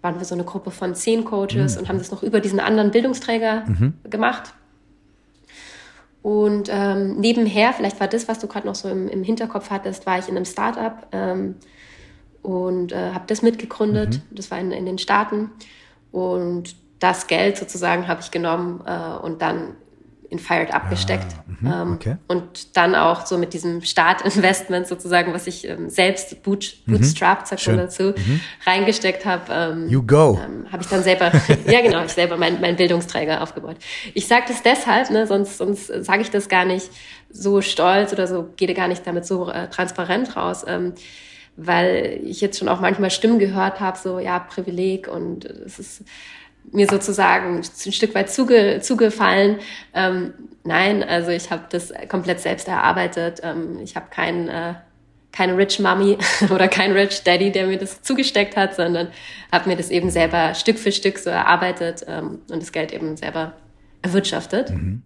Waren 0.00 0.18
wir 0.18 0.24
so 0.24 0.34
eine 0.34 0.44
Gruppe 0.44 0.70
von 0.70 0.94
zehn 0.94 1.24
Coaches 1.24 1.74
mhm. 1.74 1.80
und 1.80 1.88
haben 1.88 1.98
das 1.98 2.12
noch 2.12 2.22
über 2.22 2.40
diesen 2.40 2.60
anderen 2.60 2.92
Bildungsträger 2.92 3.64
mhm. 3.66 3.94
gemacht. 4.08 4.54
Und 6.24 6.70
ähm, 6.72 7.16
nebenher, 7.16 7.74
vielleicht 7.74 8.00
war 8.00 8.08
das, 8.08 8.28
was 8.28 8.38
du 8.38 8.46
gerade 8.46 8.66
noch 8.66 8.74
so 8.74 8.88
im, 8.88 9.08
im, 9.08 9.22
Hinterkopf 9.22 9.68
hattest, 9.68 10.06
war 10.06 10.18
ich 10.18 10.26
in 10.26 10.38
einem 10.38 10.46
Startup 10.46 11.06
ähm, 11.12 11.56
und 12.40 12.92
äh, 12.92 13.12
habe 13.12 13.24
das 13.26 13.42
mitgegründet. 13.42 14.14
Mhm. 14.30 14.34
Das 14.34 14.50
war 14.50 14.58
in, 14.58 14.72
in 14.72 14.86
den 14.86 14.96
Staaten. 14.96 15.50
Und 16.12 16.76
das 16.98 17.26
Geld 17.26 17.58
sozusagen 17.58 18.08
habe 18.08 18.22
ich 18.22 18.30
genommen 18.30 18.82
äh, 18.86 19.18
und 19.22 19.42
dann 19.42 19.76
in 20.34 20.40
Fired 20.40 20.74
abgesteckt. 20.74 21.26
Ah, 21.64 21.82
ähm, 21.82 21.92
okay. 21.92 22.16
Und 22.26 22.76
dann 22.76 22.96
auch 22.96 23.24
so 23.24 23.38
mit 23.38 23.54
diesem 23.54 23.82
Startinvestment 23.82 24.88
sozusagen, 24.88 25.32
was 25.32 25.46
ich 25.46 25.66
ähm, 25.68 25.88
selbst 25.88 26.42
boot, 26.42 26.74
mhm. 26.86 26.98
bootstrapped, 26.98 27.46
sagt 27.46 27.66
man 27.68 27.76
dazu, 27.76 28.14
mhm. 28.16 28.40
reingesteckt 28.66 29.24
habe. 29.24 29.44
Ähm, 29.52 29.88
you 29.88 30.02
go. 30.02 30.40
Ähm, 30.44 30.70
habe 30.72 30.82
ich 30.82 30.88
dann 30.88 31.04
selber, 31.04 31.30
ja 31.70 31.80
genau, 31.80 31.98
habe 31.98 32.06
ich 32.06 32.12
selber 32.12 32.36
meinen 32.36 32.60
mein 32.60 32.74
Bildungsträger 32.74 33.42
aufgebaut. 33.42 33.76
Ich 34.12 34.26
sage 34.26 34.44
das 34.48 34.62
deshalb, 34.62 35.10
ne, 35.10 35.26
sonst, 35.26 35.58
sonst 35.58 35.86
sage 35.86 36.22
ich 36.22 36.30
das 36.30 36.48
gar 36.48 36.64
nicht 36.64 36.90
so 37.30 37.60
stolz 37.60 38.12
oder 38.12 38.26
so, 38.26 38.48
gehe 38.56 38.72
gar 38.74 38.88
nicht 38.88 39.06
damit 39.06 39.24
so 39.24 39.48
äh, 39.48 39.68
transparent 39.68 40.36
raus. 40.36 40.64
Ähm, 40.66 40.94
weil 41.56 42.20
ich 42.24 42.40
jetzt 42.40 42.58
schon 42.58 42.68
auch 42.68 42.80
manchmal 42.80 43.12
Stimmen 43.12 43.38
gehört 43.38 43.78
habe, 43.78 43.96
so 43.96 44.18
ja, 44.18 44.40
Privileg 44.40 45.06
und 45.06 45.44
es 45.44 45.78
ist 45.78 46.02
mir 46.72 46.88
sozusagen 46.88 47.58
ein 47.58 47.92
Stück 47.92 48.14
weit 48.14 48.30
zuge, 48.30 48.80
zugefallen. 48.82 49.58
Ähm, 49.94 50.34
nein, 50.64 51.02
also 51.02 51.30
ich 51.30 51.50
habe 51.50 51.64
das 51.70 51.92
komplett 52.08 52.40
selbst 52.40 52.68
erarbeitet. 52.68 53.40
Ähm, 53.42 53.78
ich 53.82 53.96
habe 53.96 54.06
keinen 54.10 54.48
äh, 54.48 54.74
keine 55.32 55.56
Rich 55.56 55.80
Mommy 55.80 56.16
oder 56.50 56.68
kein 56.68 56.92
Rich 56.92 57.24
Daddy, 57.24 57.50
der 57.50 57.66
mir 57.66 57.78
das 57.78 58.02
zugesteckt 58.02 58.56
hat, 58.56 58.76
sondern 58.76 59.08
habe 59.50 59.68
mir 59.68 59.76
das 59.76 59.90
eben 59.90 60.10
selber 60.10 60.54
Stück 60.54 60.78
für 60.78 60.92
Stück 60.92 61.18
so 61.18 61.30
erarbeitet 61.30 62.04
ähm, 62.06 62.38
und 62.50 62.62
das 62.62 62.72
Geld 62.72 62.92
eben 62.92 63.16
selber 63.16 63.54
erwirtschaftet. 64.02 64.70
Mhm. 64.70 65.02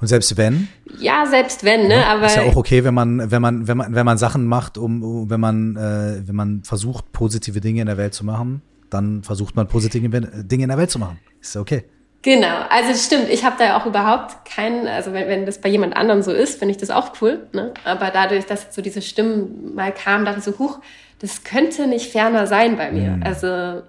Und 0.00 0.08
selbst 0.08 0.36
wenn? 0.36 0.68
Ja, 0.98 1.26
selbst 1.26 1.64
wenn, 1.64 1.86
ne? 1.86 2.04
aber 2.06 2.26
ist 2.26 2.36
ja 2.36 2.42
auch 2.42 2.56
okay, 2.56 2.82
wenn 2.82 2.92
man, 2.92 3.30
wenn 3.30 3.40
man, 3.40 3.68
wenn 3.68 3.76
man, 3.76 3.94
wenn 3.94 4.04
man 4.04 4.18
Sachen 4.18 4.44
macht, 4.44 4.76
um, 4.76 5.30
wenn 5.30 5.40
man, 5.40 5.76
äh, 5.76 6.26
wenn 6.26 6.34
man 6.34 6.64
versucht, 6.64 7.12
positive 7.12 7.60
Dinge 7.60 7.80
in 7.80 7.86
der 7.86 7.96
Welt 7.96 8.12
zu 8.12 8.24
machen 8.24 8.62
dann 8.90 9.22
versucht 9.22 9.56
man 9.56 9.68
positive 9.68 10.08
Dinge 10.08 10.62
in 10.62 10.68
der 10.68 10.78
Welt 10.78 10.90
zu 10.90 10.98
machen. 10.98 11.18
Ist 11.40 11.56
okay. 11.56 11.84
Genau, 12.22 12.66
also 12.68 12.90
das 12.90 13.06
stimmt. 13.06 13.30
Ich 13.30 13.44
habe 13.44 13.56
da 13.58 13.64
ja 13.64 13.80
auch 13.80 13.86
überhaupt 13.86 14.44
keinen, 14.44 14.86
also 14.86 15.12
wenn, 15.14 15.26
wenn 15.28 15.46
das 15.46 15.58
bei 15.58 15.70
jemand 15.70 15.96
anderem 15.96 16.20
so 16.20 16.32
ist, 16.32 16.58
finde 16.58 16.72
ich 16.72 16.76
das 16.76 16.90
auch 16.90 17.12
cool. 17.22 17.46
Ne? 17.52 17.72
Aber 17.84 18.10
dadurch, 18.10 18.44
dass 18.44 18.74
so 18.74 18.82
diese 18.82 19.00
Stimmen 19.00 19.74
mal 19.74 19.92
kamen, 19.92 20.26
dachte 20.26 20.40
ich 20.40 20.44
so, 20.44 20.58
huch, 20.58 20.80
das 21.20 21.44
könnte 21.44 21.86
nicht 21.86 22.12
ferner 22.12 22.46
sein 22.46 22.76
bei 22.76 22.92
mir. 22.92 23.12
Mhm. 23.12 23.22
Also 23.22 23.82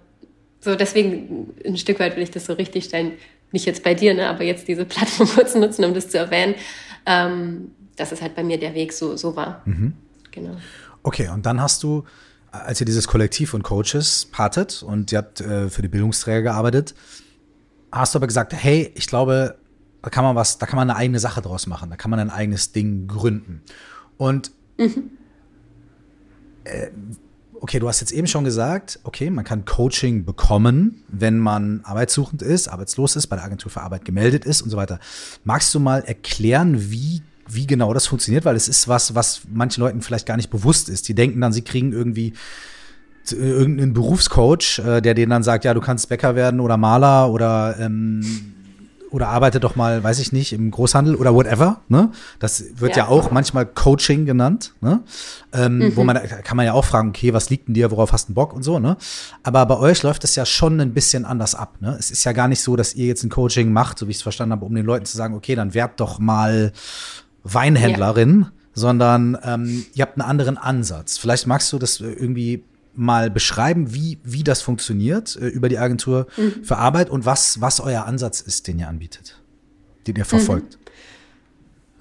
so 0.61 0.75
deswegen 0.75 1.53
ein 1.65 1.75
Stück 1.75 1.99
weit 1.99 2.15
will 2.15 2.23
ich 2.23 2.31
das 2.31 2.45
so 2.45 2.53
richtig 2.53 2.85
stellen. 2.85 3.13
Nicht 3.51 3.65
jetzt 3.65 3.83
bei 3.83 3.95
dir, 3.95 4.13
ne, 4.13 4.29
aber 4.29 4.43
jetzt 4.43 4.67
diese 4.69 4.85
Plattform 4.85 5.27
kurz 5.35 5.53
nutzen, 5.55 5.83
um 5.83 5.93
das 5.93 6.09
zu 6.09 6.17
erwähnen, 6.17 6.55
ähm, 7.05 7.71
dass 7.97 8.13
es 8.13 8.21
halt 8.21 8.35
bei 8.35 8.43
mir 8.43 8.57
der 8.57 8.73
Weg 8.75 8.93
so, 8.93 9.17
so 9.17 9.35
war. 9.35 9.61
Mhm. 9.65 9.93
Genau. 10.31 10.55
Okay, 11.03 11.27
und 11.27 11.45
dann 11.45 11.61
hast 11.61 11.83
du 11.83 12.05
als 12.51 12.79
ihr 12.79 12.85
dieses 12.85 13.07
Kollektiv 13.07 13.51
von 13.51 13.63
Coaches 13.63 14.27
hattet 14.33 14.83
und 14.83 15.11
ihr 15.11 15.19
habt 15.19 15.41
äh, 15.41 15.69
für 15.69 15.81
die 15.81 15.87
Bildungsträger 15.87 16.41
gearbeitet, 16.41 16.93
hast 17.91 18.13
du 18.13 18.19
aber 18.19 18.27
gesagt, 18.27 18.53
hey, 18.53 18.91
ich 18.95 19.07
glaube, 19.07 19.57
da 20.01 20.09
kann 20.09 20.23
man 20.23 20.35
was, 20.35 20.57
da 20.57 20.65
kann 20.65 20.77
man 20.77 20.89
eine 20.89 20.97
eigene 20.97 21.19
Sache 21.19 21.41
draus 21.41 21.67
machen, 21.67 21.89
da 21.89 21.95
kann 21.95 22.11
man 22.11 22.19
ein 22.19 22.29
eigenes 22.29 22.71
Ding 22.71 23.07
gründen. 23.07 23.61
Und 24.17 24.51
mhm. 24.77 25.11
äh, 26.63 26.87
okay, 27.61 27.79
du 27.79 27.87
hast 27.87 28.01
jetzt 28.01 28.11
eben 28.11 28.27
schon 28.27 28.43
gesagt, 28.43 28.99
okay, 29.03 29.29
man 29.29 29.45
kann 29.45 29.65
Coaching 29.65 30.25
bekommen, 30.25 31.03
wenn 31.07 31.37
man 31.37 31.81
arbeitssuchend 31.83 32.41
ist, 32.41 32.67
arbeitslos 32.67 33.15
ist, 33.15 33.27
bei 33.27 33.35
der 33.35 33.45
Agentur 33.45 33.71
für 33.71 33.81
Arbeit 33.81 34.03
gemeldet 34.03 34.45
ist 34.45 34.61
und 34.61 34.71
so 34.71 34.77
weiter. 34.77 34.99
Magst 35.43 35.73
du 35.73 35.79
mal 35.79 35.99
erklären, 35.99 36.91
wie 36.91 37.21
wie 37.53 37.67
genau 37.67 37.93
das 37.93 38.07
funktioniert, 38.07 38.45
weil 38.45 38.55
es 38.55 38.67
ist 38.67 38.87
was, 38.87 39.15
was 39.15 39.41
manchen 39.51 39.81
Leuten 39.81 40.01
vielleicht 40.01 40.25
gar 40.25 40.37
nicht 40.37 40.49
bewusst 40.49 40.89
ist. 40.89 41.07
Die 41.07 41.13
denken 41.13 41.41
dann, 41.41 41.53
sie 41.53 41.63
kriegen 41.63 41.91
irgendwie 41.91 42.33
äh, 43.31 43.35
irgendeinen 43.35 43.93
Berufscoach, 43.93 44.79
äh, 44.79 45.01
der 45.01 45.13
denen 45.13 45.29
dann 45.29 45.43
sagt, 45.43 45.65
ja, 45.65 45.73
du 45.73 45.81
kannst 45.81 46.09
Bäcker 46.09 46.35
werden 46.35 46.59
oder 46.59 46.77
Maler 46.77 47.31
oder 47.31 47.75
ähm, 47.79 48.21
oder 49.11 49.27
arbeite 49.27 49.59
doch 49.59 49.75
mal, 49.75 50.03
weiß 50.03 50.19
ich 50.19 50.31
nicht, 50.31 50.53
im 50.53 50.71
Großhandel 50.71 51.15
oder 51.15 51.35
whatever. 51.35 51.81
Ne? 51.89 52.11
Das 52.39 52.63
wird 52.75 52.95
ja, 52.95 53.03
ja 53.03 53.09
auch 53.09 53.29
manchmal 53.29 53.65
Coaching 53.65 54.25
genannt. 54.25 54.73
Ne? 54.79 55.01
Ähm, 55.51 55.79
mhm. 55.79 55.95
Wo 55.97 56.03
man 56.05 56.17
kann 56.43 56.55
man 56.55 56.65
ja 56.65 56.73
auch 56.73 56.85
fragen, 56.85 57.09
okay, 57.09 57.33
was 57.33 57.49
liegt 57.49 57.67
denn 57.67 57.73
dir, 57.73 57.91
worauf 57.91 58.13
hast 58.13 58.29
du 58.29 58.33
Bock 58.33 58.53
und 58.53 58.63
so. 58.63 58.79
Ne? 58.79 58.95
Aber 59.43 59.65
bei 59.65 59.77
euch 59.77 60.01
läuft 60.01 60.23
es 60.23 60.35
ja 60.35 60.45
schon 60.45 60.79
ein 60.79 60.93
bisschen 60.93 61.25
anders 61.25 61.55
ab. 61.55 61.75
Ne? 61.81 61.95
Es 61.99 62.09
ist 62.09 62.23
ja 62.23 62.31
gar 62.31 62.47
nicht 62.47 62.61
so, 62.61 62.77
dass 62.77 62.95
ihr 62.95 63.05
jetzt 63.05 63.23
ein 63.23 63.29
Coaching 63.29 63.73
macht, 63.73 63.99
so 63.99 64.07
wie 64.07 64.11
ich 64.11 64.17
es 64.17 64.23
verstanden 64.23 64.53
habe, 64.53 64.65
um 64.65 64.73
den 64.73 64.85
Leuten 64.85 65.05
zu 65.05 65.17
sagen, 65.17 65.35
okay, 65.35 65.55
dann 65.55 65.73
werd 65.73 65.99
doch 65.99 66.19
mal 66.19 66.71
Weinhändlerin, 67.43 68.41
ja. 68.41 68.51
sondern 68.73 69.37
ähm, 69.43 69.85
ihr 69.93 70.03
habt 70.03 70.19
einen 70.19 70.27
anderen 70.27 70.57
Ansatz. 70.57 71.17
Vielleicht 71.17 71.47
magst 71.47 71.71
du 71.73 71.79
das 71.79 71.99
irgendwie 71.99 72.63
mal 72.93 73.29
beschreiben, 73.29 73.93
wie, 73.93 74.19
wie 74.23 74.43
das 74.43 74.61
funktioniert 74.61 75.35
äh, 75.35 75.47
über 75.47 75.69
die 75.69 75.77
Agentur 75.77 76.27
mhm. 76.37 76.63
für 76.63 76.77
Arbeit 76.77 77.09
und 77.09 77.25
was, 77.25 77.61
was 77.61 77.79
euer 77.79 78.05
Ansatz 78.05 78.41
ist, 78.41 78.67
den 78.67 78.79
ihr 78.79 78.87
anbietet, 78.87 79.41
den 80.07 80.15
ihr 80.15 80.25
verfolgt. 80.25 80.75
Mhm. 80.75 80.81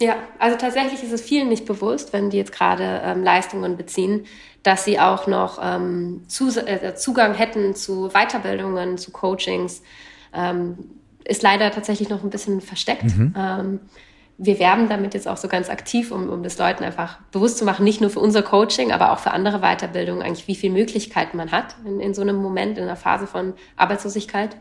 Ja, 0.03 0.17
also 0.39 0.57
tatsächlich 0.57 1.03
ist 1.03 1.13
es 1.13 1.21
vielen 1.21 1.51
nicht 1.51 1.67
bewusst, 1.67 2.15
wenn 2.15 2.31
die 2.31 2.39
jetzt 2.39 2.53
gerade 2.53 3.03
ähm, 3.05 3.23
Leistungen 3.23 3.77
beziehen, 3.77 4.25
dass 4.63 4.85
sie 4.85 4.99
auch 4.99 5.27
noch 5.27 5.59
ähm, 5.63 6.23
zu, 6.27 6.49
äh, 6.49 6.95
Zugang 6.95 7.35
hätten 7.35 7.75
zu 7.75 8.09
Weiterbildungen, 8.09 8.97
zu 8.97 9.11
Coachings. 9.11 9.83
Ähm, 10.33 10.79
ist 11.25 11.43
leider 11.43 11.71
tatsächlich 11.71 12.09
noch 12.09 12.25
ein 12.25 12.31
bisschen 12.31 12.63
versteckt. 12.63 13.17
Mhm. 13.17 13.81
Wir 14.43 14.59
werben 14.59 14.89
damit 14.89 15.13
jetzt 15.13 15.29
auch 15.29 15.37
so 15.37 15.49
ganz 15.49 15.69
aktiv, 15.69 16.11
um, 16.11 16.31
um 16.31 16.43
das 16.43 16.57
Leuten 16.57 16.83
einfach 16.83 17.19
bewusst 17.31 17.59
zu 17.59 17.67
machen, 17.67 17.85
nicht 17.85 18.01
nur 18.01 18.09
für 18.09 18.21
unser 18.21 18.41
Coaching, 18.41 18.91
aber 18.91 19.13
auch 19.13 19.19
für 19.19 19.33
andere 19.33 19.59
Weiterbildungen, 19.61 20.23
eigentlich 20.23 20.49
wie 20.49 20.55
viele 20.55 20.73
Möglichkeiten 20.73 21.37
man 21.37 21.53
hat 21.53 21.77
in, 21.85 22.01
in 22.01 22.15
so 22.15 22.23
einem 22.23 22.37
Moment, 22.37 22.79
in 22.79 22.85
einer 22.85 22.97
Phase 22.97 23.27
von 23.27 23.53
Arbeitslosigkeit. 23.77 24.57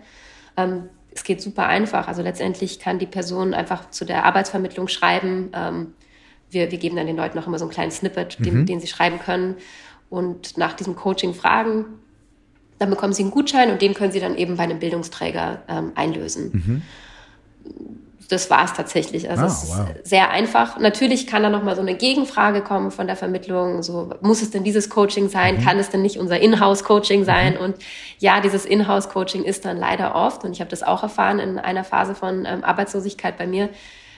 Ähm, 0.57 0.89
es 1.11 1.23
geht 1.23 1.41
super 1.41 1.67
einfach. 1.67 2.09
Also 2.09 2.21
letztendlich 2.21 2.81
kann 2.81 2.99
die 2.99 3.05
Person 3.05 3.53
einfach 3.53 3.89
zu 3.89 4.03
der 4.03 4.25
Arbeitsvermittlung 4.25 4.89
schreiben. 4.89 5.49
Ähm, 5.53 5.93
wir, 6.49 6.71
wir 6.71 6.77
geben 6.77 6.97
dann 6.97 7.07
den 7.07 7.15
Leuten 7.15 7.39
auch 7.39 7.47
immer 7.47 7.57
so 7.57 7.63
einen 7.63 7.71
kleinen 7.71 7.91
Snippet, 7.91 8.37
den, 8.45 8.61
mhm. 8.61 8.65
den 8.65 8.81
sie 8.81 8.87
schreiben 8.87 9.19
können 9.19 9.55
und 10.09 10.57
nach 10.57 10.73
diesem 10.73 10.97
Coaching 10.97 11.33
fragen. 11.33 11.85
Dann 12.79 12.89
bekommen 12.89 13.13
sie 13.13 13.23
einen 13.23 13.31
Gutschein 13.31 13.71
und 13.71 13.81
den 13.81 13.93
können 13.93 14.11
sie 14.11 14.19
dann 14.19 14.35
eben 14.35 14.57
bei 14.57 14.63
einem 14.63 14.79
Bildungsträger 14.79 15.63
ähm, 15.69 15.93
einlösen. 15.95 16.51
Mhm 16.51 16.81
das 18.29 18.51
war 18.51 18.63
es 18.63 18.73
tatsächlich. 18.73 19.27
Also 19.27 19.43
ah, 19.43 19.47
es 19.47 19.63
ist 19.63 19.77
wow. 19.77 19.87
sehr 20.03 20.29
einfach. 20.29 20.77
Natürlich 20.77 21.25
kann 21.25 21.41
da 21.41 21.49
noch 21.49 21.63
mal 21.63 21.75
so 21.75 21.81
eine 21.81 21.95
Gegenfrage 21.95 22.61
kommen 22.61 22.91
von 22.91 23.07
der 23.07 23.15
Vermittlung. 23.15 23.81
So 23.81 24.11
muss 24.21 24.43
es 24.43 24.51
denn 24.51 24.63
dieses 24.63 24.89
Coaching 24.91 25.29
sein? 25.29 25.57
Mhm. 25.57 25.65
Kann 25.65 25.79
es 25.79 25.89
denn 25.89 26.03
nicht 26.03 26.17
unser 26.17 26.39
Inhouse-Coaching 26.39 27.25
sein? 27.25 27.55
Mhm. 27.55 27.59
Und 27.59 27.75
ja, 28.19 28.39
dieses 28.39 28.65
Inhouse-Coaching 28.65 29.43
ist 29.43 29.65
dann 29.65 29.77
leider 29.77 30.13
oft. 30.13 30.43
Und 30.43 30.51
ich 30.51 30.61
habe 30.61 30.69
das 30.69 30.83
auch 30.83 31.01
erfahren 31.01 31.39
in 31.39 31.57
einer 31.57 31.83
Phase 31.83 32.13
von 32.13 32.45
ähm, 32.45 32.63
Arbeitslosigkeit 32.63 33.35
bei 33.35 33.47
mir. 33.47 33.69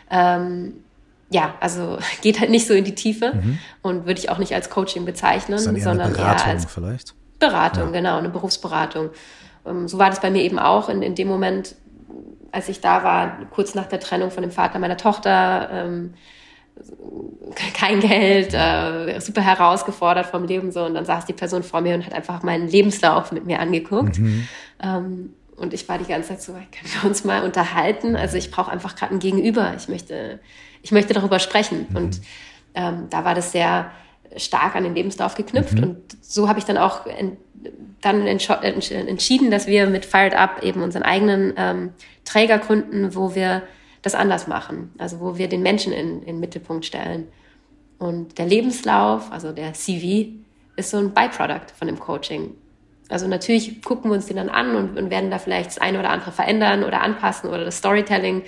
Ähm, 0.09 0.83
ja, 1.29 1.55
also 1.61 1.97
geht 2.21 2.41
halt 2.41 2.51
nicht 2.51 2.67
so 2.67 2.73
in 2.73 2.83
die 2.83 2.95
Tiefe 2.95 3.33
mhm. 3.33 3.59
und 3.81 4.05
würde 4.05 4.19
ich 4.19 4.29
auch 4.29 4.39
nicht 4.39 4.53
als 4.53 4.69
Coaching 4.69 5.05
bezeichnen, 5.05 5.57
sondern 5.57 6.13
eher 6.13 6.45
als 6.45 6.65
vielleicht. 6.65 7.15
Beratung, 7.39 7.85
ja. 7.85 7.91
genau, 7.99 8.17
eine 8.17 8.29
Berufsberatung. 8.29 9.09
Ähm, 9.65 9.87
so 9.87 9.97
war 9.97 10.09
das 10.09 10.19
bei 10.19 10.29
mir 10.29 10.41
eben 10.43 10.59
auch 10.59 10.89
in, 10.89 11.01
in 11.01 11.15
dem 11.15 11.29
Moment, 11.29 11.75
als 12.51 12.69
ich 12.69 12.81
da 12.81 13.03
war, 13.03 13.37
kurz 13.51 13.75
nach 13.75 13.87
der 13.87 13.99
Trennung 13.99 14.31
von 14.31 14.43
dem 14.43 14.51
Vater 14.51 14.79
meiner 14.79 14.97
Tochter, 14.97 15.69
ähm, 15.71 16.13
kein 17.73 17.99
Geld, 17.99 18.53
äh, 18.53 19.19
super 19.19 19.41
herausgefordert 19.41 20.25
vom 20.25 20.45
Leben 20.45 20.71
so 20.71 20.83
und 20.83 20.93
dann 20.93 21.05
saß 21.05 21.25
die 21.25 21.33
Person 21.33 21.63
vor 21.63 21.81
mir 21.81 21.95
und 21.95 22.05
hat 22.05 22.13
einfach 22.13 22.43
meinen 22.43 22.67
Lebenslauf 22.67 23.31
mit 23.31 23.45
mir 23.45 23.59
angeguckt. 23.59 24.19
Mhm. 24.19 24.47
Ähm, 24.81 25.33
und 25.57 25.73
ich 25.73 25.87
war 25.87 25.97
die 25.99 26.05
ganze 26.05 26.29
Zeit 26.29 26.41
so, 26.41 26.53
können 26.53 26.91
wir 27.01 27.09
uns 27.09 27.23
mal 27.23 27.43
unterhalten? 27.43 28.15
Also 28.15 28.37
ich 28.37 28.49
brauche 28.49 28.71
einfach 28.71 28.95
gerade 28.95 29.13
ein 29.13 29.19
Gegenüber. 29.19 29.73
Ich 29.77 29.89
möchte, 29.89 30.39
ich 30.81 30.91
möchte 30.91 31.13
darüber 31.13 31.37
sprechen. 31.37 31.85
Mhm. 31.89 31.95
Und 31.95 32.21
ähm, 32.73 33.07
da 33.09 33.25
war 33.25 33.35
das 33.35 33.51
sehr 33.51 33.91
stark 34.37 34.75
an 34.75 34.83
den 34.83 34.95
Lebenslauf 34.95 35.35
geknüpft. 35.35 35.73
Mhm. 35.73 35.83
Und 35.83 35.97
so 36.21 36.47
habe 36.47 36.59
ich 36.59 36.65
dann 36.65 36.77
auch 36.77 37.05
dann 38.01 38.27
entschieden, 38.27 39.51
dass 39.51 39.67
wir 39.67 39.87
mit 39.87 40.05
Fired 40.05 40.35
Up 40.35 40.63
eben 40.63 40.81
unseren 40.81 41.03
eigenen 41.03 41.53
ähm, 41.57 41.89
Träger 42.25 42.57
gründen, 42.57 43.15
wo 43.15 43.35
wir 43.35 43.63
das 44.01 44.15
anders 44.15 44.47
machen. 44.47 44.91
Also 44.97 45.19
wo 45.19 45.37
wir 45.37 45.47
den 45.47 45.61
Menschen 45.61 45.93
in, 45.93 46.19
in 46.21 46.25
den 46.25 46.39
Mittelpunkt 46.39 46.85
stellen. 46.85 47.27
Und 47.99 48.39
der 48.39 48.47
Lebenslauf, 48.47 49.31
also 49.31 49.51
der 49.51 49.73
CV, 49.73 50.31
ist 50.75 50.89
so 50.89 50.97
ein 50.97 51.13
Byproduct 51.13 51.71
von 51.71 51.87
dem 51.87 51.99
Coaching. 51.99 52.55
Also 53.09 53.27
natürlich 53.27 53.81
gucken 53.83 54.09
wir 54.09 54.15
uns 54.15 54.25
den 54.25 54.37
dann 54.37 54.49
an 54.49 54.75
und, 54.75 54.97
und 54.97 55.09
werden 55.09 55.29
da 55.29 55.37
vielleicht 55.37 55.71
das 55.71 55.77
eine 55.77 55.99
oder 55.99 56.09
andere 56.09 56.31
verändern 56.31 56.83
oder 56.83 57.01
anpassen 57.01 57.49
oder 57.49 57.65
das 57.65 57.77
Storytelling 57.77 58.43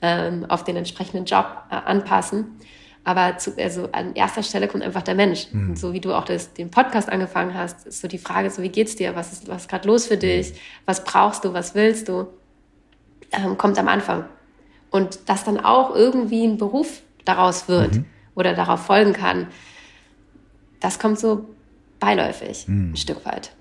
ähm, 0.00 0.46
auf 0.48 0.64
den 0.64 0.76
entsprechenden 0.76 1.24
Job 1.24 1.46
äh, 1.70 1.74
anpassen. 1.74 2.58
Aber 3.04 3.36
zu, 3.36 3.56
also 3.58 3.90
an 3.92 4.14
erster 4.14 4.42
Stelle 4.42 4.66
kommt 4.66 4.82
einfach 4.82 5.02
der 5.02 5.14
Mensch. 5.14 5.48
Mhm. 5.52 5.70
Und 5.70 5.78
so 5.78 5.92
wie 5.92 6.00
du 6.00 6.14
auch 6.14 6.24
das, 6.24 6.54
den 6.54 6.70
Podcast 6.70 7.10
angefangen 7.10 7.54
hast, 7.54 7.86
ist 7.86 8.00
so 8.00 8.08
die 8.08 8.18
Frage, 8.18 8.50
so 8.50 8.62
wie 8.62 8.70
geht's 8.70 8.96
dir? 8.96 9.14
Was 9.14 9.32
ist, 9.32 9.48
was 9.48 9.62
ist 9.62 9.68
gerade 9.68 9.86
los 9.86 10.06
für 10.06 10.16
dich? 10.16 10.52
Mhm. 10.52 10.56
Was 10.86 11.04
brauchst 11.04 11.44
du? 11.44 11.52
Was 11.52 11.74
willst 11.74 12.08
du? 12.08 12.28
Ähm, 13.30 13.58
kommt 13.58 13.78
am 13.78 13.88
Anfang. 13.88 14.24
Und 14.90 15.28
dass 15.28 15.44
dann 15.44 15.60
auch 15.60 15.94
irgendwie 15.94 16.44
ein 16.44 16.56
Beruf 16.56 17.02
daraus 17.24 17.68
wird 17.68 17.96
mhm. 17.96 18.04
oder 18.34 18.54
darauf 18.54 18.86
folgen 18.86 19.12
kann, 19.12 19.48
das 20.80 20.98
kommt 20.98 21.18
so 21.18 21.46
beiläufig, 21.98 22.68
mhm. 22.68 22.92
ein 22.92 22.96
Stück 22.96 23.24
weit. 23.24 23.52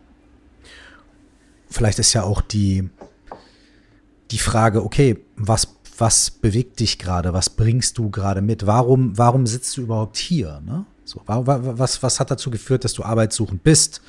Vielleicht 1.70 2.00
ist 2.00 2.14
ja 2.14 2.24
auch 2.24 2.42
die, 2.42 2.88
die 4.32 4.38
Frage, 4.38 4.84
okay, 4.84 5.18
was 5.36 5.76
was 5.98 6.32
bewegt 6.32 6.80
dich 6.80 7.00
gerade, 7.00 7.34
was 7.34 7.50
bringst 7.50 7.98
du 7.98 8.10
gerade 8.10 8.42
mit, 8.42 8.66
warum, 8.66 9.18
warum 9.18 9.46
sitzt 9.46 9.78
du 9.78 9.82
überhaupt 9.82 10.18
hier? 10.18 10.62
Ne? 10.66 10.86
So, 11.06 11.22
was, 11.26 12.02
was 12.02 12.20
hat 12.20 12.32
dazu 12.32 12.50
geführt, 12.50 12.84
dass 12.84 12.94
du 12.94 13.04
arbeitssuchend 13.04 13.64
bist? 13.64 14.02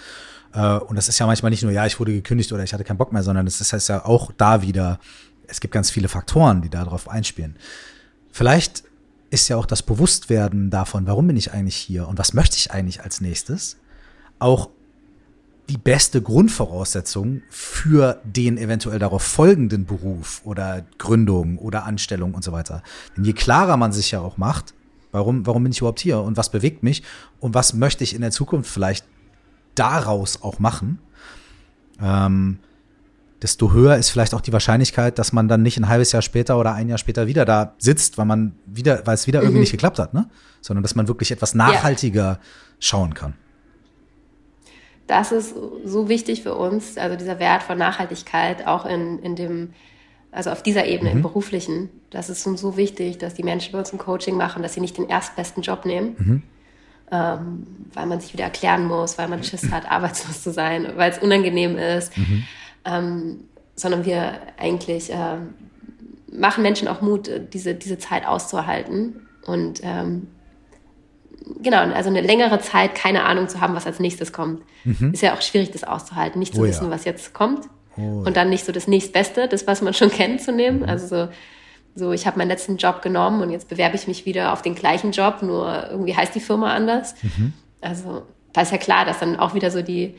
Äh, 0.52 0.78
und 0.78 0.96
das 0.96 1.08
ist 1.08 1.18
ja 1.18 1.26
manchmal 1.26 1.50
nicht 1.50 1.62
nur, 1.62 1.72
ja, 1.72 1.86
ich 1.86 1.98
wurde 1.98 2.12
gekündigt 2.12 2.52
oder 2.52 2.62
ich 2.62 2.72
hatte 2.72 2.84
keinen 2.84 2.98
Bock 2.98 3.12
mehr, 3.12 3.22
sondern 3.22 3.46
es 3.46 3.58
das 3.58 3.72
heißt 3.72 3.88
ja 3.88 4.04
auch 4.04 4.32
da 4.36 4.62
wieder, 4.62 4.98
es 5.46 5.60
gibt 5.60 5.74
ganz 5.74 5.90
viele 5.90 6.08
Faktoren, 6.08 6.62
die 6.62 6.70
darauf 6.70 7.08
einspielen. 7.08 7.56
Vielleicht 8.30 8.84
ist 9.30 9.48
ja 9.48 9.56
auch 9.56 9.66
das 9.66 9.82
Bewusstwerden 9.82 10.70
davon, 10.70 11.06
warum 11.06 11.26
bin 11.26 11.36
ich 11.36 11.52
eigentlich 11.52 11.76
hier 11.76 12.08
und 12.08 12.18
was 12.18 12.34
möchte 12.34 12.56
ich 12.56 12.70
eigentlich 12.70 13.02
als 13.02 13.20
nächstes, 13.20 13.76
auch 14.38 14.70
die 15.68 15.78
beste 15.78 16.20
Grundvoraussetzung 16.20 17.42
für 17.48 18.20
den 18.24 18.58
eventuell 18.58 18.98
darauf 18.98 19.22
folgenden 19.22 19.86
Beruf 19.86 20.42
oder 20.44 20.84
Gründung 20.98 21.58
oder 21.58 21.84
Anstellung 21.84 22.34
und 22.34 22.44
so 22.44 22.52
weiter. 22.52 22.82
Denn 23.16 23.24
je 23.24 23.32
klarer 23.32 23.76
man 23.76 23.92
sich 23.92 24.10
ja 24.10 24.20
auch 24.20 24.36
macht, 24.36 24.74
warum, 25.10 25.46
warum 25.46 25.62
bin 25.62 25.72
ich 25.72 25.78
überhaupt 25.78 26.00
hier 26.00 26.20
und 26.20 26.36
was 26.36 26.50
bewegt 26.50 26.82
mich 26.82 27.02
und 27.40 27.54
was 27.54 27.72
möchte 27.72 28.04
ich 28.04 28.14
in 28.14 28.20
der 28.20 28.30
Zukunft 28.30 28.70
vielleicht 28.70 29.06
daraus 29.74 30.42
auch 30.42 30.58
machen, 30.58 30.98
ähm, 32.00 32.58
desto 33.40 33.72
höher 33.72 33.96
ist 33.96 34.10
vielleicht 34.10 34.34
auch 34.34 34.40
die 34.40 34.52
Wahrscheinlichkeit, 34.52 35.18
dass 35.18 35.32
man 35.32 35.48
dann 35.48 35.62
nicht 35.62 35.78
ein 35.78 35.88
halbes 35.88 36.12
Jahr 36.12 36.22
später 36.22 36.58
oder 36.58 36.74
ein 36.74 36.88
Jahr 36.88 36.98
später 36.98 37.26
wieder 37.26 37.44
da 37.44 37.74
sitzt, 37.78 38.18
weil 38.18 38.26
man 38.26 38.54
wieder, 38.66 39.06
weil 39.06 39.14
es 39.14 39.26
wieder 39.26 39.40
mhm. 39.40 39.46
irgendwie 39.46 39.60
nicht 39.60 39.72
geklappt 39.72 39.98
hat, 39.98 40.14
ne? 40.14 40.28
Sondern 40.60 40.82
dass 40.82 40.94
man 40.94 41.08
wirklich 41.08 41.30
etwas 41.30 41.54
nachhaltiger 41.54 42.24
ja. 42.24 42.38
schauen 42.78 43.14
kann 43.14 43.34
das 45.06 45.32
ist 45.32 45.54
so 45.84 46.08
wichtig 46.08 46.42
für 46.42 46.54
uns, 46.54 46.96
also 46.96 47.16
dieser 47.16 47.38
Wert 47.38 47.62
von 47.62 47.76
Nachhaltigkeit 47.76 48.66
auch 48.66 48.86
in, 48.86 49.18
in 49.18 49.36
dem, 49.36 49.72
also 50.32 50.50
auf 50.50 50.62
dieser 50.62 50.86
Ebene 50.86 51.10
mhm. 51.10 51.16
im 51.16 51.22
beruflichen. 51.22 51.90
Das 52.10 52.30
ist 52.30 52.46
uns 52.46 52.60
so 52.60 52.76
wichtig, 52.76 53.18
dass 53.18 53.34
die 53.34 53.42
Menschen 53.42 53.72
bei 53.72 53.78
uns 53.78 53.92
ein 53.92 53.98
Coaching 53.98 54.36
machen, 54.36 54.62
dass 54.62 54.74
sie 54.74 54.80
nicht 54.80 54.96
den 54.96 55.08
erstbesten 55.08 55.62
Job 55.62 55.84
nehmen, 55.84 56.16
mhm. 56.18 56.42
ähm, 57.12 57.66
weil 57.92 58.06
man 58.06 58.20
sich 58.20 58.32
wieder 58.32 58.44
erklären 58.44 58.86
muss, 58.86 59.18
weil 59.18 59.28
man 59.28 59.44
Schiss 59.44 59.70
hat, 59.70 59.90
arbeitslos 59.90 60.42
zu 60.42 60.52
sein, 60.52 60.92
weil 60.96 61.10
es 61.10 61.18
unangenehm 61.18 61.76
ist, 61.76 62.16
mhm. 62.16 62.44
ähm, 62.84 63.44
sondern 63.76 64.06
wir 64.06 64.40
eigentlich 64.56 65.12
äh, 65.12 65.36
machen 66.32 66.62
Menschen 66.62 66.88
auch 66.88 67.00
Mut, 67.02 67.30
diese, 67.52 67.74
diese 67.74 67.98
Zeit 67.98 68.26
auszuhalten 68.26 69.26
und 69.46 69.80
ähm, 69.82 70.28
genau, 71.62 71.78
also 71.78 72.08
eine 72.08 72.20
längere 72.20 72.60
Zeit 72.60 72.94
keine 72.94 73.24
Ahnung 73.24 73.48
zu 73.48 73.60
haben, 73.60 73.74
was 73.74 73.86
als 73.86 74.00
nächstes 74.00 74.32
kommt. 74.32 74.62
Mhm. 74.84 75.12
Ist 75.12 75.22
ja 75.22 75.34
auch 75.34 75.42
schwierig, 75.42 75.70
das 75.70 75.84
auszuhalten, 75.84 76.38
nicht 76.38 76.54
zu 76.54 76.62
oh, 76.62 76.64
wissen, 76.64 76.84
ja. 76.86 76.90
was 76.90 77.04
jetzt 77.04 77.34
kommt. 77.34 77.66
Oh, 77.96 78.24
und 78.24 78.36
dann 78.36 78.48
nicht 78.48 78.64
so 78.64 78.72
das 78.72 78.88
nächstbeste, 78.88 79.48
das, 79.48 79.66
was 79.66 79.82
man 79.82 79.94
schon 79.94 80.10
kennt, 80.12 80.40
zu 80.40 80.52
nehmen. 80.52 80.80
Mhm. 80.80 80.88
Also 80.88 81.06
so, 81.06 81.28
so 81.94 82.12
ich 82.12 82.26
habe 82.26 82.38
meinen 82.38 82.48
letzten 82.48 82.76
Job 82.76 83.02
genommen 83.02 83.42
und 83.42 83.50
jetzt 83.50 83.68
bewerbe 83.68 83.96
ich 83.96 84.06
mich 84.06 84.26
wieder 84.26 84.52
auf 84.52 84.62
den 84.62 84.74
gleichen 84.74 85.12
Job, 85.12 85.42
nur 85.42 85.88
irgendwie 85.90 86.16
heißt 86.16 86.34
die 86.34 86.40
Firma 86.40 86.72
anders. 86.74 87.14
Mhm. 87.22 87.52
Also 87.80 88.22
da 88.52 88.62
ist 88.62 88.72
ja 88.72 88.78
klar, 88.78 89.04
dass 89.04 89.18
dann 89.18 89.38
auch 89.38 89.54
wieder 89.54 89.70
so 89.70 89.82
die, 89.82 90.14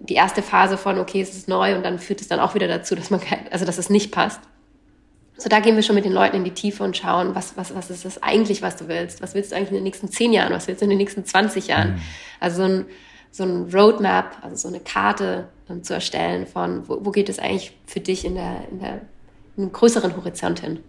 die 0.00 0.14
erste 0.14 0.42
Phase 0.42 0.76
von, 0.76 0.98
okay, 0.98 1.20
es 1.20 1.34
ist 1.34 1.48
neu 1.48 1.76
und 1.76 1.84
dann 1.84 1.98
führt 1.98 2.20
es 2.20 2.28
dann 2.28 2.40
auch 2.40 2.54
wieder 2.54 2.68
dazu, 2.68 2.94
dass 2.94 3.10
man, 3.10 3.20
also 3.50 3.64
dass 3.64 3.78
es 3.78 3.88
nicht 3.88 4.12
passt. 4.12 4.40
So, 5.36 5.48
da 5.48 5.60
gehen 5.60 5.76
wir 5.76 5.82
schon 5.82 5.94
mit 5.94 6.04
den 6.04 6.12
Leuten 6.12 6.36
in 6.36 6.44
die 6.44 6.52
Tiefe 6.52 6.84
und 6.84 6.96
schauen, 6.96 7.34
was, 7.34 7.56
was, 7.56 7.74
was 7.74 7.90
ist 7.90 8.04
das 8.04 8.22
eigentlich, 8.22 8.62
was 8.62 8.76
du 8.76 8.86
willst? 8.88 9.22
Was 9.22 9.34
willst 9.34 9.50
du 9.50 9.56
eigentlich 9.56 9.70
in 9.70 9.76
den 9.76 9.84
nächsten 9.84 10.08
zehn 10.08 10.32
Jahren? 10.32 10.52
Was 10.52 10.68
willst 10.68 10.82
du 10.82 10.84
in 10.84 10.90
den 10.90 10.98
nächsten 10.98 11.24
20 11.24 11.68
Jahren? 11.68 11.94
Mhm. 11.94 12.00
Also 12.38 12.56
so 12.58 12.62
ein, 12.68 12.86
so 13.30 13.44
ein 13.44 13.70
Roadmap, 13.72 14.36
also 14.42 14.56
so 14.56 14.68
eine 14.68 14.80
Karte 14.80 15.48
um, 15.68 15.82
zu 15.82 15.94
erstellen 15.94 16.46
von, 16.46 16.88
wo, 16.88 17.04
wo 17.04 17.10
geht 17.10 17.28
es 17.28 17.38
eigentlich 17.38 17.76
für 17.86 18.00
dich 18.00 18.24
in 18.24 18.34
der, 18.34 18.68
in 18.70 18.78
der, 18.78 19.00
in 19.56 19.64
einem 19.64 19.72
größeren 19.72 20.16
Horizont 20.16 20.60
hin? 20.60 20.80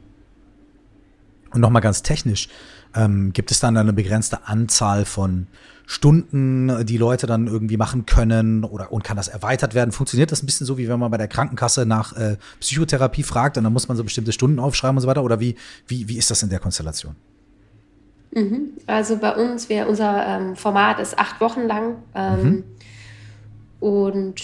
Und 1.52 1.62
nochmal 1.62 1.82
ganz 1.82 2.04
technisch, 2.04 2.50
ähm, 2.96 3.32
gibt 3.32 3.50
es 3.52 3.60
dann 3.60 3.78
eine 3.78 3.94
begrenzte 3.94 4.48
Anzahl 4.48 5.06
von 5.06 5.48
Stunden, 5.86 6.86
die 6.86 6.98
Leute 6.98 7.28
dann 7.28 7.48
irgendwie 7.48 7.78
machen 7.78 8.06
können 8.06 8.64
oder 8.64 8.92
und 8.92 9.04
kann 9.04 9.18
das 9.18 9.28
erweitert 9.28 9.74
werden? 9.74 9.92
Funktioniert 9.92 10.32
das 10.32 10.42
ein 10.42 10.46
bisschen 10.46 10.66
so, 10.66 10.78
wie 10.78 10.88
wenn 10.88 11.00
man 11.00 11.12
bei 11.12 11.18
der 11.18 11.28
Krankenkasse 11.28 11.86
nach 11.86 12.16
äh, 12.16 12.38
Psychotherapie 12.60 13.24
fragt 13.24 13.58
und 13.58 13.64
dann 13.64 13.74
muss 13.74 13.88
man 13.88 13.98
so 13.98 14.04
bestimmte 14.04 14.32
Stunden 14.32 14.60
aufschreiben 14.60 14.98
und 14.98 15.02
so 15.02 15.08
weiter? 15.08 15.24
Oder 15.24 15.40
wie, 15.40 15.56
wie, 15.88 16.08
wie 16.08 16.18
ist 16.18 16.32
das 16.32 16.42
in 16.44 16.50
der 16.50 16.60
Konstellation? 16.60 17.16
Mhm. 18.32 18.72
Also 18.88 19.18
bei 19.18 19.36
uns, 19.36 19.70
wir, 19.70 19.88
unser 19.88 20.26
ähm, 20.26 20.56
Format 20.56 21.00
ist 21.00 21.20
acht 21.20 21.40
Wochen 21.40 21.62
lang 21.62 21.96
ähm, 22.16 22.44
mhm. 22.44 22.64
und 23.80 24.42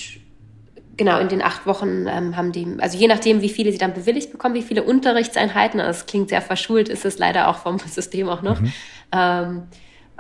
genau, 1.00 1.20
in 1.20 1.30
den 1.30 1.42
acht 1.42 1.66
Wochen 1.66 2.06
ähm, 2.08 2.36
haben 2.36 2.52
die, 2.52 2.68
also 2.80 2.98
je 2.98 3.08
nachdem, 3.08 3.42
wie 3.42 3.50
viele 3.50 3.72
sie 3.72 3.78
dann 3.78 3.94
bewilligt 3.94 4.32
bekommen, 4.32 4.54
wie 4.54 4.62
viele 4.62 4.84
Unterrichtseinheiten, 4.84 5.80
das 5.80 6.06
klingt 6.06 6.30
sehr 6.30 6.42
verschult, 6.42 6.90
ist 6.90 7.06
es 7.06 7.18
leider 7.18 7.48
auch 7.48 7.58
vom 7.60 7.80
System 7.88 8.30
auch 8.30 8.44
noch. 8.44 8.60
Mhm. 8.60 8.74
Ähm, 9.12 9.64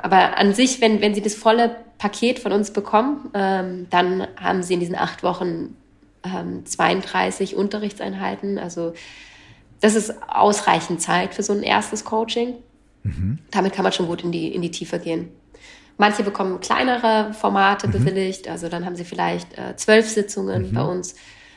aber 0.01 0.37
an 0.37 0.53
sich, 0.53 0.81
wenn, 0.81 1.01
wenn 1.01 1.13
sie 1.13 1.21
das 1.21 1.35
volle 1.35 1.75
Paket 1.97 2.39
von 2.39 2.51
uns 2.51 2.71
bekommen, 2.71 3.29
ähm, 3.33 3.87
dann 3.89 4.27
haben 4.37 4.63
sie 4.63 4.73
in 4.73 4.79
diesen 4.79 4.95
acht 4.95 5.23
Wochen 5.23 5.75
ähm, 6.23 6.65
32 6.65 7.55
Unterrichtseinheiten. 7.55 8.57
Also 8.57 8.93
das 9.81 9.95
ist 9.95 10.13
ausreichend 10.27 11.01
Zeit 11.01 11.33
für 11.33 11.43
so 11.43 11.53
ein 11.53 11.63
erstes 11.63 12.05
Coaching. 12.05 12.55
Mhm. 13.03 13.39
Damit 13.51 13.73
kann 13.73 13.83
man 13.83 13.91
schon 13.91 14.07
gut 14.07 14.23
in 14.23 14.31
die, 14.31 14.53
in 14.53 14.61
die 14.61 14.71
Tiefe 14.71 14.99
gehen. 14.99 15.29
Manche 15.97 16.23
bekommen 16.23 16.61
kleinere 16.61 17.33
Formate 17.33 17.87
mhm. 17.87 17.91
bewilligt, 17.91 18.47
also 18.47 18.69
dann 18.69 18.85
haben 18.85 18.95
sie 18.95 19.03
vielleicht 19.03 19.57
äh, 19.57 19.75
zwölf 19.75 20.07
Sitzungen 20.07 20.69
mhm. 20.69 20.73
bei 20.73 20.83
uns. 20.83 21.15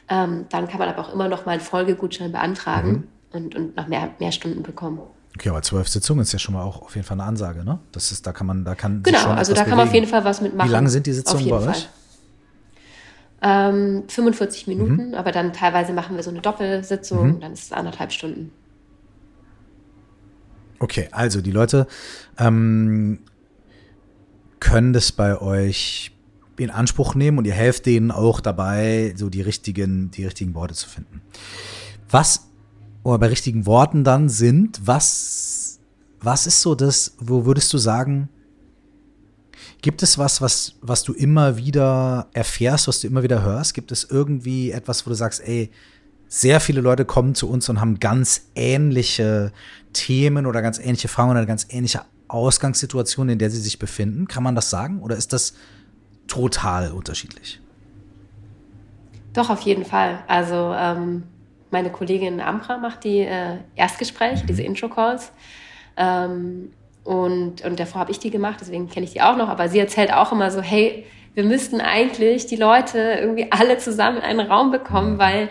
Ähm, 0.09 0.47
dann 0.51 0.69
kann 0.69 0.81
man 0.81 0.89
aber 0.89 1.01
auch 1.01 1.13
immer 1.13 1.29
noch 1.29 1.47
mal 1.47 1.53
einen 1.53 1.61
Folgegutschein 1.61 2.33
beantragen 2.33 2.91
mhm. 2.91 3.07
und, 3.33 3.55
und 3.55 3.77
noch 3.77 3.87
mehr, 3.87 4.11
mehr 4.19 4.33
Stunden 4.33 4.63
bekommen. 4.63 5.01
Okay, 5.37 5.49
aber 5.49 5.63
zwölf 5.63 5.89
Sitzungen 5.89 6.23
ist 6.23 6.33
ja 6.33 6.39
schon 6.39 6.55
mal 6.55 6.63
auch 6.63 6.83
auf 6.83 6.95
jeden 6.95 7.07
Fall 7.07 7.19
eine 7.19 7.27
Ansage, 7.27 7.65
ne? 7.65 7.79
Das 7.93 8.13
ist, 8.13 8.27
da 8.27 8.33
kann 8.33 8.47
man, 8.47 8.65
da 8.65 8.75
kann 8.75 9.03
genau, 9.03 9.31
also 9.31 9.55
da 9.55 9.61
kann 9.61 9.71
bewegen. 9.71 9.77
man 9.77 9.89
auf 9.89 9.95
jeden 9.95 10.07
Fall 10.07 10.25
was 10.25 10.41
mitmachen. 10.41 10.69
Wie 10.69 10.73
lang 10.73 10.89
sind 10.89 11.07
die 11.07 11.13
Sitzungen 11.13 11.49
bei 11.49 11.57
euch? 11.57 11.89
Ähm, 13.41 14.05
45 14.09 14.69
Minuten, 14.69 15.09
mhm. 15.09 15.15
aber 15.15 15.33
dann 15.33 15.53
teilweise 15.53 15.93
machen 15.93 16.17
wir 16.17 16.23
so 16.23 16.31
eine 16.31 16.41
Doppelsitzung, 16.41 17.37
mhm. 17.37 17.41
dann 17.41 17.53
ist 17.53 17.65
es 17.65 17.73
anderthalb 17.73 18.13
Stunden. 18.13 18.53
Okay, 20.79 21.09
also 21.13 21.41
die 21.41 21.51
Leute 21.51 21.87
ähm, 22.39 23.21
können 24.61 24.93
das 24.93 25.13
bei 25.13 25.41
euch 25.41 26.13
in 26.57 26.71
Anspruch 26.71 27.15
nehmen 27.15 27.39
und 27.39 27.47
ihr 27.47 27.53
helft 27.53 27.87
denen 27.87 28.11
auch 28.11 28.41
dabei, 28.41 29.15
so 29.17 29.29
die 29.29 29.41
richtigen, 29.41 30.11
die 30.11 30.25
richtigen 30.25 30.55
Worte 30.55 30.75
zu 30.75 30.89
finden. 30.89 31.23
Was, 32.11 32.49
oder 33.03 33.19
bei 33.19 33.27
richtigen 33.29 33.67
Worten 33.67 34.05
dann 34.05 34.29
sind, 34.29 34.81
was, 34.85 35.81
was 36.21 36.47
ist 36.47 36.61
so 36.61 36.75
das, 36.75 37.17
wo 37.19 37.45
würdest 37.45 37.73
du 37.73 37.79
sagen, 37.79 38.29
gibt 39.81 40.03
es 40.03 40.19
was, 40.19 40.41
was, 40.41 40.77
was 40.81 41.03
du 41.03 41.13
immer 41.13 41.57
wieder 41.57 42.29
erfährst, 42.33 42.89
was 42.89 43.01
du 43.01 43.09
immer 43.09 43.23
wieder 43.23 43.43
hörst? 43.43 43.75
Gibt 43.75 43.93
es 43.93 44.05
irgendwie 44.05 44.71
etwas, 44.71 45.05
wo 45.05 45.11
du 45.11 45.17
sagst, 45.17 45.41
ey, 45.41 45.71
sehr 46.29 46.61
viele 46.61 46.81
Leute 46.81 47.05
kommen 47.05 47.35
zu 47.35 47.51
uns 47.51 47.69
und 47.69 47.81
haben 47.81 47.99
ganz 48.01 48.49
ähnliche 48.55 49.53
Themen 49.93 50.47
oder 50.47 50.63
ganz 50.63 50.79
ähnliche 50.79 51.09
Fragen 51.09 51.31
oder 51.31 51.45
ganz 51.45 51.67
ähnliche 51.69 52.03
Ausgangssituation, 52.29 53.29
in 53.29 53.39
der 53.39 53.51
sie 53.51 53.61
sich 53.61 53.79
befinden. 53.79 54.29
Kann 54.29 54.43
man 54.43 54.55
das 54.55 54.71
sagen? 54.71 55.03
Oder 55.03 55.17
ist 55.17 55.33
das 55.35 55.53
total 56.29 56.93
unterschiedlich? 56.93 57.61
Doch, 59.35 59.51
auf 59.51 59.61
jeden 59.63 59.85
Fall. 59.85 60.25
Also 60.29 60.73
ähm, 60.75 61.25
meine 61.73 61.91
Kollegin 61.91 62.41
Amra 62.41 62.79
macht 62.79 63.05
die 63.05 63.21
äh, 63.21 63.57
Erstgespräche, 63.75 64.45
mhm. 64.45 64.47
diese 64.47 64.63
Intro-Calls. 64.63 65.33
Ähm, 65.97 66.73
und, 67.05 67.65
und 67.65 67.81
davor 67.81 68.03
habe 68.03 68.13
ich 68.13 68.21
die 68.21 68.31
gemacht, 68.31 68.59
deswegen 68.61 68.89
kenne 68.89 69.05
ich 69.05 69.13
die 69.13 69.23
auch 69.23 69.37
noch. 69.37 69.49
Aber 69.49 69.69
sie 69.69 69.79
erzählt 69.79 70.13
auch 70.13 70.31
immer 70.33 70.51
so, 70.51 70.61
hey, 70.61 71.05
wir 71.35 71.45
müssten 71.45 71.81
eigentlich 71.81 72.47
die 72.47 72.57
Leute 72.57 73.17
irgendwie 73.21 73.51
alle 73.51 73.79
zusammen 73.79 74.19
in 74.19 74.23
einen 74.23 74.41
Raum 74.41 74.71
bekommen, 74.71 75.15
mhm. 75.15 75.19
weil 75.19 75.49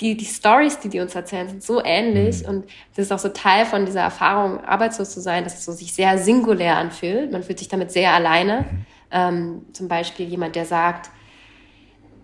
die, 0.00 0.16
die 0.16 0.24
Stories, 0.24 0.78
die 0.80 0.88
die 0.88 1.00
uns 1.00 1.14
erzählen, 1.14 1.48
sind 1.48 1.62
so 1.62 1.82
ähnlich. 1.84 2.42
Mhm. 2.42 2.48
Und 2.48 2.64
das 2.96 3.06
ist 3.06 3.12
auch 3.12 3.18
so 3.18 3.28
Teil 3.28 3.64
von 3.64 3.86
dieser 3.86 4.00
Erfahrung, 4.00 4.62
arbeitslos 4.64 5.10
zu 5.10 5.20
sein, 5.20 5.44
dass 5.44 5.58
es 5.58 5.64
so 5.64 5.72
sich 5.72 5.92
sehr 5.92 6.18
singulär 6.18 6.76
anfühlt. 6.76 7.32
Man 7.32 7.42
fühlt 7.42 7.58
sich 7.58 7.68
damit 7.68 7.92
sehr 7.92 8.12
alleine. 8.12 8.62
Mhm. 8.70 8.86
Ähm, 9.12 9.62
zum 9.72 9.88
Beispiel 9.88 10.26
jemand, 10.26 10.56
der 10.56 10.64
sagt, 10.64 11.10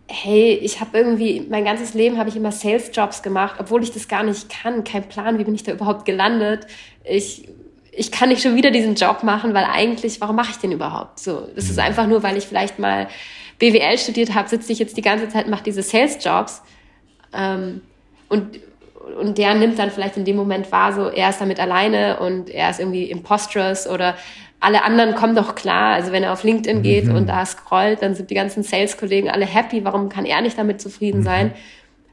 hey, 0.09 0.55
ich 0.55 0.81
habe 0.81 0.97
irgendwie, 0.97 1.47
mein 1.49 1.65
ganzes 1.65 1.95
Leben 1.95 2.19
habe 2.19 2.29
ich 2.29 2.37
immer 2.37 2.53
Sales-Jobs 2.53 3.23
gemacht, 3.23 3.57
obwohl 3.59 3.83
ich 3.83 3.93
das 3.93 4.09
gar 4.09 4.23
nicht 4.23 4.49
kann, 4.49 4.85
kein 4.85 5.09
Plan, 5.09 5.39
wie 5.39 5.45
bin 5.45 5.55
ich 5.55 5.65
da 5.65 5.73
überhaupt 5.73 6.05
gelandet. 6.05 6.67
Ich, 7.05 7.49
ich 7.91 8.13
kann 8.13 8.29
nicht 8.29 8.43
schon 8.43 8.55
wieder 8.55 8.71
diesen 8.71 8.95
Job 8.95 9.25
machen, 9.25 9.53
weil 9.53 9.65
eigentlich, 9.65 10.21
warum 10.21 10.37
mache 10.37 10.53
ich 10.53 10.59
den 10.59 10.73
überhaupt? 10.73 11.19
So, 11.19 11.49
das 11.55 11.65
ist 11.65 11.77
mhm. 11.77 11.85
einfach 11.85 12.07
nur, 12.07 12.23
weil 12.23 12.37
ich 12.37 12.45
vielleicht 12.45 12.79
mal 12.79 13.09
BWL 13.59 13.99
studiert 13.99 14.35
habe, 14.35 14.49
sitze 14.49 14.73
ich 14.73 14.79
jetzt 14.79 14.97
die 14.97 15.03
ganze 15.03 15.29
Zeit 15.29 15.47
und 15.47 15.51
mache 15.51 15.65
diese 15.65 15.83
Sales-Jobs 15.83 16.63
ähm, 17.33 17.81
und, 18.29 18.61
und 19.21 19.39
der 19.39 19.55
nimmt 19.55 19.79
dann 19.79 19.91
vielleicht 19.91 20.17
in 20.17 20.25
dem 20.25 20.37
Moment 20.37 20.71
wahr, 20.71 20.93
so 20.93 21.09
er 21.09 21.31
ist 21.31 21.41
damit 21.41 21.59
alleine 21.59 22.21
und 22.21 22.51
er 22.51 22.71
ist 22.71 22.81
irgendwie 22.81 23.11
impostrous 23.11 23.87
oder 23.87 24.15
alle 24.61 24.83
anderen 24.85 25.15
kommen 25.15 25.35
doch 25.35 25.55
klar. 25.55 25.95
Also 25.95 26.13
wenn 26.13 26.23
er 26.23 26.33
auf 26.33 26.43
LinkedIn 26.43 26.83
geht 26.83 27.07
mhm. 27.07 27.17
und 27.17 27.29
da 27.29 27.45
scrollt, 27.45 28.03
dann 28.03 28.15
sind 28.15 28.31
die 28.31 28.35
ganzen 28.35 28.63
Sales-Kollegen 28.63 29.31
alle 29.31 29.47
happy. 29.47 29.85
Warum 29.85 30.09
kann 30.09 30.25
er 30.25 30.41
nicht 30.41 30.59
damit 30.59 30.81
zufrieden 30.81 31.21
mhm. 31.21 31.25
sein? 31.25 31.53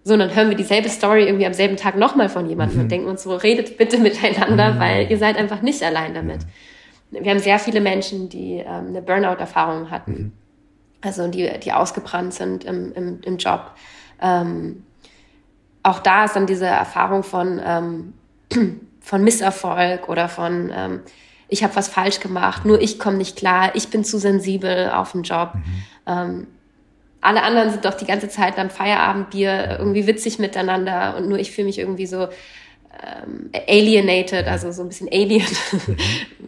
So, 0.03 0.13
und 0.13 0.19
dann 0.19 0.35
hören 0.35 0.49
wir 0.49 0.57
dieselbe 0.57 0.89
Story 0.89 1.23
irgendwie 1.23 1.45
am 1.45 1.53
selben 1.53 1.77
Tag 1.77 1.95
nochmal 1.95 2.27
von 2.27 2.47
jemandem 2.47 2.77
mhm. 2.77 2.83
und 2.83 2.91
denken 2.91 3.07
uns 3.07 3.23
so, 3.23 3.35
redet 3.35 3.77
bitte 3.77 3.97
miteinander, 3.97 4.73
mhm. 4.73 4.79
weil 4.79 5.11
ihr 5.11 5.17
seid 5.17 5.37
einfach 5.37 5.61
nicht 5.61 5.81
allein 5.81 6.13
damit. 6.13 6.41
Wir 7.11 7.31
haben 7.31 7.39
sehr 7.39 7.59
viele 7.59 7.79
Menschen, 7.79 8.27
die 8.27 8.55
ähm, 8.57 8.87
eine 8.87 9.01
Burnout-Erfahrung 9.01 9.91
hatten. 9.91 10.11
Mhm. 10.11 10.31
Also 11.01 11.27
die, 11.27 11.49
die 11.59 11.71
ausgebrannt 11.71 12.33
sind 12.33 12.63
im, 12.65 12.91
im, 12.93 13.19
im 13.23 13.37
Job. 13.37 13.71
Ähm, 14.21 14.83
auch 15.83 15.99
da 15.99 16.25
ist 16.25 16.35
dann 16.35 16.47
diese 16.47 16.65
Erfahrung 16.65 17.23
von, 17.23 17.61
ähm, 17.63 18.13
von 18.99 19.23
Misserfolg 19.23 20.09
oder 20.09 20.29
von 20.29 20.71
ähm, 20.73 21.01
ich 21.47 21.63
habe 21.63 21.75
was 21.75 21.87
falsch 21.87 22.19
gemacht, 22.19 22.65
nur 22.65 22.81
ich 22.81 22.99
komme 22.99 23.17
nicht 23.17 23.37
klar, 23.37 23.71
ich 23.75 23.89
bin 23.89 24.03
zu 24.03 24.17
sensibel 24.17 24.89
auf 24.89 25.11
den 25.11 25.23
Job. 25.23 25.51
Mhm. 25.53 25.83
Ähm, 26.07 26.47
alle 27.21 27.43
anderen 27.43 27.71
sind 27.71 27.85
doch 27.85 27.93
die 27.93 28.05
ganze 28.05 28.27
Zeit 28.27 28.57
am 28.59 28.69
Feierabendbier 28.69 29.77
irgendwie 29.79 30.07
witzig 30.07 30.39
miteinander 30.39 31.15
und 31.17 31.29
nur 31.29 31.39
ich 31.39 31.51
fühle 31.51 31.67
mich 31.67 31.79
irgendwie 31.79 32.05
so 32.05 32.27
ähm, 33.01 33.49
alienated, 33.67 34.47
also 34.47 34.71
so 34.71 34.81
ein 34.81 34.89
bisschen 34.89 35.09
alien, 35.11 35.47
mhm. 35.71 35.97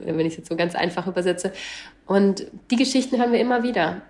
wenn 0.17 0.25
ich 0.25 0.33
es 0.33 0.37
jetzt 0.37 0.49
so 0.49 0.55
ganz 0.55 0.75
einfach 0.75 1.07
übersetze. 1.07 1.53
Und 2.05 2.45
die 2.71 2.75
Geschichten 2.75 3.17
hören 3.17 3.31
wir 3.31 3.39
immer 3.39 3.63
wieder. 3.63 4.01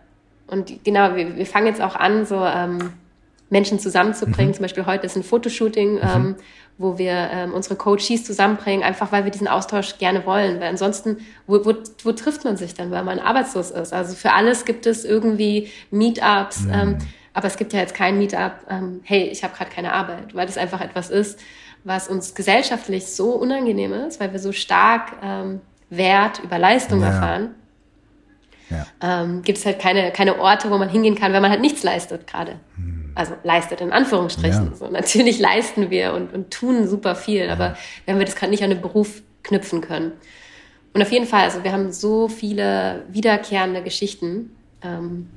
Und 0.48 0.84
genau, 0.84 1.16
wir, 1.16 1.38
wir 1.38 1.46
fangen 1.46 1.68
jetzt 1.68 1.82
auch 1.82 1.96
an, 1.96 2.26
so 2.26 2.44
ähm, 2.44 2.94
Menschen 3.50 3.80
zusammenzubringen. 3.80 4.50
Mhm. 4.50 4.56
Zum 4.56 4.64
Beispiel 4.64 4.86
heute 4.86 5.06
ist 5.06 5.16
ein 5.16 5.24
Fotoshooting, 5.24 5.94
mhm. 5.96 6.02
ähm, 6.04 6.36
wo 6.78 6.98
wir 6.98 7.30
ähm, 7.32 7.54
unsere 7.54 7.76
Coaches 7.76 8.26
zusammenbringen, 8.26 8.84
einfach 8.84 9.12
weil 9.12 9.24
wir 9.24 9.32
diesen 9.32 9.48
Austausch 9.48 9.98
gerne 9.98 10.26
wollen. 10.26 10.60
Weil 10.60 10.70
ansonsten, 10.70 11.18
wo, 11.48 11.66
wo, 11.66 11.74
wo 12.04 12.12
trifft 12.12 12.44
man 12.44 12.58
sich 12.58 12.74
dann, 12.74 12.92
weil 12.92 13.04
man 13.04 13.20
arbeitslos 13.20 13.72
ist? 13.72 13.94
Also 13.94 14.16
für 14.16 14.34
alles 14.34 14.66
gibt 14.66 14.86
es 14.86 15.06
irgendwie 15.06 15.72
Meetups, 15.92 16.62
mhm. 16.62 16.74
ähm, 16.74 16.98
aber 17.34 17.48
es 17.48 17.58
gibt 17.58 17.74
ja 17.74 17.80
jetzt 17.80 17.94
kein 17.94 18.18
Meetup, 18.18 18.54
ähm, 18.70 19.02
hey, 19.04 19.24
ich 19.24 19.44
habe 19.44 19.56
gerade 19.56 19.70
keine 19.70 19.94
Arbeit, 19.94 20.36
weil 20.36 20.48
das 20.48 20.58
einfach 20.58 20.82
etwas 20.82 21.10
ist, 21.10 21.40
was 21.84 22.08
uns 22.08 22.36
gesellschaftlich 22.36 23.08
so 23.08 23.32
unangenehm 23.32 23.94
ist, 23.94 24.20
weil 24.20 24.32
wir 24.32 24.40
so 24.40 24.52
stark 24.52 25.14
ähm, 25.22 25.62
Wert 25.90 26.42
über 26.44 26.58
Leistung 26.58 27.02
ja. 27.02 27.08
erfahren. 27.08 27.56
Ja. 28.70 28.86
Ähm, 29.02 29.44
gibt 29.44 29.60
es 29.60 29.66
halt 29.66 29.80
keine, 29.80 30.12
keine 30.12 30.40
Orte, 30.40 30.72
wo 30.72 30.78
man 30.78 30.90
hingehen 30.90 31.16
kann, 31.16 31.32
wenn 31.34 31.42
man 31.42 31.52
halt 31.52 31.62
nichts 31.62 31.84
leistet 31.84 32.26
gerade. 32.26 32.56
Mhm 32.76 33.05
also 33.16 33.34
leistet 33.44 33.82
in 33.82 33.92
Anführungsstrichen. 33.92 34.72
Ja. 34.72 34.76
So, 34.76 34.88
natürlich 34.90 35.40
leisten 35.40 35.90
wir 35.90 36.14
und, 36.14 36.34
und 36.34 36.52
tun 36.52 36.88
super 36.88 37.16
viel, 37.16 37.50
aber 37.50 37.78
wenn 38.06 38.20
wir 38.20 38.26
das 38.26 38.36
gerade 38.36 38.52
nicht 38.52 38.64
an 38.64 38.70
den 38.70 38.82
Beruf 38.82 39.22
knüpfen 39.44 39.82
können. 39.82 40.12
Und 40.94 41.02
auf 41.02 41.12
jeden 41.12 41.26
Fall, 41.26 41.44
also 41.44 41.64
wir 41.64 41.72
haben 41.72 41.92
so 41.92 42.28
viele 42.28 43.04
wiederkehrende 43.10 43.82
Geschichten. 43.84 44.56
Ähm, 44.82 45.30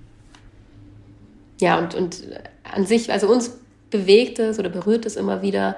ja, 1.61 1.79
und, 1.79 1.95
und 1.95 2.23
an 2.63 2.87
sich, 2.87 3.13
also 3.13 3.29
uns 3.29 3.59
bewegt 3.91 4.39
es 4.39 4.59
oder 4.59 4.69
berührt 4.69 5.07
es 5.07 5.17
immer 5.17 5.43
wieder, 5.43 5.77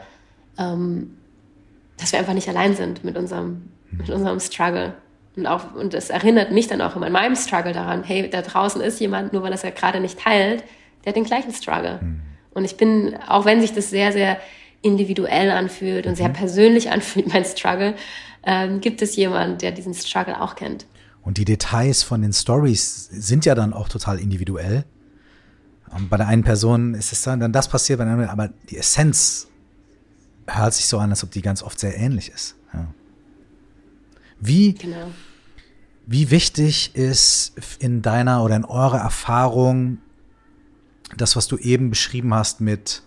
ähm, 0.58 1.16
dass 1.98 2.12
wir 2.12 2.18
einfach 2.18 2.34
nicht 2.34 2.48
allein 2.48 2.74
sind 2.74 3.04
mit 3.04 3.16
unserem, 3.16 3.70
mit 3.90 4.10
unserem 4.10 4.40
Struggle. 4.40 4.94
Und 5.36 5.46
auch, 5.46 5.74
und 5.74 5.94
erinnert 5.94 6.50
mich 6.50 6.66
dann 6.66 6.82
auch 6.82 6.96
immer 6.96 7.06
in 7.06 7.12
meinem 7.12 7.36
Struggle 7.36 7.72
daran, 7.72 8.02
hey, 8.02 8.28
da 8.28 8.42
draußen 8.42 8.80
ist 8.80 9.00
jemand, 9.00 9.32
nur 9.32 9.42
weil 9.42 9.52
er 9.52 9.54
es 9.54 9.62
ja 9.62 9.70
gerade 9.70 10.00
nicht 10.00 10.18
teilt, 10.18 10.64
der 11.04 11.10
hat 11.10 11.16
den 11.16 11.24
gleichen 11.24 11.52
Struggle. 11.52 11.98
Mhm. 12.00 12.20
Und 12.52 12.64
ich 12.64 12.76
bin, 12.76 13.16
auch 13.28 13.44
wenn 13.44 13.60
sich 13.60 13.72
das 13.72 13.90
sehr, 13.90 14.12
sehr 14.12 14.38
individuell 14.82 15.50
anfühlt 15.50 16.06
und 16.06 16.12
mhm. 16.12 16.16
sehr 16.16 16.28
persönlich 16.28 16.90
anfühlt, 16.92 17.28
mein 17.32 17.44
Struggle, 17.44 17.94
ähm, 18.42 18.80
gibt 18.80 19.02
es 19.02 19.16
jemand, 19.16 19.62
der 19.62 19.72
diesen 19.72 19.94
Struggle 19.94 20.40
auch 20.40 20.54
kennt. 20.56 20.86
Und 21.22 21.36
die 21.36 21.44
Details 21.44 22.02
von 22.02 22.22
den 22.22 22.32
Stories 22.32 23.08
sind 23.12 23.44
ja 23.44 23.54
dann 23.54 23.72
auch 23.72 23.88
total 23.88 24.18
individuell. 24.18 24.84
Und 25.90 26.08
bei 26.08 26.16
der 26.16 26.28
einen 26.28 26.44
Person 26.44 26.94
ist 26.94 27.12
es 27.12 27.22
dann, 27.22 27.40
dann 27.40 27.52
das 27.52 27.68
passiert, 27.68 27.98
bei 27.98 28.04
der 28.04 28.14
anderen, 28.14 28.30
aber 28.30 28.50
die 28.70 28.78
Essenz 28.78 29.48
hört 30.46 30.74
sich 30.74 30.86
so 30.86 30.98
an, 30.98 31.10
als 31.10 31.22
ob 31.22 31.30
die 31.30 31.42
ganz 31.42 31.62
oft 31.62 31.78
sehr 31.78 31.96
ähnlich 31.96 32.30
ist. 32.30 32.56
Ja. 32.72 32.86
Wie, 34.40 34.74
genau. 34.74 35.10
wie 36.06 36.30
wichtig 36.30 36.94
ist 36.94 37.52
in 37.78 38.02
deiner 38.02 38.42
oder 38.42 38.56
in 38.56 38.64
eurer 38.64 38.98
Erfahrung 38.98 39.98
das, 41.16 41.36
was 41.36 41.48
du 41.48 41.56
eben 41.56 41.90
beschrieben 41.90 42.34
hast 42.34 42.60
mit 42.60 43.02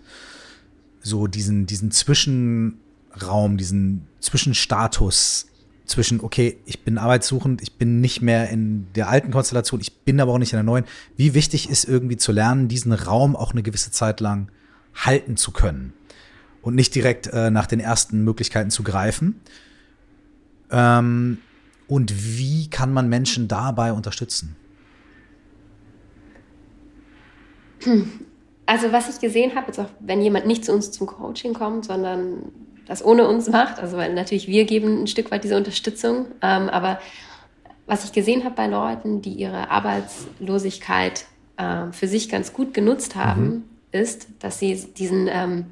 so 1.01 1.27
diesen, 1.27 1.65
diesen 1.65 1.91
Zwischenraum, 1.91 3.57
diesen 3.57 4.07
Zwischenstatus 4.19 5.47
zwischen, 5.85 6.21
okay, 6.21 6.57
ich 6.65 6.83
bin 6.83 6.97
arbeitssuchend, 6.97 7.61
ich 7.61 7.73
bin 7.73 7.99
nicht 7.99 8.21
mehr 8.21 8.49
in 8.49 8.87
der 8.93 9.09
alten 9.09 9.31
Konstellation, 9.31 9.81
ich 9.81 9.99
bin 9.99 10.19
aber 10.21 10.31
auch 10.31 10.37
nicht 10.37 10.53
in 10.53 10.57
der 10.57 10.63
neuen. 10.63 10.85
Wie 11.17 11.33
wichtig 11.33 11.69
ist 11.69 11.83
irgendwie 11.83 12.17
zu 12.17 12.31
lernen, 12.31 12.67
diesen 12.67 12.93
Raum 12.93 13.35
auch 13.35 13.51
eine 13.51 13.63
gewisse 13.63 13.91
Zeit 13.91 14.19
lang 14.21 14.49
halten 14.95 15.35
zu 15.35 15.51
können 15.51 15.93
und 16.61 16.75
nicht 16.75 16.95
direkt 16.95 17.27
äh, 17.27 17.51
nach 17.51 17.67
den 17.67 17.79
ersten 17.79 18.23
Möglichkeiten 18.23 18.71
zu 18.71 18.83
greifen? 18.83 19.41
Ähm, 20.71 21.39
und 21.87 22.13
wie 22.37 22.69
kann 22.69 22.93
man 22.93 23.09
Menschen 23.09 23.47
dabei 23.47 23.91
unterstützen? 23.91 24.55
Also 28.65 28.91
was 28.91 29.09
ich 29.09 29.19
gesehen 29.19 29.55
habe, 29.55 29.67
jetzt 29.67 29.79
auch 29.79 29.89
wenn 29.99 30.21
jemand 30.21 30.45
nicht 30.45 30.63
zu 30.63 30.71
uns 30.71 30.91
zum 30.91 31.07
Coaching 31.07 31.53
kommt, 31.53 31.85
sondern 31.85 32.43
das 32.87 33.03
ohne 33.03 33.27
uns 33.27 33.49
macht, 33.49 33.79
also 33.79 33.97
weil 33.97 34.13
natürlich 34.13 34.47
wir 34.47 34.65
geben 34.65 35.03
ein 35.03 35.07
Stück 35.07 35.31
weit 35.31 35.43
diese 35.43 35.57
Unterstützung, 35.57 36.27
ähm, 36.41 36.69
aber 36.69 36.99
was 37.85 38.05
ich 38.05 38.13
gesehen 38.13 38.43
habe 38.43 38.55
bei 38.55 38.67
Leuten, 38.67 39.21
die 39.21 39.33
ihre 39.33 39.69
Arbeitslosigkeit 39.69 41.25
äh, 41.57 41.91
für 41.91 42.07
sich 42.07 42.29
ganz 42.29 42.53
gut 42.53 42.73
genutzt 42.73 43.15
haben, 43.15 43.45
mhm. 43.45 43.63
ist, 43.91 44.27
dass 44.39 44.59
sie 44.59 44.75
diesen 44.97 45.27
ähm, 45.29 45.65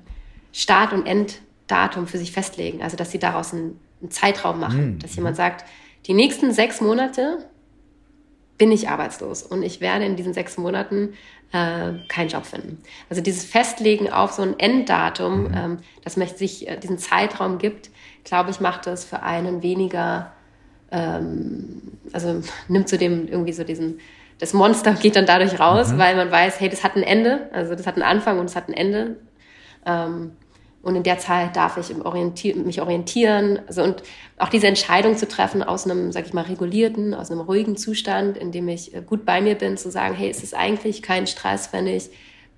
Start- 0.52 0.94
und 0.94 1.06
Enddatum 1.06 2.08
für 2.08 2.18
sich 2.18 2.32
festlegen. 2.32 2.82
Also 2.82 2.98
dass 2.98 3.12
sie 3.12 3.20
daraus 3.20 3.54
einen, 3.54 3.80
einen 4.02 4.12
Zeitraum 4.12 4.60
machen. 4.60 4.96
Mhm. 4.96 5.00
Dass 5.00 5.16
jemand 5.16 5.38
sagt, 5.38 5.66
die 6.08 6.14
nächsten 6.14 6.52
sechs 6.52 6.82
Monate 6.82 7.46
bin 8.58 8.72
ich 8.72 8.90
arbeitslos 8.90 9.44
und 9.44 9.64
ich 9.64 9.82
werde 9.82 10.06
in 10.06 10.16
diesen 10.16 10.34
sechs 10.34 10.58
Monaten 10.58 11.14
äh, 11.52 11.94
keinen 12.08 12.30
Job 12.30 12.46
finden. 12.46 12.82
Also 13.10 13.22
dieses 13.22 13.46
Festlegen 13.46 14.12
auf 14.12 14.32
so 14.32 14.42
ein 14.42 14.58
Enddatum, 14.60 15.44
mhm. 15.44 15.54
ähm, 15.54 15.78
dass 16.04 16.18
man 16.18 16.28
sich 16.28 16.68
äh, 16.68 16.78
diesen 16.78 16.98
Zeitraum 16.98 17.58
gibt, 17.58 17.90
glaube 18.24 18.52
ich, 18.52 18.60
macht 18.60 18.88
das 18.88 19.04
für 19.04 19.24
einen 19.24 19.64
weniger, 19.64 20.32
ähm, 20.92 21.82
also 22.14 22.42
nimmt 22.68 22.88
zu 22.88 22.98
dem 22.98 23.28
irgendwie 23.28 23.54
so 23.54 23.64
diesen, 23.64 24.00
das 24.40 24.54
Monster 24.54 24.94
geht 24.94 25.16
dann 25.16 25.26
dadurch 25.26 25.60
raus, 25.60 25.92
mhm. 25.92 25.98
weil 25.98 26.16
man 26.16 26.32
weiß, 26.32 26.60
hey, 26.60 26.70
das 26.70 26.84
hat 26.84 26.96
ein 26.96 27.04
Ende, 27.04 27.50
also 27.52 27.76
das 27.76 27.86
hat 27.86 27.96
einen 27.96 28.04
Anfang 28.04 28.40
und 28.40 28.46
es 28.46 28.56
hat 28.56 28.70
ein 28.70 28.74
Ende. 28.74 29.18
Ähm, 29.86 30.32
und 30.82 30.96
in 30.96 31.04
der 31.04 31.20
Zeit 31.20 31.56
darf 31.56 31.78
ich 31.78 31.96
orientier 32.04 32.56
mich 32.56 32.82
orientieren. 32.82 33.60
Also 33.68 33.84
und 33.84 34.02
auch 34.38 34.50
diese 34.50 34.68
Entscheidung 34.68 35.16
zu 35.16 35.28
treffen 35.28 35.62
aus 35.62 35.86
einem, 35.86 36.12
sag 36.12 36.26
ich 36.26 36.34
mal, 36.34 36.42
regulierten, 36.42 37.14
aus 37.14 37.30
einem 37.30 37.42
ruhigen 37.42 37.78
Zustand, 37.78 38.38
in 38.38 38.52
dem 38.52 38.68
ich 38.68 38.94
äh, 38.94 39.02
gut 39.02 39.26
bei 39.26 39.42
mir 39.42 39.56
bin, 39.56 39.78
zu 39.78 39.92
sagen, 39.92 40.16
hey, 40.16 40.30
es 40.30 40.44
ist 40.44 40.56
eigentlich 40.56 41.02
kein 41.04 41.28
Stress, 41.28 41.72
wenn 41.72 41.86
ich 41.86 42.10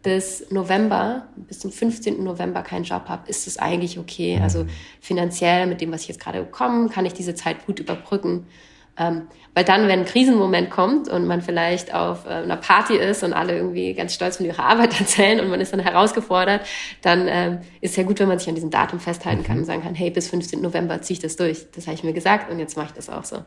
bis 0.03 0.51
November, 0.51 1.27
bis 1.35 1.59
zum 1.59 1.71
15. 1.71 2.23
November 2.23 2.61
keinen 2.61 2.83
Job 2.83 3.03
habe, 3.07 3.29
ist 3.29 3.47
es 3.47 3.57
eigentlich 3.57 3.97
okay. 3.97 4.39
Also 4.41 4.65
finanziell 4.99 5.65
mit 5.65 5.81
dem, 5.81 5.91
was 5.91 6.01
ich 6.01 6.09
jetzt 6.09 6.19
gerade 6.19 6.41
bekomme, 6.41 6.89
kann 6.89 7.05
ich 7.05 7.13
diese 7.13 7.35
Zeit 7.35 7.65
gut 7.65 7.79
überbrücken. 7.79 8.45
Ähm, 8.97 9.23
weil 9.55 9.63
dann, 9.63 9.87
wenn 9.87 10.01
ein 10.01 10.05
Krisenmoment 10.05 10.69
kommt 10.69 11.09
und 11.09 11.25
man 11.25 11.41
vielleicht 11.41 11.93
auf 11.93 12.25
äh, 12.25 12.29
einer 12.29 12.57
Party 12.57 12.95
ist 12.95 13.23
und 13.23 13.33
alle 13.33 13.55
irgendwie 13.55 13.93
ganz 13.93 14.13
stolz 14.13 14.37
von 14.37 14.45
ihrer 14.45 14.63
Arbeit 14.63 14.99
erzählen 14.99 15.39
und 15.39 15.49
man 15.49 15.59
ist 15.61 15.73
dann 15.73 15.79
herausgefordert, 15.79 16.61
dann 17.01 17.27
ähm, 17.27 17.59
ist 17.81 17.97
ja 17.97 18.03
gut, 18.03 18.19
wenn 18.19 18.27
man 18.27 18.39
sich 18.39 18.49
an 18.49 18.55
diesem 18.55 18.69
Datum 18.69 18.99
festhalten 18.99 19.43
kann 19.43 19.57
und 19.57 19.63
mhm. 19.63 19.67
sagen 19.67 19.83
kann, 19.83 19.95
hey, 19.95 20.11
bis 20.11 20.29
15. 20.29 20.61
November 20.61 21.01
ziehe 21.01 21.15
ich 21.15 21.21
das 21.21 21.35
durch. 21.35 21.65
Das 21.71 21.87
habe 21.87 21.95
ich 21.95 22.03
mir 22.03 22.13
gesagt 22.13 22.51
und 22.51 22.59
jetzt 22.59 22.77
mache 22.77 22.87
ich 22.87 22.93
das 22.93 23.09
auch 23.09 23.23
so. 23.23 23.37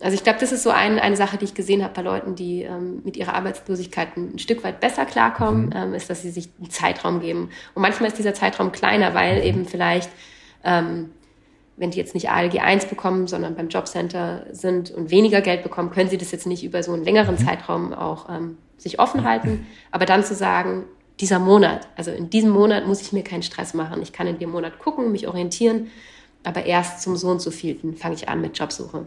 Also 0.00 0.14
ich 0.14 0.22
glaube, 0.22 0.38
das 0.38 0.52
ist 0.52 0.62
so 0.62 0.70
ein, 0.70 0.98
eine 0.98 1.16
Sache, 1.16 1.38
die 1.38 1.44
ich 1.44 1.54
gesehen 1.54 1.82
habe 1.82 1.92
bei 1.92 2.02
Leuten, 2.02 2.34
die 2.34 2.62
ähm, 2.62 3.02
mit 3.04 3.16
ihrer 3.16 3.34
Arbeitslosigkeit 3.34 4.16
ein 4.16 4.38
Stück 4.38 4.62
weit 4.62 4.80
besser 4.80 5.04
klarkommen, 5.04 5.66
mhm. 5.66 5.72
ähm, 5.74 5.94
ist, 5.94 6.08
dass 6.08 6.22
sie 6.22 6.30
sich 6.30 6.48
einen 6.58 6.70
Zeitraum 6.70 7.20
geben. 7.20 7.50
Und 7.74 7.82
manchmal 7.82 8.08
ist 8.08 8.18
dieser 8.18 8.34
Zeitraum 8.34 8.70
kleiner, 8.70 9.14
weil 9.14 9.38
mhm. 9.38 9.42
eben 9.42 9.66
vielleicht 9.66 10.10
ähm, 10.64 11.10
wenn 11.78 11.90
die 11.90 11.98
jetzt 11.98 12.14
nicht 12.14 12.30
ALG 12.30 12.60
1 12.60 12.86
bekommen, 12.86 13.26
sondern 13.26 13.54
beim 13.54 13.68
Jobcenter 13.68 14.46
sind 14.52 14.90
und 14.90 15.10
weniger 15.10 15.40
Geld 15.40 15.62
bekommen, 15.62 15.90
können 15.90 16.10
sie 16.10 16.18
das 16.18 16.32
jetzt 16.32 16.46
nicht 16.46 16.64
über 16.64 16.82
so 16.82 16.92
einen 16.92 17.04
längeren 17.04 17.36
mhm. 17.36 17.46
Zeitraum 17.46 17.92
auch 17.92 18.28
ähm, 18.28 18.58
sich 18.76 18.98
offen 18.98 19.24
halten. 19.24 19.66
Aber 19.90 20.04
dann 20.04 20.24
zu 20.24 20.34
sagen, 20.34 20.84
dieser 21.20 21.38
Monat, 21.38 21.88
also 21.96 22.10
in 22.10 22.30
diesem 22.30 22.50
Monat 22.50 22.86
muss 22.86 23.00
ich 23.00 23.12
mir 23.12 23.22
keinen 23.22 23.42
Stress 23.42 23.74
machen. 23.74 24.02
Ich 24.02 24.12
kann 24.12 24.26
in 24.26 24.38
dem 24.38 24.50
Monat 24.50 24.78
gucken, 24.78 25.12
mich 25.12 25.26
orientieren, 25.26 25.88
aber 26.44 26.64
erst 26.66 27.02
zum 27.02 27.16
so 27.16 27.28
und 27.28 27.40
so 27.40 27.50
vielten 27.50 27.96
fange 27.96 28.14
ich 28.14 28.28
an 28.28 28.40
mit 28.40 28.58
Jobsuche. 28.58 29.06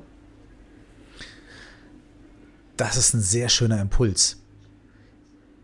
Das 2.78 2.98
ist 2.98 3.14
ein 3.14 3.22
sehr 3.22 3.50
schöner 3.50 3.80
Impuls. 3.80 4.38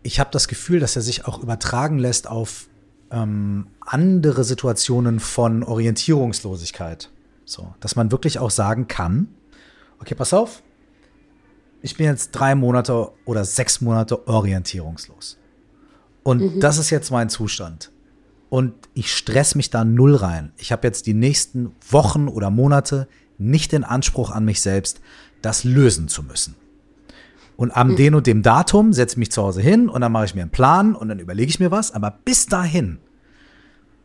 Ich 0.02 0.20
habe 0.20 0.30
das 0.32 0.48
Gefühl, 0.48 0.80
dass 0.80 0.96
er 0.96 1.02
sich 1.02 1.26
auch 1.26 1.42
übertragen 1.42 1.98
lässt 1.98 2.28
auf 2.28 2.68
ähm, 3.10 3.68
andere 3.80 4.44
Situationen 4.44 5.20
von 5.20 5.62
Orientierungslosigkeit. 5.62 7.10
So, 7.44 7.74
dass 7.80 7.96
man 7.96 8.12
wirklich 8.12 8.38
auch 8.38 8.50
sagen 8.50 8.88
kann, 8.88 9.28
okay, 10.00 10.14
pass 10.14 10.34
auf, 10.34 10.62
ich 11.80 11.96
bin 11.96 12.06
jetzt 12.06 12.32
drei 12.32 12.54
Monate 12.54 13.10
oder 13.24 13.44
sechs 13.44 13.80
Monate 13.80 14.26
orientierungslos. 14.28 15.38
Und 16.22 16.56
mhm. 16.56 16.60
das 16.60 16.78
ist 16.78 16.90
jetzt 16.90 17.10
mein 17.10 17.30
Zustand. 17.30 17.90
Und 18.50 18.74
ich 18.94 19.14
stress 19.14 19.54
mich 19.54 19.70
da 19.70 19.84
null 19.84 20.14
rein. 20.14 20.52
Ich 20.56 20.72
habe 20.72 20.86
jetzt 20.86 21.06
die 21.06 21.14
nächsten 21.14 21.72
Wochen 21.88 22.28
oder 22.28 22.50
Monate 22.50 23.08
nicht 23.36 23.72
den 23.72 23.84
Anspruch 23.84 24.30
an 24.30 24.44
mich 24.44 24.60
selbst, 24.60 25.00
das 25.42 25.64
lösen 25.64 26.08
zu 26.08 26.22
müssen. 26.22 26.56
Und 27.58 27.76
am 27.76 27.88
mhm. 27.88 27.96
den 27.96 28.14
und 28.14 28.28
dem 28.28 28.44
Datum 28.44 28.92
setze 28.92 29.14
ich 29.14 29.18
mich 29.18 29.32
zu 29.32 29.42
Hause 29.42 29.60
hin 29.60 29.88
und 29.88 30.00
dann 30.00 30.12
mache 30.12 30.26
ich 30.26 30.34
mir 30.36 30.42
einen 30.42 30.52
Plan 30.52 30.94
und 30.94 31.08
dann 31.08 31.18
überlege 31.18 31.50
ich 31.50 31.58
mir 31.58 31.72
was. 31.72 31.90
Aber 31.90 32.16
bis 32.24 32.46
dahin, 32.46 32.98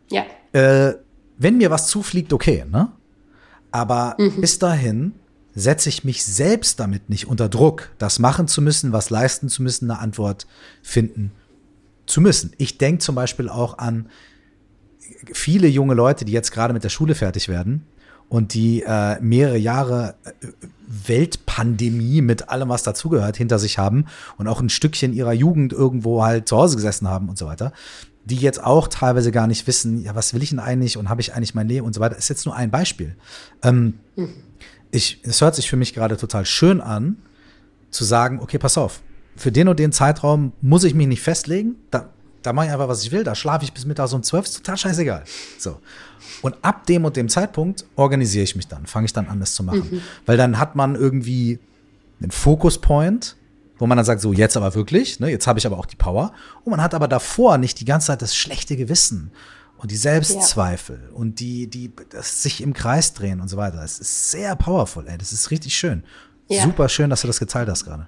ja. 0.09 0.23
Äh, 0.53 0.95
wenn 1.37 1.57
mir 1.57 1.69
was 1.69 1.85
zufliegt, 1.85 2.33
okay, 2.33 2.65
ne? 2.67 2.91
Aber 3.71 4.15
mhm. 4.17 4.41
bis 4.41 4.57
dahin 4.57 5.13
setze 5.53 5.89
ich 5.89 6.03
mich 6.03 6.25
selbst 6.25 6.79
damit 6.79 7.11
nicht 7.11 7.27
unter 7.27 7.47
Druck, 7.47 7.91
das 7.99 8.17
machen 8.17 8.47
zu 8.47 8.59
müssen, 8.59 8.91
was 8.91 9.11
leisten 9.11 9.49
zu 9.49 9.61
müssen, 9.61 9.91
eine 9.91 9.99
Antwort 9.99 10.47
finden 10.81 11.31
zu 12.07 12.21
müssen. 12.21 12.53
Ich 12.57 12.79
denke 12.79 13.03
zum 13.03 13.13
Beispiel 13.13 13.49
auch 13.49 13.77
an 13.77 14.09
viele 15.31 15.67
junge 15.67 15.93
Leute, 15.93 16.25
die 16.25 16.31
jetzt 16.31 16.51
gerade 16.51 16.73
mit 16.73 16.83
der 16.83 16.89
Schule 16.89 17.13
fertig 17.13 17.49
werden 17.49 17.85
und 18.33 18.55
die 18.55 18.81
äh, 18.81 19.21
mehrere 19.21 19.59
Jahre 19.59 20.15
äh, 20.25 20.47
Weltpandemie 20.87 22.23
mit 22.23 22.49
allem, 22.49 22.69
was 22.69 22.81
dazugehört, 22.81 23.37
hinter 23.37 23.59
sich 23.59 23.77
haben 23.77 24.05
und 24.39 24.47
auch 24.47 24.59
ein 24.59 24.69
Stückchen 24.69 25.13
ihrer 25.13 25.33
Jugend 25.33 25.71
irgendwo 25.71 26.23
halt 26.23 26.47
zu 26.47 26.57
Hause 26.57 26.75
gesessen 26.75 27.07
haben 27.07 27.29
und 27.29 27.37
so 27.37 27.45
weiter, 27.45 27.73
die 28.25 28.37
jetzt 28.37 28.63
auch 28.63 28.87
teilweise 28.87 29.31
gar 29.31 29.45
nicht 29.45 29.67
wissen, 29.67 30.01
ja, 30.01 30.15
was 30.15 30.33
will 30.33 30.41
ich 30.41 30.49
denn 30.49 30.57
eigentlich 30.57 30.97
und 30.97 31.09
habe 31.09 31.21
ich 31.21 31.35
eigentlich 31.35 31.53
mein 31.53 31.67
Leben 31.67 31.85
und 31.85 31.93
so 31.93 32.01
weiter, 32.01 32.17
ist 32.17 32.27
jetzt 32.27 32.47
nur 32.47 32.55
ein 32.55 32.71
Beispiel. 32.71 33.15
Ähm, 33.61 33.99
ich, 34.89 35.19
es 35.21 35.39
hört 35.39 35.53
sich 35.53 35.69
für 35.69 35.77
mich 35.77 35.93
gerade 35.93 36.17
total 36.17 36.47
schön 36.47 36.81
an, 36.81 37.17
zu 37.91 38.03
sagen, 38.03 38.39
okay, 38.39 38.57
pass 38.57 38.79
auf, 38.79 39.01
für 39.35 39.51
den 39.51 39.67
und 39.67 39.77
den 39.77 39.91
Zeitraum 39.91 40.53
muss 40.59 40.83
ich 40.85 40.95
mich 40.95 41.05
nicht 41.05 41.21
festlegen, 41.21 41.75
da, 41.91 42.09
da 42.43 42.53
mache 42.53 42.67
ich 42.67 42.71
einfach, 42.71 42.87
was 42.87 43.03
ich 43.03 43.11
will, 43.11 43.23
da 43.23 43.35
schlafe 43.35 43.65
ich 43.65 43.73
bis 43.73 43.85
mittags 43.85 44.13
um 44.13 44.21
zwölf, 44.21 44.45
ist 44.45 44.57
total 44.57 44.77
scheißegal. 44.77 45.23
So. 45.57 45.79
Und 46.41 46.55
ab 46.61 46.85
dem 46.85 47.05
und 47.05 47.15
dem 47.15 47.29
Zeitpunkt 47.29 47.85
organisiere 47.95 48.43
ich 48.43 48.55
mich 48.55 48.67
dann, 48.67 48.85
fange 48.85 49.05
ich 49.05 49.13
dann 49.13 49.27
an, 49.27 49.39
das 49.39 49.55
zu 49.55 49.63
machen. 49.63 49.87
Mhm. 49.89 50.01
Weil 50.25 50.37
dann 50.37 50.59
hat 50.59 50.75
man 50.75 50.95
irgendwie 50.95 51.59
einen 52.21 52.31
Focus-Point, 52.31 53.37
wo 53.77 53.87
man 53.87 53.97
dann 53.97 54.05
sagt, 54.05 54.21
so 54.21 54.33
jetzt 54.33 54.55
aber 54.57 54.75
wirklich, 54.75 55.19
ne, 55.19 55.29
jetzt 55.29 55.47
habe 55.47 55.59
ich 55.59 55.65
aber 55.65 55.77
auch 55.77 55.85
die 55.85 55.95
Power. 55.95 56.33
Und 56.63 56.71
man 56.71 56.81
hat 56.81 56.93
aber 56.93 57.07
davor 57.07 57.57
nicht 57.57 57.79
die 57.79 57.85
ganze 57.85 58.07
Zeit 58.07 58.21
das 58.21 58.35
schlechte 58.35 58.75
Gewissen 58.75 59.31
und 59.77 59.91
die 59.91 59.97
Selbstzweifel 59.97 61.01
ja. 61.09 61.17
und 61.17 61.39
die, 61.39 61.67
die 61.67 61.91
das 62.09 62.43
sich 62.43 62.61
im 62.61 62.73
Kreis 62.73 63.13
drehen 63.13 63.41
und 63.41 63.47
so 63.47 63.57
weiter. 63.57 63.83
Es 63.83 63.99
ist 63.99 64.31
sehr 64.31 64.55
powerful, 64.55 65.07
ey. 65.07 65.17
Das 65.17 65.33
ist 65.33 65.51
richtig 65.51 65.75
schön. 65.75 66.03
Ja. 66.49 66.63
Super 66.63 66.89
schön, 66.89 67.09
dass 67.09 67.21
du 67.21 67.27
das 67.27 67.39
geteilt 67.39 67.69
hast 67.69 67.85
gerade. 67.85 68.07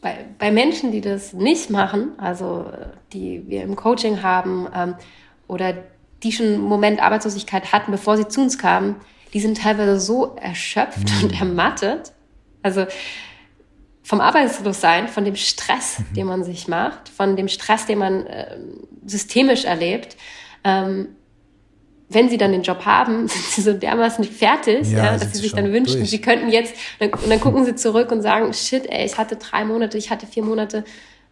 Bei, 0.00 0.26
bei 0.38 0.50
Menschen, 0.50 0.92
die 0.92 1.00
das 1.00 1.32
nicht 1.32 1.70
machen, 1.70 2.12
also 2.18 2.70
die 3.12 3.48
wir 3.48 3.62
im 3.62 3.74
Coaching 3.74 4.22
haben 4.22 4.68
ähm, 4.74 4.94
oder 5.48 5.74
die 6.22 6.32
schon 6.32 6.46
einen 6.46 6.60
Moment 6.60 7.02
Arbeitslosigkeit 7.02 7.72
hatten, 7.72 7.90
bevor 7.90 8.16
sie 8.16 8.28
zu 8.28 8.40
uns 8.40 8.58
kamen, 8.58 8.96
die 9.34 9.40
sind 9.40 9.58
teilweise 9.58 10.00
so 10.00 10.36
erschöpft 10.36 11.10
mhm. 11.10 11.24
und 11.24 11.40
ermattet. 11.40 12.12
Also 12.62 12.86
vom 14.02 14.20
Arbeitslossein, 14.20 15.08
von 15.08 15.24
dem 15.24 15.36
Stress, 15.36 15.98
mhm. 15.98 16.14
den 16.14 16.26
man 16.26 16.44
sich 16.44 16.68
macht, 16.68 17.08
von 17.08 17.36
dem 17.36 17.48
Stress, 17.48 17.86
den 17.86 17.98
man 17.98 18.26
äh, 18.26 18.58
systemisch 19.04 19.64
erlebt. 19.64 20.16
Ähm, 20.64 21.08
wenn 22.10 22.28
sie 22.28 22.38
dann 22.38 22.52
den 22.52 22.62
Job 22.62 22.84
haben, 22.84 23.28
sind 23.28 23.44
sie 23.44 23.62
so 23.62 23.72
dermaßen 23.72 24.24
fertig, 24.24 24.90
ja, 24.90 25.04
ja 25.04 25.12
dass 25.18 25.32
sie 25.32 25.42
sich 25.42 25.52
dann 25.52 25.72
wünschen, 25.72 25.98
durch. 25.98 26.10
sie 26.10 26.20
könnten 26.20 26.48
jetzt, 26.50 26.74
und 27.00 27.28
dann 27.28 27.40
gucken 27.40 27.64
sie 27.64 27.74
zurück 27.74 28.10
und 28.10 28.22
sagen, 28.22 28.52
shit, 28.52 28.86
ey, 28.88 29.04
ich 29.04 29.18
hatte 29.18 29.36
drei 29.36 29.64
Monate, 29.64 29.98
ich 29.98 30.10
hatte 30.10 30.26
vier 30.26 30.42
Monate, 30.42 30.84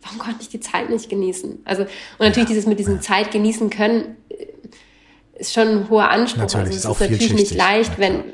warum 0.02 0.18
konnte 0.18 0.38
ich 0.42 0.48
die 0.48 0.60
Zeit 0.60 0.90
nicht 0.90 1.08
genießen? 1.08 1.60
Also, 1.64 1.82
und 1.82 1.90
natürlich 2.20 2.48
ja. 2.48 2.54
dieses 2.54 2.66
mit 2.66 2.78
diesem 2.78 3.00
Zeit 3.00 3.30
genießen 3.30 3.70
können, 3.70 4.16
ist 5.34 5.52
schon 5.52 5.68
ein 5.68 5.90
hoher 5.90 6.10
Anspruch. 6.10 6.42
Natürlich, 6.42 6.66
also 6.66 6.74
es 6.74 6.84
ist, 6.84 7.00
ist 7.00 7.10
natürlich 7.10 7.34
nicht 7.34 7.54
leicht, 7.54 7.98
wenn, 7.98 8.24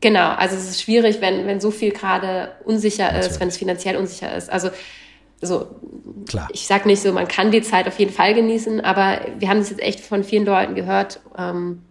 genau, 0.00 0.30
also 0.30 0.56
es 0.56 0.68
ist 0.68 0.82
schwierig, 0.82 1.20
wenn, 1.20 1.46
wenn 1.46 1.60
so 1.60 1.70
viel 1.70 1.92
gerade 1.92 2.52
unsicher 2.64 3.06
natürlich. 3.06 3.26
ist, 3.26 3.40
wenn 3.40 3.48
es 3.48 3.56
finanziell 3.56 3.96
unsicher 3.96 4.34
ist. 4.36 4.50
Also, 4.50 4.70
so, 5.40 5.66
Klar. 6.28 6.48
ich 6.52 6.66
sag 6.66 6.86
nicht 6.86 7.00
so, 7.00 7.12
man 7.12 7.28
kann 7.28 7.50
die 7.50 7.62
Zeit 7.62 7.88
auf 7.88 7.98
jeden 7.98 8.12
Fall 8.12 8.34
genießen, 8.34 8.80
aber 8.80 9.20
wir 9.38 9.48
haben 9.48 9.58
das 9.58 9.70
jetzt 9.70 9.82
echt 9.82 10.00
von 10.00 10.22
vielen 10.22 10.44
Leuten 10.44 10.74
gehört, 10.74 11.20
ähm, 11.36 11.82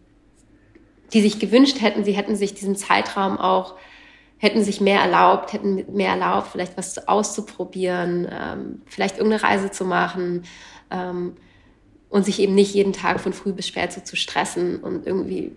die 1.14 1.22
sich 1.22 1.39
gewünscht 1.39 1.82
hätten, 1.82 2.04
sie 2.04 2.12
hätten 2.12 2.36
sich 2.36 2.54
diesen 2.54 2.76
Zeitraum 2.76 3.38
auch, 3.38 3.76
hätten 4.38 4.64
sich 4.64 4.80
mehr 4.80 5.02
erlaubt, 5.02 5.54
hätten 5.54 5.86
mehr 5.93 6.12
erlaubt, 6.12 6.50
vielleicht 6.52 6.78
was 6.78 7.08
auszuprobieren, 7.08 8.28
ähm, 8.32 8.82
vielleicht 8.86 9.18
irgendeine 9.18 9.43
Reise 9.43 9.72
zu 9.72 9.84
machen. 9.84 10.43
Ähm, 10.91 11.34
und 12.10 12.26
sich 12.26 12.39
eben 12.39 12.56
nicht 12.56 12.74
jeden 12.74 12.93
Tag 12.93 13.20
von 13.20 13.34
früh 13.34 13.54
bis 13.54 13.68
spät 13.68 13.93
so 13.93 14.02
zu 14.02 14.16
stressen 14.16 14.80
und 14.80 15.06
irgendwie 15.06 15.52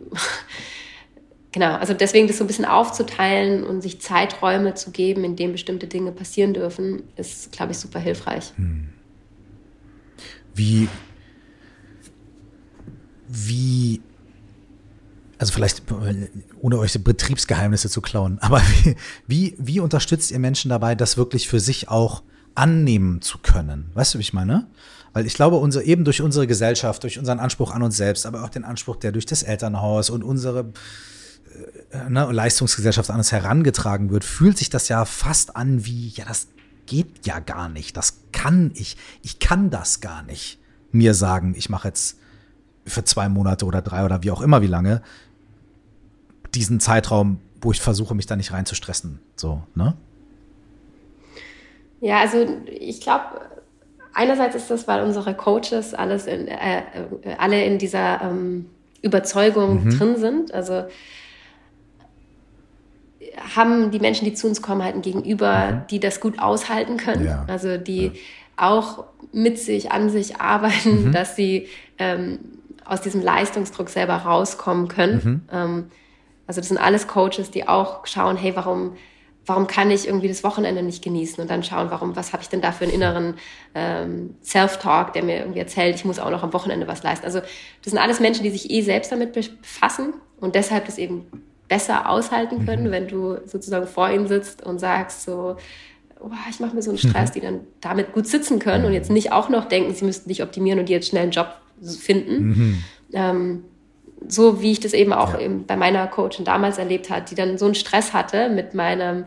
genau, 1.53 1.74
also 1.74 1.94
deswegen 1.94 2.26
das 2.26 2.38
so 2.38 2.44
ein 2.44 2.46
bisschen 2.46 2.64
aufzuteilen 2.64 3.62
und 3.62 3.82
sich 3.82 4.00
Zeiträume 4.00 4.74
zu 4.74 4.90
geben, 4.90 5.24
in 5.24 5.36
denen 5.36 5.53
bestimmte 5.53 5.86
Dinge 5.86 6.11
passieren 6.11 6.55
dürfen, 6.55 7.03
ist, 7.16 7.53
glaube 7.53 7.72
ich, 7.72 7.78
super 7.78 8.00
hilfreich. 8.00 8.53
Hm. 8.57 8.88
Wie, 10.55 10.88
wie, 13.28 14.03
also 15.38 15.53
vielleicht, 15.53 15.82
ohne 16.61 16.78
euch 16.78 17.03
Betriebsgeheimnisse 17.03 17.88
zu 17.88 18.00
klauen, 18.00 18.38
aber 18.40 18.61
wie, 19.26 19.55
wie, 19.59 19.80
unterstützt 19.80 20.30
ihr 20.30 20.38
Menschen 20.38 20.68
dabei, 20.68 20.94
das 20.94 21.16
wirklich 21.16 21.48
für 21.48 21.61
sich 21.61 21.88
auch 21.88 22.22
annehmen 22.55 23.22
zu 23.22 23.38
können? 23.38 23.90
Weißt 23.94 24.14
du, 24.14 24.18
wie 24.18 24.22
ich 24.22 24.32
meine? 24.32 24.66
Weil 25.14 25.26
ich 25.26 25.34
glaube, 25.34 25.57
unser, 25.57 25.82
eben 25.84 26.05
durch 26.05 26.22
unsere 26.22 26.46
Gesellschaft, 26.46 27.03
durch 27.03 27.18
unseren 27.18 27.38
Anspruch 27.38 27.70
an 27.70 27.82
uns 27.82 27.96
selbst, 27.96 28.24
aber 28.24 28.44
auch 28.44 28.48
den 28.48 28.64
Anspruch, 28.64 28.96
der 28.96 29.12
durch 29.12 29.26
das 29.26 29.42
Elternhaus 29.42 30.11
und 30.11 30.22
unsere 30.22 30.72
ne, 32.09 32.30
Leistungsgesellschaft 32.30 33.11
an 33.11 33.18
uns 33.18 33.32
herangetragen 33.32 34.11
wird, 34.11 34.24
fühlt 34.24 34.59
sich 34.59 34.70
das 34.70 34.88
ja 34.88 35.05
fast 35.05 35.57
an 35.57 35.84
wie, 35.84 36.09
ja, 36.09 36.24
das 36.24 36.49
geht 36.86 37.26
ja 37.26 37.38
gar 37.38 37.68
nicht. 37.68 37.97
Das 37.97 38.24
kann 38.32 38.72
ich. 38.74 38.97
Ich 39.22 39.38
kann 39.38 39.70
das 39.70 40.01
gar 40.01 40.22
nicht. 40.22 40.59
Mir 40.90 41.14
sagen, 41.14 41.55
ich 41.57 41.70
mache 41.70 41.88
jetzt 41.88 42.18
für 42.84 43.05
zwei 43.05 43.28
Monate 43.28 43.64
oder 43.64 43.80
drei 43.80 44.05
oder 44.05 44.22
wie 44.22 44.30
auch 44.30 44.40
immer 44.40 44.62
wie 44.62 44.66
lange 44.66 45.03
diesen 46.55 46.80
Zeitraum, 46.80 47.40
wo 47.61 47.70
ich 47.72 47.80
versuche, 47.80 48.14
mich 48.14 48.26
da 48.26 48.36
nicht 48.36 48.53
reinzustressen. 48.53 49.20
So, 49.36 49.62
ne? 49.74 49.95
Ja, 52.01 52.20
also 52.20 52.45
ich 52.66 53.01
glaube, 53.01 53.40
einerseits 54.12 54.57
ist 54.57 54.70
das, 54.70 54.88
weil 54.88 55.03
unsere 55.03 55.34
Coaches 55.34 55.95
alles 55.95 56.26
in, 56.26 56.49
äh, 56.49 56.80
äh, 56.80 57.34
alle 57.38 57.64
in 57.64 57.78
dieser 57.78 58.20
ähm, 58.22 58.66
Überzeugung 59.03 59.84
mhm. 59.84 59.99
drin 59.99 60.16
sind. 60.16 60.53
Also 60.53 60.84
haben 63.57 63.91
die 63.91 63.99
Menschen, 63.99 64.24
die 64.24 64.35
zu 64.35 64.47
uns 64.47 64.62
kommen, 64.62 64.83
halt 64.83 64.95
ein 64.95 65.03
Gegenüber, 65.03 65.70
mhm. 65.70 65.87
die 65.91 66.01
das 66.01 66.20
gut 66.20 66.39
aushalten 66.39 66.97
können. 66.97 67.24
Ja. 67.24 67.45
Also 67.49 67.76
die 67.78 68.07
ja. 68.07 68.12
auch 68.57 69.05
mit 69.33 69.59
sich, 69.59 69.93
an 69.93 70.11
sich 70.11 70.41
arbeiten, 70.41 71.07
mhm. 71.07 71.12
dass 71.12 71.37
sie 71.37 71.68
ähm, 71.99 72.39
aus 72.85 73.01
diesem 73.01 73.22
Leistungsdruck 73.22 73.89
selber 73.89 74.16
rauskommen 74.16 74.89
können. 74.89 75.20
Mhm. 75.22 75.41
Ähm, 75.53 75.85
also 76.47 76.61
das 76.61 76.68
sind 76.68 76.78
alles 76.78 77.07
Coaches, 77.07 77.51
die 77.51 77.68
auch 77.68 78.07
schauen, 78.07 78.37
hey, 78.37 78.55
warum, 78.55 78.97
warum 79.47 79.66
kann 79.66 79.91
ich 79.91 80.07
irgendwie 80.07 80.28
das 80.28 80.45
Wochenende 80.45 80.83
nicht 80.83 81.03
genießen? 81.03 81.41
Und 81.41 81.51
dann 81.51 81.62
schauen, 81.62 81.91
warum, 81.91 82.16
was 82.16 82.33
habe 82.33 82.43
ich 82.43 82.49
denn 82.49 82.61
da 82.61 82.72
für 82.72 82.85
einen 82.85 82.93
inneren 82.93 83.35
ähm, 83.74 84.37
Self-Talk, 84.43 85.12
der 85.12 85.22
mir 85.22 85.39
irgendwie 85.39 85.61
erzählt, 85.61 85.95
ich 85.95 86.05
muss 86.05 86.18
auch 86.18 86.30
noch 86.30 86.43
am 86.43 86.53
Wochenende 86.53 86.89
was 86.89 87.03
leisten. 87.03 87.24
Also 87.24 87.41
das 87.41 87.93
sind 87.93 87.99
alles 87.99 88.20
Menschen, 88.20 88.43
die 88.43 88.51
sich 88.51 88.70
eh 88.70 88.83
selbst 88.83 89.12
damit 89.12 89.33
befassen 89.33 90.14
und 90.41 90.55
deshalb 90.55 90.87
das 90.87 90.99
eben 90.99 91.26
besser 91.73 92.07
aushalten 92.07 92.66
können, 92.66 92.89
mhm. 92.89 92.91
wenn 92.91 93.09
du 93.09 93.39
sozusagen 93.47 93.87
vor 93.87 94.11
ihnen 94.11 94.29
sitzt 94.29 94.62
und 94.62 94.79
sagst 94.79 95.23
so, 95.23 95.57
oh, 96.20 96.29
ich 96.51 96.61
mache 96.61 96.77
mir 96.77 96.83
so 96.83 96.91
einen 96.91 96.99
Stress, 96.99 97.31
mhm. 97.31 97.33
die 97.33 97.41
dann 97.41 97.61
damit 97.81 98.12
gut 98.12 98.27
sitzen 98.27 98.59
können 98.59 98.85
und 98.85 98.93
jetzt 98.93 99.11
nicht 99.11 99.33
auch 99.33 99.49
noch 99.49 99.64
denken, 99.64 99.95
sie 99.95 100.05
müssten 100.05 100.29
dich 100.29 100.43
optimieren 100.43 100.79
und 100.79 100.91
dir 100.91 100.97
jetzt 100.97 101.09
schnell 101.09 101.23
einen 101.23 101.33
Job 101.33 101.49
finden. 101.83 102.45
Mhm. 102.45 102.85
Ähm, 103.14 103.64
so 104.29 104.61
wie 104.61 104.70
ich 104.70 104.81
das 104.81 104.93
eben 104.93 105.14
auch 105.14 105.33
ja. 105.33 105.41
eben 105.41 105.64
bei 105.64 105.77
meiner 105.79 106.07
Coachin 106.09 106.45
damals 106.45 106.77
erlebt 106.77 107.09
hat, 107.09 107.31
die 107.31 107.37
dann 107.37 107.57
so 107.57 107.64
einen 107.64 107.75
Stress 107.75 108.12
hatte 108.12 108.51
mit 108.51 108.75
meinem 108.75 109.25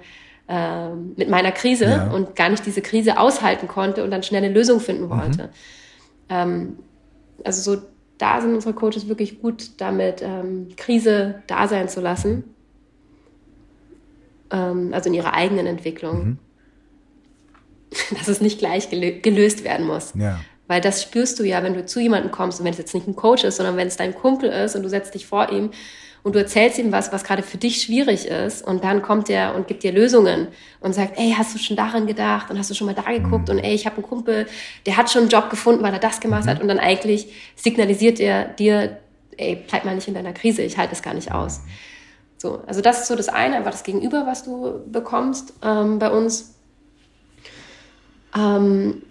äh, 0.48 0.90
mit 0.94 1.28
meiner 1.28 1.52
Krise 1.52 1.86
ja. 1.86 2.12
und 2.12 2.36
gar 2.36 2.50
nicht 2.50 2.64
diese 2.64 2.84
Krise 2.84 3.18
aushalten 3.18 3.68
konnte 3.68 4.04
und 4.04 4.12
dann 4.12 4.22
schnell 4.22 4.44
eine 4.44 4.54
Lösung 4.54 4.80
finden 4.80 5.10
wollte. 5.10 5.46
Mhm. 5.46 5.50
Ähm, 6.30 6.80
also 7.44 7.72
so 7.72 7.82
da 8.18 8.42
sind 8.42 8.54
unsere 8.54 8.74
Coaches 8.74 9.08
wirklich 9.08 9.42
gut 9.42 9.72
damit, 9.78 10.22
ähm, 10.22 10.70
Krise 10.78 11.44
da 11.48 11.68
sein 11.68 11.90
zu 11.90 12.02
lassen. 12.02 12.56
Ähm, 14.52 14.92
also 14.94 15.10
in 15.10 15.16
ihrer 15.16 15.34
eigenen 15.34 15.66
Entwicklung. 15.66 16.26
Mhm. 16.26 16.38
Dass 18.18 18.28
es 18.28 18.42
nicht 18.42 18.60
gleich 18.60 18.90
gelöst 18.90 19.64
werden 19.64 19.86
muss. 19.86 20.14
Ja. 20.16 20.40
Weil 20.68 20.82
das 20.82 21.04
spürst 21.04 21.40
du 21.40 21.44
ja, 21.44 21.62
wenn 21.64 21.76
du 21.76 21.86
zu 21.86 22.00
jemandem 22.00 22.32
kommst 22.32 22.60
und 22.60 22.66
wenn 22.66 22.74
es 22.74 22.80
jetzt 22.80 22.94
nicht 22.94 23.08
ein 23.08 23.16
Coach 23.16 23.44
ist, 23.44 23.58
sondern 23.58 23.78
wenn 23.78 23.88
es 23.88 23.98
dein 23.98 24.16
Kumpel 24.16 24.50
ist 24.50 24.76
und 24.76 24.84
du 24.84 24.90
setzt 24.90 25.14
dich 25.14 25.28
vor 25.28 25.52
ihm 25.52 25.70
und 26.26 26.34
du 26.34 26.40
erzählst 26.40 26.80
ihm 26.80 26.92
was, 26.92 27.14
was 27.14 27.24
gerade 27.24 27.44
für 27.44 27.60
dich 27.60 27.84
schwierig 27.84 28.26
ist 28.26 28.66
und 28.66 28.84
dann 28.84 29.04
kommt 29.04 29.30
er 29.30 29.54
und 29.54 29.68
gibt 29.68 29.84
dir 29.84 29.92
Lösungen 29.92 30.48
und 30.80 30.94
sagt, 30.96 31.20
ey, 31.20 31.36
hast 31.38 31.54
du 31.54 31.60
schon 31.60 31.78
daran 31.78 32.08
gedacht 32.08 32.50
und 32.50 32.58
hast 32.58 32.68
du 32.68 32.74
schon 32.74 32.88
mal 32.88 32.96
da 32.96 33.04
geguckt 33.04 33.52
und 33.52 33.60
ey, 33.60 33.76
ich 33.76 33.86
habe 33.86 33.98
einen 33.98 34.08
Kumpel, 34.08 34.48
der 34.88 34.98
hat 34.98 35.12
schon 35.12 35.22
einen 35.22 35.30
Job 35.30 35.52
gefunden, 35.52 35.84
weil 35.84 35.94
er 35.94 36.00
das 36.00 36.20
gemacht 36.20 36.46
mhm. 36.46 36.50
hat 36.50 36.62
und 36.64 36.68
dann 36.68 36.80
eigentlich 36.80 37.32
signalisiert 37.56 38.20
er 38.20 38.46
dir, 38.46 38.98
ey, 39.38 39.64
bleib 39.70 39.86
mal 39.86 39.94
nicht 39.94 40.08
in 40.08 40.16
deiner 40.16 40.34
Krise, 40.34 40.64
ich 40.64 40.80
halte 40.80 40.94
es 40.94 41.04
gar 41.04 41.14
nicht 41.14 41.32
aus. 41.32 41.62
So, 42.40 42.60
also 42.66 42.82
das 42.82 43.02
ist 43.02 43.08
so 43.08 43.16
das 43.16 43.30
eine, 43.30 43.58
einfach 43.58 43.70
das 43.70 43.84
Gegenüber, 43.84 44.26
was 44.26 44.44
du 44.44 44.82
bekommst 44.92 45.54
ähm, 45.62 46.00
bei 46.00 46.10
uns. 46.10 46.56
Ähm, 48.36 49.04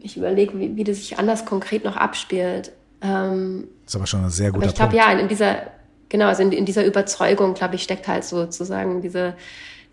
ich 0.00 0.16
überlege, 0.16 0.58
wie, 0.58 0.74
wie 0.74 0.82
das 0.82 0.96
sich 0.96 1.20
anders 1.20 1.44
konkret 1.44 1.84
noch 1.84 1.96
abspielt. 1.96 2.72
Ähm, 3.00 3.68
das 3.84 3.92
ist 3.92 3.96
aber 3.96 4.06
schon 4.06 4.24
ein 4.24 4.30
sehr 4.30 4.50
guter 4.50 4.64
aber 4.64 4.70
ich 4.70 4.74
glaube, 4.74 4.96
ja, 4.96 5.12
in 5.12 5.28
dieser, 5.28 5.62
genau, 6.08 6.26
also 6.26 6.42
in, 6.42 6.52
in 6.52 6.64
dieser 6.64 6.84
Überzeugung, 6.84 7.54
glaube 7.54 7.76
ich, 7.76 7.82
steckt 7.82 8.08
halt 8.08 8.24
sozusagen 8.24 9.00
diese, 9.00 9.34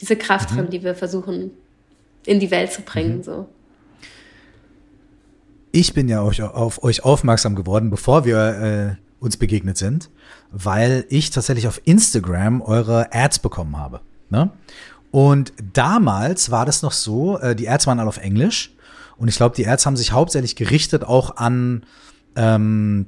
diese 0.01 0.15
Kraft 0.15 0.51
mhm. 0.51 0.55
drin, 0.55 0.69
die 0.71 0.83
wir 0.83 0.95
versuchen 0.95 1.51
in 2.25 2.39
die 2.39 2.51
Welt 2.51 2.71
zu 2.71 2.81
bringen. 2.81 3.17
Mhm. 3.17 3.23
So. 3.23 3.49
Ich 5.71 5.93
bin 5.93 6.07
ja 6.07 6.21
auf, 6.21 6.39
auf 6.39 6.83
euch 6.83 7.03
aufmerksam 7.03 7.55
geworden, 7.55 7.89
bevor 7.89 8.25
wir 8.25 8.97
äh, 8.99 9.23
uns 9.23 9.37
begegnet 9.37 9.77
sind, 9.77 10.09
weil 10.51 11.05
ich 11.09 11.29
tatsächlich 11.29 11.67
auf 11.67 11.81
Instagram 11.85 12.61
eure 12.61 13.13
Ads 13.13 13.39
bekommen 13.39 13.77
habe. 13.77 14.01
Ne? 14.29 14.51
Und 15.11 15.53
damals 15.73 16.51
war 16.51 16.65
das 16.65 16.81
noch 16.81 16.91
so, 16.91 17.37
äh, 17.39 17.55
die 17.55 17.69
Ads 17.69 17.87
waren 17.87 17.99
alle 17.99 18.09
auf 18.09 18.17
Englisch. 18.17 18.73
Und 19.17 19.27
ich 19.27 19.37
glaube, 19.37 19.55
die 19.55 19.67
Ads 19.67 19.85
haben 19.85 19.95
sich 19.95 20.11
hauptsächlich 20.11 20.55
gerichtet 20.55 21.03
auch 21.03 21.37
an 21.37 21.85
ähm, 22.35 23.07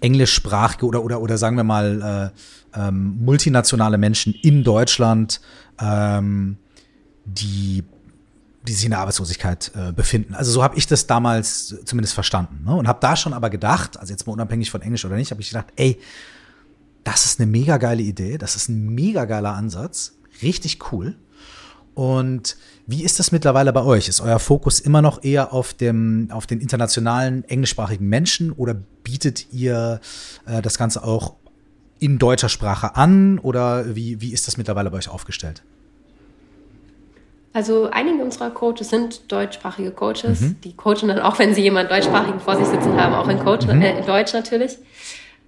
englischsprachige 0.00 0.86
oder, 0.86 1.02
oder, 1.02 1.20
oder 1.20 1.38
sagen 1.38 1.56
wir 1.56 1.64
mal 1.64 2.32
äh, 2.74 2.78
ähm, 2.78 3.24
multinationale 3.24 3.98
Menschen 3.98 4.34
in 4.34 4.64
Deutschland, 4.64 5.40
ähm, 5.80 6.58
die, 7.24 7.84
die 8.66 8.72
sich 8.72 8.84
in 8.84 8.90
der 8.90 9.00
Arbeitslosigkeit 9.00 9.72
äh, 9.74 9.92
befinden. 9.92 10.34
Also 10.34 10.52
so 10.52 10.62
habe 10.62 10.76
ich 10.76 10.86
das 10.86 11.06
damals 11.06 11.74
zumindest 11.84 12.14
verstanden. 12.14 12.64
Ne? 12.64 12.74
Und 12.74 12.88
habe 12.88 12.98
da 13.00 13.16
schon 13.16 13.32
aber 13.32 13.50
gedacht, 13.50 13.98
also 13.98 14.12
jetzt 14.12 14.26
mal 14.26 14.34
unabhängig 14.34 14.70
von 14.70 14.82
Englisch 14.82 15.04
oder 15.04 15.16
nicht, 15.16 15.30
habe 15.30 15.40
ich 15.40 15.48
gedacht, 15.48 15.68
ey, 15.76 15.98
das 17.02 17.24
ist 17.26 17.40
eine 17.40 17.50
mega 17.50 17.76
geile 17.76 18.02
Idee, 18.02 18.38
das 18.38 18.56
ist 18.56 18.68
ein 18.68 18.88
mega 18.94 19.26
geiler 19.26 19.54
Ansatz, 19.54 20.14
richtig 20.42 20.92
cool. 20.92 21.16
Und 21.94 22.56
wie 22.86 23.04
ist 23.04 23.18
das 23.18 23.32
mittlerweile 23.32 23.72
bei 23.72 23.82
euch? 23.82 24.08
Ist 24.08 24.20
euer 24.20 24.38
Fokus 24.38 24.80
immer 24.80 25.00
noch 25.00 25.22
eher 25.22 25.52
auf, 25.52 25.74
dem, 25.74 26.28
auf 26.30 26.46
den 26.46 26.60
internationalen 26.60 27.44
englischsprachigen 27.44 28.08
Menschen 28.08 28.52
oder 28.52 28.74
bietet 28.74 29.52
ihr 29.52 30.00
äh, 30.46 30.60
das 30.60 30.76
Ganze 30.76 31.04
auch 31.04 31.34
in 32.00 32.18
deutscher 32.18 32.48
Sprache 32.48 32.96
an 32.96 33.38
oder 33.38 33.94
wie, 33.94 34.20
wie 34.20 34.32
ist 34.32 34.48
das 34.48 34.56
mittlerweile 34.56 34.90
bei 34.90 34.98
euch 34.98 35.08
aufgestellt? 35.08 35.62
Also 37.52 37.88
einige 37.92 38.22
unserer 38.24 38.50
Coaches 38.50 38.90
sind 38.90 39.30
deutschsprachige 39.30 39.92
Coaches. 39.92 40.40
Mhm. 40.40 40.56
Die 40.64 40.74
coachen 40.74 41.06
dann 41.06 41.20
auch, 41.20 41.38
wenn 41.38 41.54
sie 41.54 41.62
jemanden 41.62 41.88
deutschsprachigen 41.88 42.40
vor 42.40 42.56
sich 42.56 42.66
sitzen 42.66 43.00
haben, 43.00 43.14
auch 43.14 43.28
in, 43.28 43.38
Coach, 43.38 43.66
mhm. 43.66 43.80
äh, 43.80 43.96
in 44.00 44.04
Deutsch 44.04 44.32
natürlich. 44.32 44.76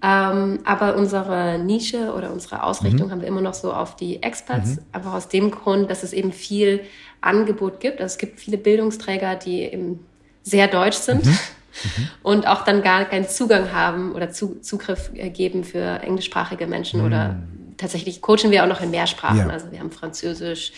Ähm, 0.03 0.59
aber 0.65 0.97
unsere 0.97 1.59
Nische 1.59 2.13
oder 2.13 2.31
unsere 2.31 2.63
Ausrichtung 2.63 3.07
mhm. 3.07 3.13
haben 3.13 3.21
wir 3.23 3.29
immer 3.29 3.41
noch 3.41 3.55
so 3.55 3.73
auf 3.73 3.97
die 3.97 4.23
Experts, 4.23 4.77
mhm. 4.77 4.83
einfach 4.93 5.15
aus 5.15 5.29
dem 5.29 5.51
Grund, 5.51 5.91
dass 5.91 6.03
es 6.03 6.13
eben 6.13 6.33
viel 6.33 6.83
Angebot 7.23 7.81
gibt. 7.81 8.01
Also 8.01 8.13
es 8.13 8.19
gibt 8.19 8.39
viele 8.39 8.59
Bildungsträger, 8.59 9.37
die 9.37 9.63
eben 9.63 10.05
sehr 10.43 10.69
deutsch 10.69 10.99
sind 10.99 11.25
mhm. 11.25 11.31
mhm. 11.97 12.09
und 12.23 12.47
auch 12.47 12.65
dann 12.65 12.83
gar 12.83 13.07
keinen 13.07 13.27
Zugang 13.27 13.73
haben 13.73 14.13
oder 14.13 14.31
zu, 14.31 14.61
Zugriff 14.61 15.11
äh, 15.15 15.31
geben 15.31 15.65
für 15.65 16.01
englischsprachige 16.03 16.67
Menschen 16.67 17.01
oder 17.01 17.31
mhm. 17.31 17.77
tatsächlich 17.79 18.21
coachen 18.21 18.51
wir 18.51 18.65
auch 18.65 18.69
noch 18.69 18.83
in 18.83 18.91
mehr 18.91 19.07
Sprachen. 19.07 19.39
Ja. 19.39 19.49
Also 19.49 19.73
wir 19.73 19.81
haben 19.81 19.91
Französisch, 19.91 20.73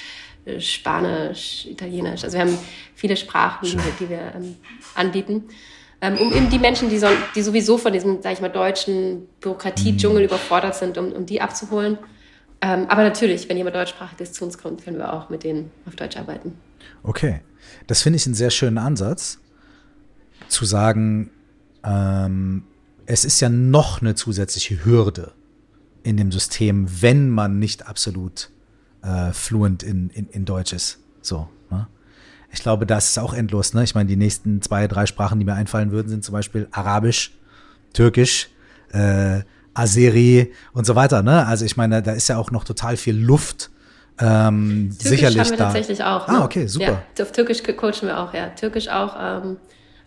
äh, 0.44 0.60
Spanisch, 0.60 1.66
Italienisch. 1.66 2.22
Also 2.22 2.36
wir 2.38 2.44
haben 2.44 2.58
viele 2.94 3.16
Sprachen, 3.16 3.80
die 3.98 4.08
wir 4.08 4.32
ähm, 4.36 4.56
anbieten 4.94 5.48
um 6.00 6.32
eben 6.32 6.48
die 6.48 6.58
Menschen, 6.58 6.88
die, 6.88 6.98
so, 6.98 7.08
die 7.34 7.42
sowieso 7.42 7.76
von 7.78 7.92
diesem, 7.92 8.22
sag 8.22 8.32
ich 8.32 8.40
mal, 8.40 8.48
deutschen 8.48 9.26
Bürokratie-Dschungel 9.40 10.20
mhm. 10.20 10.26
überfordert 10.26 10.76
sind, 10.76 10.96
um, 10.96 11.12
um 11.12 11.26
die 11.26 11.40
abzuholen. 11.40 11.98
Ähm, 12.60 12.86
aber 12.88 13.02
natürlich, 13.02 13.48
wenn 13.48 13.56
jemand 13.56 13.76
deutschsprachig 13.76 14.20
ist 14.20 14.34
zu 14.34 14.44
uns 14.44 14.58
kommt, 14.58 14.84
können 14.84 14.98
wir 14.98 15.12
auch 15.12 15.28
mit 15.28 15.44
denen 15.44 15.70
auf 15.86 15.96
Deutsch 15.96 16.16
arbeiten. 16.16 16.54
Okay, 17.02 17.40
das 17.86 18.02
finde 18.02 18.16
ich 18.16 18.26
einen 18.26 18.34
sehr 18.34 18.50
schönen 18.50 18.78
Ansatz, 18.78 19.38
zu 20.48 20.64
sagen, 20.64 21.30
ähm, 21.84 22.64
es 23.06 23.24
ist 23.24 23.40
ja 23.40 23.48
noch 23.48 24.00
eine 24.00 24.14
zusätzliche 24.14 24.84
Hürde 24.84 25.32
in 26.02 26.16
dem 26.16 26.32
System, 26.32 26.88
wenn 27.02 27.28
man 27.28 27.58
nicht 27.58 27.86
absolut 27.86 28.50
äh, 29.02 29.32
fluent 29.32 29.82
in, 29.82 30.10
in, 30.10 30.28
in 30.28 30.44
Deutsch 30.44 30.72
ist. 30.72 30.98
So? 31.22 31.48
Ich 32.50 32.62
glaube, 32.62 32.86
das 32.86 33.10
ist 33.10 33.18
auch 33.18 33.34
endlos. 33.34 33.74
Ne? 33.74 33.84
Ich 33.84 33.94
meine, 33.94 34.08
die 34.08 34.16
nächsten 34.16 34.62
zwei, 34.62 34.86
drei 34.86 35.06
Sprachen, 35.06 35.38
die 35.38 35.44
mir 35.44 35.54
einfallen 35.54 35.90
würden, 35.90 36.08
sind 36.08 36.24
zum 36.24 36.32
Beispiel 36.32 36.68
Arabisch, 36.72 37.32
Türkisch, 37.92 38.48
äh, 38.92 39.40
Azeri 39.74 40.52
und 40.72 40.86
so 40.86 40.96
weiter. 40.96 41.22
Ne? 41.22 41.46
Also 41.46 41.64
ich 41.64 41.76
meine, 41.76 42.02
da 42.02 42.12
ist 42.12 42.28
ja 42.28 42.38
auch 42.38 42.50
noch 42.50 42.64
total 42.64 42.96
viel 42.96 43.16
Luft. 43.16 43.70
Ähm, 44.20 44.90
Türkisch 44.90 45.08
sicherlich 45.08 45.38
haben 45.38 45.50
wir 45.50 45.56
da. 45.56 45.64
tatsächlich 45.64 46.02
auch. 46.02 46.26
Ne? 46.26 46.38
Ah, 46.38 46.44
okay, 46.44 46.66
super. 46.66 47.02
Ja, 47.16 47.22
auf 47.22 47.32
Türkisch 47.32 47.62
coachen 47.62 48.08
wir 48.08 48.18
auch, 48.18 48.34
ja. 48.34 48.48
Türkisch 48.48 48.88
auch, 48.88 49.14
ähm, 49.20 49.58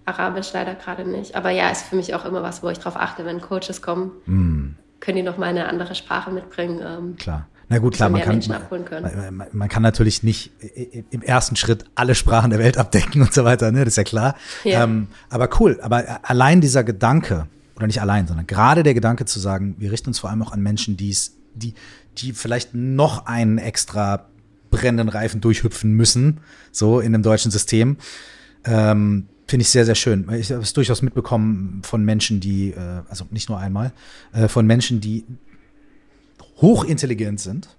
Arabisch 0.06 0.52
leider 0.54 0.76
gerade 0.76 1.08
nicht. 1.08 1.36
Aber 1.36 1.52
ja, 1.52 1.70
ist 1.70 1.84
für 1.84 1.96
mich 1.96 2.14
auch 2.14 2.26
immer 2.26 2.44
was, 2.44 2.64
wo 2.64 2.70
ich 2.70 2.80
drauf 2.80 2.96
achte, 2.96 3.24
wenn 3.24 3.40
Coaches 3.40 3.82
kommen. 3.82 4.12
Mm. 4.26 4.76
Können 5.00 5.18
die 5.18 5.24
noch 5.24 5.38
mal 5.38 5.48
eine 5.48 5.68
andere 5.68 5.96
Sprache 5.96 6.32
mitbringen? 6.32 6.82
Ähm, 6.86 7.16
Klar. 7.18 7.48
Na 7.72 7.78
gut, 7.78 7.94
klar, 7.94 8.10
man 8.10 8.22
kann, 8.22 8.42
man, 9.32 9.48
man, 9.54 9.70
kann 9.70 9.82
natürlich 9.82 10.24
nicht 10.24 10.52
im 11.10 11.22
ersten 11.22 11.56
Schritt 11.56 11.86
alle 11.96 12.16
Sprachen 12.16 12.50
der 12.50 12.60
Welt 12.60 12.78
abdecken 12.78 13.22
und 13.22 13.34
so 13.34 13.46
weiter, 13.46 13.72
ne? 13.72 13.86
das 13.86 13.94
ist 13.94 13.98
ja 13.98 14.04
klar. 14.04 14.36
Ja. 14.66 14.84
Ähm, 14.84 15.08
aber 15.30 15.50
cool, 15.62 15.80
aber 15.82 16.20
allein 16.24 16.60
dieser 16.60 16.84
Gedanke, 16.84 17.48
oder 17.78 17.88
nicht 17.88 18.02
allein, 18.02 18.28
sondern 18.28 18.46
gerade 18.46 18.84
der 18.84 18.94
Gedanke 18.94 19.24
zu 19.24 19.40
sagen, 19.40 19.76
wir 19.78 19.90
richten 19.94 20.10
uns 20.10 20.20
vor 20.20 20.30
allem 20.30 20.42
auch 20.42 20.52
an 20.52 20.62
Menschen, 20.62 20.98
die's, 20.98 21.38
die, 21.54 21.74
die 22.18 22.34
vielleicht 22.34 22.76
noch 22.76 23.26
einen 23.26 23.58
extra 23.58 24.26
brennenden 24.70 25.08
Reifen 25.08 25.40
durchhüpfen 25.40 25.94
müssen, 25.94 26.42
so 26.74 27.00
in 27.00 27.14
dem 27.14 27.24
deutschen 27.24 27.52
System, 27.52 27.96
ähm, 28.66 29.30
finde 29.48 29.62
ich 29.62 29.70
sehr, 29.70 29.86
sehr 29.86 29.96
schön. 29.96 30.30
Ich 30.34 30.52
habe 30.52 30.62
es 30.62 30.74
durchaus 30.74 31.02
mitbekommen 31.02 31.84
von 31.86 32.04
Menschen, 32.04 32.42
die, 32.42 32.72
äh, 32.72 33.02
also 33.08 33.26
nicht 33.32 33.48
nur 33.48 33.60
einmal, 33.60 33.94
äh, 34.34 34.50
von 34.50 34.68
Menschen, 34.68 35.00
die 35.00 35.24
hochintelligent 36.62 37.40
sind, 37.40 37.70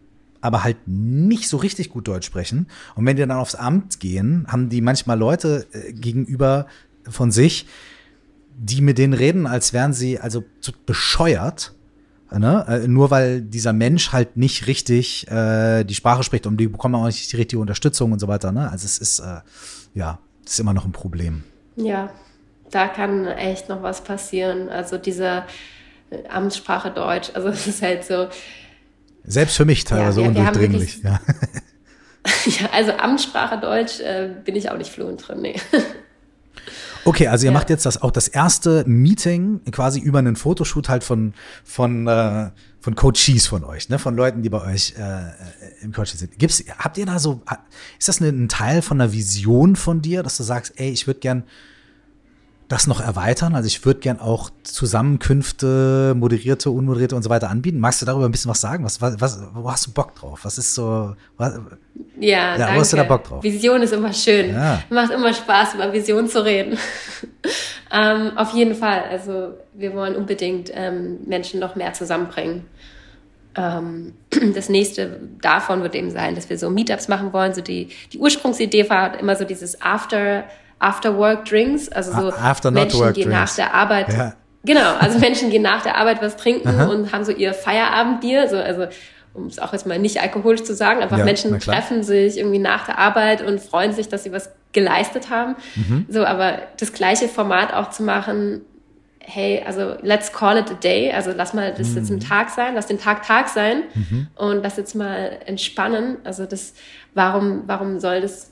aber 0.40 0.64
halt 0.64 0.76
nicht 0.86 1.48
so 1.48 1.56
richtig 1.56 1.90
gut 1.90 2.08
Deutsch 2.08 2.26
sprechen. 2.26 2.66
Und 2.94 3.06
wenn 3.06 3.16
die 3.16 3.22
dann 3.22 3.32
aufs 3.32 3.54
Amt 3.54 4.00
gehen, 4.00 4.46
haben 4.48 4.68
die 4.68 4.80
manchmal 4.80 5.18
Leute 5.18 5.66
äh, 5.72 5.92
gegenüber 5.92 6.66
von 7.08 7.30
sich, 7.30 7.66
die 8.56 8.80
mit 8.80 8.98
denen 8.98 9.14
reden, 9.14 9.46
als 9.46 9.72
wären 9.72 9.92
sie 9.92 10.18
also 10.18 10.44
bescheuert. 10.84 11.74
Ne? 12.30 12.64
Äh, 12.68 12.88
nur 12.88 13.10
weil 13.10 13.40
dieser 13.42 13.72
Mensch 13.72 14.12
halt 14.12 14.36
nicht 14.36 14.66
richtig 14.66 15.28
äh, 15.30 15.84
die 15.84 15.94
Sprache 15.94 16.22
spricht 16.22 16.46
und 16.46 16.56
die 16.56 16.68
bekommen 16.68 16.94
auch 16.94 17.06
nicht 17.06 17.30
die 17.32 17.36
richtige 17.36 17.60
Unterstützung 17.60 18.12
und 18.12 18.18
so 18.18 18.28
weiter. 18.28 18.52
Ne? 18.52 18.70
Also 18.70 18.84
es 18.86 18.98
ist 18.98 19.20
äh, 19.20 19.40
ja, 19.94 20.18
ist 20.44 20.58
immer 20.58 20.74
noch 20.74 20.84
ein 20.84 20.92
Problem. 20.92 21.44
Ja, 21.76 22.10
da 22.70 22.88
kann 22.88 23.26
echt 23.26 23.68
noch 23.68 23.82
was 23.82 24.02
passieren. 24.02 24.68
Also 24.68 24.98
diese 24.98 25.44
äh, 26.10 26.26
Amtssprache 26.28 26.90
Deutsch, 26.90 27.30
also 27.34 27.48
es 27.48 27.66
ist 27.66 27.82
halt 27.82 28.04
so. 28.04 28.28
Selbst 29.24 29.56
für 29.56 29.64
mich 29.64 29.84
teilweise 29.84 30.20
ja, 30.20 30.34
wir, 30.34 30.40
undurchdringlich. 30.40 31.02
Wir 31.02 31.10
ja. 31.10 31.20
ja, 32.46 32.70
also 32.72 32.92
Amtssprache 32.92 33.60
Deutsch 33.60 34.00
äh, 34.00 34.30
bin 34.44 34.56
ich 34.56 34.70
auch 34.70 34.78
nicht 34.78 34.90
fluent 34.90 35.26
drin, 35.26 35.40
nee. 35.40 35.56
Okay, 37.04 37.26
also 37.26 37.46
ihr 37.46 37.50
ja. 37.50 37.58
macht 37.58 37.68
jetzt 37.68 37.84
das 37.84 38.00
auch 38.00 38.12
das 38.12 38.28
erste 38.28 38.84
Meeting 38.86 39.60
quasi 39.72 39.98
über 39.98 40.20
einen 40.20 40.36
Fotoshoot 40.36 40.88
halt 40.88 41.02
von 41.02 41.34
von 41.64 42.06
äh, 42.06 42.50
von 42.80 42.94
Coaches 42.94 43.46
von 43.46 43.64
euch, 43.64 43.88
ne, 43.88 43.98
von 43.98 44.14
Leuten, 44.16 44.42
die 44.42 44.48
bei 44.48 44.62
euch 44.62 44.94
äh, 44.96 45.84
im 45.84 45.92
Coaching 45.92 46.18
sind. 46.18 46.38
Gibt's 46.38 46.62
habt 46.78 46.98
ihr 46.98 47.06
da 47.06 47.18
so 47.18 47.42
ist 47.98 48.08
das 48.08 48.20
ein 48.20 48.48
Teil 48.48 48.82
von 48.82 49.00
einer 49.00 49.12
Vision 49.12 49.74
von 49.74 50.00
dir, 50.00 50.22
dass 50.22 50.36
du 50.36 50.44
sagst, 50.44 50.74
ey, 50.76 50.90
ich 50.90 51.06
würde 51.06 51.20
gern 51.20 51.42
das 52.72 52.86
noch 52.86 53.00
erweitern? 53.00 53.54
Also 53.54 53.66
ich 53.66 53.84
würde 53.84 54.00
gern 54.00 54.18
auch 54.18 54.50
Zusammenkünfte, 54.62 56.14
moderierte, 56.16 56.70
unmoderierte 56.70 57.14
und 57.14 57.22
so 57.22 57.28
weiter 57.28 57.50
anbieten. 57.50 57.78
Magst 57.78 58.00
du 58.00 58.06
darüber 58.06 58.24
ein 58.24 58.32
bisschen 58.32 58.50
was 58.50 58.60
sagen? 58.60 58.84
Was, 58.84 59.00
was, 59.00 59.20
was 59.20 59.42
wo 59.52 59.70
hast 59.70 59.86
du 59.86 59.92
Bock 59.92 60.14
drauf? 60.14 60.40
Was 60.42 60.56
ist 60.56 60.74
so? 60.74 61.14
Was, 61.36 61.60
ja, 62.18 62.56
ja 62.56 62.74
wo 62.74 62.80
hast 62.80 62.92
du 62.92 62.96
da 62.96 63.04
Bock 63.04 63.24
drauf? 63.24 63.42
Vision 63.42 63.82
ist 63.82 63.92
immer 63.92 64.12
schön. 64.12 64.54
Ja. 64.54 64.82
Macht 64.88 65.12
immer 65.12 65.34
Spaß, 65.34 65.74
über 65.74 65.92
Vision 65.92 66.26
zu 66.28 66.44
reden. 66.44 66.78
ähm, 67.92 68.36
auf 68.36 68.54
jeden 68.54 68.74
Fall. 68.74 69.04
Also 69.10 69.52
wir 69.74 69.92
wollen 69.94 70.16
unbedingt 70.16 70.70
ähm, 70.72 71.18
Menschen 71.26 71.60
noch 71.60 71.76
mehr 71.76 71.92
zusammenbringen. 71.92 72.64
Ähm, 73.54 74.14
das 74.54 74.70
nächste 74.70 75.20
davon 75.42 75.82
wird 75.82 75.94
eben 75.94 76.10
sein, 76.10 76.34
dass 76.34 76.48
wir 76.48 76.56
so 76.56 76.70
Meetups 76.70 77.08
machen 77.08 77.34
wollen. 77.34 77.52
So 77.52 77.60
die, 77.60 77.88
die 78.12 78.18
Ursprungsidee 78.18 78.88
war 78.88 79.18
immer 79.18 79.36
so 79.36 79.44
dieses 79.44 79.80
After 79.82 80.44
After-Work-Drinks, 80.82 81.88
also 81.90 82.12
so 82.12 82.32
After 82.32 82.70
Menschen 82.70 83.12
gehen 83.12 83.30
nach 83.30 83.54
der 83.54 83.74
Arbeit. 83.74 84.12
Ja. 84.12 84.34
Genau, 84.64 84.94
also 85.00 85.18
Menschen 85.18 85.50
gehen 85.50 85.62
nach 85.62 85.82
der 85.82 85.96
Arbeit 85.96 86.22
was 86.22 86.36
trinken 86.36 86.68
Aha. 86.68 86.84
und 86.84 87.12
haben 87.12 87.24
so 87.24 87.32
ihr 87.32 87.52
Feierabendbier, 87.52 88.48
so, 88.48 88.56
also 88.56 88.86
um 89.34 89.46
es 89.46 89.58
auch 89.58 89.72
jetzt 89.72 89.86
mal 89.86 89.98
nicht 89.98 90.20
alkoholisch 90.20 90.62
zu 90.62 90.74
sagen, 90.74 91.02
einfach 91.02 91.18
ja, 91.18 91.24
Menschen 91.24 91.58
treffen 91.58 92.02
sich 92.02 92.38
irgendwie 92.38 92.58
nach 92.58 92.86
der 92.86 92.98
Arbeit 92.98 93.42
und 93.42 93.60
freuen 93.60 93.92
sich, 93.92 94.08
dass 94.08 94.24
sie 94.24 94.32
was 94.32 94.50
geleistet 94.72 95.30
haben. 95.30 95.56
Mhm. 95.74 96.06
So, 96.08 96.24
aber 96.24 96.58
das 96.78 96.92
gleiche 96.92 97.28
Format 97.28 97.72
auch 97.72 97.90
zu 97.90 98.02
machen, 98.02 98.62
hey, 99.20 99.62
also 99.64 99.96
let's 100.02 100.32
call 100.32 100.58
it 100.58 100.70
a 100.70 100.74
day, 100.74 101.12
also 101.12 101.32
lass 101.34 101.54
mal 101.54 101.72
das 101.76 101.90
mhm. 101.90 101.96
jetzt 101.96 102.10
ein 102.10 102.20
Tag 102.20 102.50
sein, 102.50 102.74
lass 102.74 102.86
den 102.86 102.98
Tag 102.98 103.24
Tag 103.24 103.48
sein 103.48 103.84
mhm. 103.94 104.26
und 104.36 104.62
lass 104.62 104.76
jetzt 104.76 104.94
mal 104.94 105.38
entspannen. 105.46 106.18
Also 106.24 106.44
das, 106.44 106.74
warum, 107.14 107.62
warum 107.66 108.00
soll 108.00 108.20
das 108.20 108.50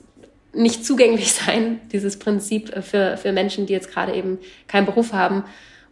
nicht 0.53 0.85
zugänglich 0.85 1.33
sein, 1.45 1.79
dieses 1.91 2.19
Prinzip 2.19 2.75
äh, 2.75 2.81
für, 2.81 3.17
für 3.17 3.31
Menschen, 3.31 3.65
die 3.65 3.73
jetzt 3.73 3.91
gerade 3.91 4.13
eben 4.13 4.39
keinen 4.67 4.85
Beruf 4.85 5.13
haben 5.13 5.43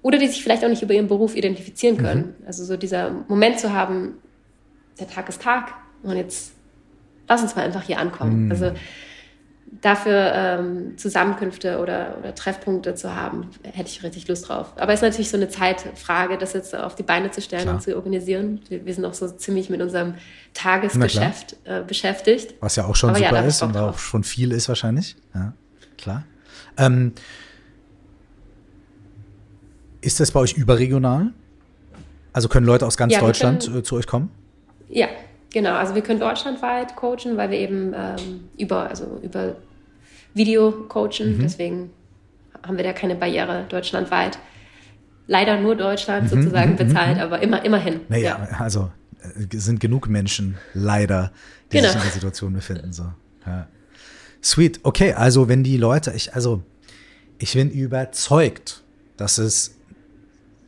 oder 0.01 0.17
die 0.17 0.27
sich 0.27 0.43
vielleicht 0.43 0.63
auch 0.63 0.69
nicht 0.69 0.81
über 0.81 0.93
ihren 0.93 1.07
Beruf 1.07 1.35
identifizieren 1.35 1.97
mhm. 1.97 2.01
können. 2.01 2.35
Mhm. 2.39 2.47
Also 2.47 2.63
so 2.63 2.77
dieser 2.77 3.11
Moment 3.27 3.59
zu 3.59 3.73
haben, 3.73 4.15
der 4.99 5.07
Tag 5.07 5.29
ist 5.29 5.41
Tag 5.41 5.73
und 6.03 6.15
jetzt 6.15 6.53
lass 7.27 7.41
uns 7.41 7.55
mal 7.55 7.63
einfach 7.63 7.83
hier 7.83 7.99
ankommen. 7.99 8.45
Mhm. 8.45 8.51
Also 8.51 8.71
dafür 9.81 10.31
ähm, 10.33 10.97
Zusammenkünfte 10.97 11.79
oder, 11.79 12.17
oder 12.19 12.33
Treffpunkte 12.33 12.95
zu 12.95 13.15
haben, 13.15 13.49
hätte 13.63 13.89
ich 13.89 14.03
richtig 14.03 14.27
Lust 14.27 14.49
drauf. 14.49 14.73
Aber 14.77 14.93
es 14.93 14.99
ist 14.99 15.03
natürlich 15.03 15.29
so 15.29 15.37
eine 15.37 15.49
Zeitfrage, 15.49 16.37
das 16.37 16.53
jetzt 16.53 16.75
auf 16.75 16.95
die 16.95 17.03
Beine 17.03 17.31
zu 17.31 17.41
stellen 17.41 17.63
Klar. 17.63 17.75
und 17.75 17.81
zu 17.81 17.95
organisieren. 17.95 18.61
Wir, 18.69 18.85
wir, 18.85 18.93
sind 18.93 19.05
auch 19.05 19.13
so 19.13 19.29
ziemlich 19.29 19.69
mit 19.69 19.81
unserem 19.81 20.15
Tagesgeschäft 20.53 21.55
äh, 21.65 21.83
beschäftigt. 21.83 22.55
Was 22.59 22.75
ja 22.75 22.85
auch 22.85 22.95
schon 22.95 23.11
Aber 23.11 23.19
super 23.19 23.35
ja, 23.35 23.41
ist 23.41 23.61
und 23.61 23.77
auch 23.77 23.97
schon 23.97 24.23
viel 24.23 24.51
ist 24.51 24.67
wahrscheinlich. 24.69 25.15
Ja, 25.33 25.53
klar. 25.97 26.23
Ähm, 26.77 27.13
ist 30.01 30.19
das 30.19 30.31
bei 30.31 30.39
euch 30.39 30.53
überregional? 30.53 31.33
Also 32.33 32.47
können 32.47 32.65
Leute 32.65 32.85
aus 32.85 32.97
ganz 32.97 33.13
ja, 33.13 33.19
Deutschland 33.19 33.65
können, 33.65 33.79
äh, 33.79 33.83
zu 33.83 33.95
euch 33.95 34.07
kommen? 34.07 34.31
Ja, 34.87 35.07
Genau, 35.51 35.73
also 35.73 35.95
wir 35.95 36.01
können 36.01 36.19
deutschlandweit 36.19 36.95
coachen, 36.95 37.35
weil 37.35 37.49
wir 37.49 37.57
eben 37.57 37.93
ähm, 37.95 38.49
über, 38.57 38.89
also 38.89 39.19
über 39.23 39.55
Video 40.33 40.71
coachen. 40.87 41.37
Mhm. 41.37 41.41
Deswegen 41.41 41.89
haben 42.65 42.77
wir 42.77 42.83
da 42.83 42.93
keine 42.93 43.15
Barriere 43.15 43.65
deutschlandweit. 43.67 44.37
Leider 45.27 45.59
nur 45.59 45.75
Deutschland 45.75 46.23
mhm, 46.23 46.41
sozusagen 46.41 46.71
mhm, 46.71 46.77
bezahlt, 46.77 47.17
mhm. 47.17 47.23
aber 47.23 47.41
immer, 47.41 47.63
immerhin. 47.63 48.01
Naja, 48.09 48.47
ja. 48.51 48.57
also 48.59 48.91
äh, 49.21 49.57
sind 49.57 49.79
genug 49.79 50.07
Menschen 50.07 50.57
leider, 50.73 51.31
die 51.71 51.77
genau. 51.77 51.89
sich 51.89 51.97
in 51.97 52.03
der 52.03 52.13
Situation 52.13 52.53
befinden. 52.53 52.93
So. 52.93 53.05
Ja. 53.45 53.67
Sweet. 54.41 54.79
Okay, 54.83 55.13
also 55.13 55.47
wenn 55.47 55.63
die 55.63 55.77
Leute, 55.77 56.13
ich, 56.15 56.33
also 56.33 56.63
ich 57.39 57.53
bin 57.53 57.69
überzeugt, 57.69 58.83
dass 59.17 59.37
es 59.37 59.75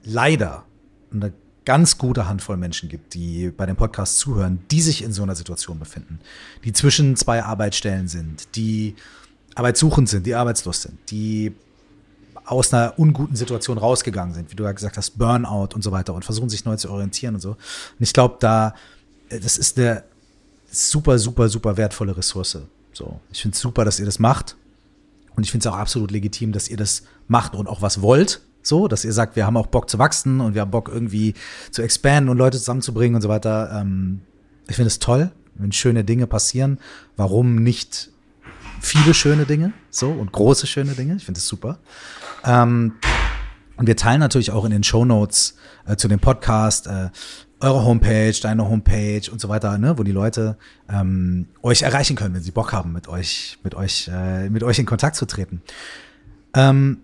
leider 0.03 0.65
eine 1.13 1.33
ganz 1.65 1.97
gute 1.97 2.27
Handvoll 2.27 2.57
Menschen 2.57 2.89
gibt, 2.89 3.13
die 3.13 3.49
bei 3.49 3.65
dem 3.65 3.75
Podcast 3.75 4.17
zuhören, 4.17 4.59
die 4.71 4.81
sich 4.81 5.03
in 5.03 5.13
so 5.13 5.23
einer 5.23 5.35
Situation 5.35 5.79
befinden, 5.79 6.19
die 6.63 6.73
zwischen 6.73 7.15
zwei 7.15 7.43
Arbeitsstellen 7.43 8.07
sind, 8.07 8.55
die 8.55 8.95
arbeitssuchend 9.55 10.09
sind, 10.09 10.25
die 10.25 10.35
arbeitslos 10.35 10.81
sind, 10.81 10.97
die 11.11 11.53
aus 12.45 12.73
einer 12.73 12.97
unguten 12.97 13.35
Situation 13.35 13.77
rausgegangen 13.77 14.33
sind, 14.33 14.51
wie 14.51 14.55
du 14.55 14.63
ja 14.63 14.71
gesagt 14.71 14.97
hast, 14.97 15.11
Burnout 15.17 15.75
und 15.75 15.83
so 15.83 15.91
weiter 15.91 16.13
und 16.13 16.25
versuchen 16.25 16.49
sich 16.49 16.65
neu 16.65 16.75
zu 16.75 16.89
orientieren 16.89 17.35
und 17.35 17.41
so. 17.41 17.51
Und 17.51 17.57
ich 17.99 18.13
glaube, 18.13 18.37
da, 18.39 18.73
äh, 19.29 19.39
das 19.39 19.57
ist 19.57 19.77
eine 19.77 20.03
super, 20.71 21.19
super, 21.19 21.49
super 21.49 21.77
wertvolle 21.77 22.15
Ressource. 22.17 22.57
So, 22.93 23.19
ich 23.31 23.41
finde 23.41 23.55
es 23.55 23.61
super, 23.61 23.85
dass 23.85 23.99
ihr 23.99 24.05
das 24.05 24.19
macht. 24.19 24.55
Und 25.35 25.43
ich 25.43 25.51
finde 25.51 25.67
es 25.67 25.73
auch 25.73 25.77
absolut 25.77 26.11
legitim, 26.11 26.51
dass 26.51 26.67
ihr 26.67 26.77
das 26.77 27.03
macht 27.27 27.55
und 27.55 27.67
auch 27.67 27.81
was 27.81 28.01
wollt. 28.01 28.41
So, 28.61 28.87
dass 28.87 29.05
ihr 29.05 29.13
sagt, 29.13 29.35
wir 29.35 29.45
haben 29.45 29.57
auch 29.57 29.67
Bock 29.67 29.89
zu 29.89 29.99
wachsen 29.99 30.41
und 30.41 30.53
wir 30.53 30.61
haben 30.61 30.71
Bock 30.71 30.89
irgendwie 30.91 31.33
zu 31.71 31.81
expanden 31.81 32.29
und 32.29 32.37
Leute 32.37 32.57
zusammenzubringen 32.57 33.15
und 33.15 33.21
so 33.21 33.29
weiter. 33.29 33.81
Ähm, 33.81 34.21
ich 34.67 34.75
finde 34.75 34.87
es 34.87 34.99
toll, 34.99 35.31
wenn 35.55 35.71
schöne 35.71 36.03
Dinge 36.03 36.27
passieren. 36.27 36.79
Warum 37.17 37.55
nicht 37.55 38.09
viele 38.79 39.13
schöne 39.13 39.45
Dinge 39.45 39.73
so 39.89 40.11
und 40.11 40.31
große 40.31 40.67
schöne 40.67 40.93
Dinge? 40.93 41.15
Ich 41.15 41.25
finde 41.25 41.39
es 41.39 41.47
super. 41.47 41.79
Ähm, 42.45 42.93
und 43.77 43.87
wir 43.87 43.95
teilen 43.95 44.19
natürlich 44.19 44.51
auch 44.51 44.65
in 44.65 44.71
den 44.71 44.83
Show 44.83 45.05
Notes 45.05 45.55
äh, 45.87 45.95
zu 45.95 46.07
dem 46.07 46.19
Podcast 46.19 46.87
äh, 46.87 47.09
eure 47.61 47.83
Homepage, 47.83 48.33
deine 48.41 48.67
Homepage 48.67 49.21
und 49.31 49.39
so 49.39 49.49
weiter, 49.49 49.77
ne, 49.77 49.97
wo 49.97 50.03
die 50.03 50.11
Leute 50.11 50.57
ähm, 50.89 51.47
euch 51.61 51.83
erreichen 51.83 52.15
können, 52.15 52.33
wenn 52.33 52.41
sie 52.41 52.51
Bock 52.51 52.73
haben, 52.73 52.91
mit 52.91 53.07
euch, 53.07 53.59
mit 53.63 53.75
euch, 53.75 54.09
äh, 54.11 54.49
mit 54.49 54.63
euch 54.63 54.79
in 54.79 54.85
Kontakt 54.85 55.15
zu 55.15 55.25
treten. 55.25 55.61
Ähm, 56.53 56.99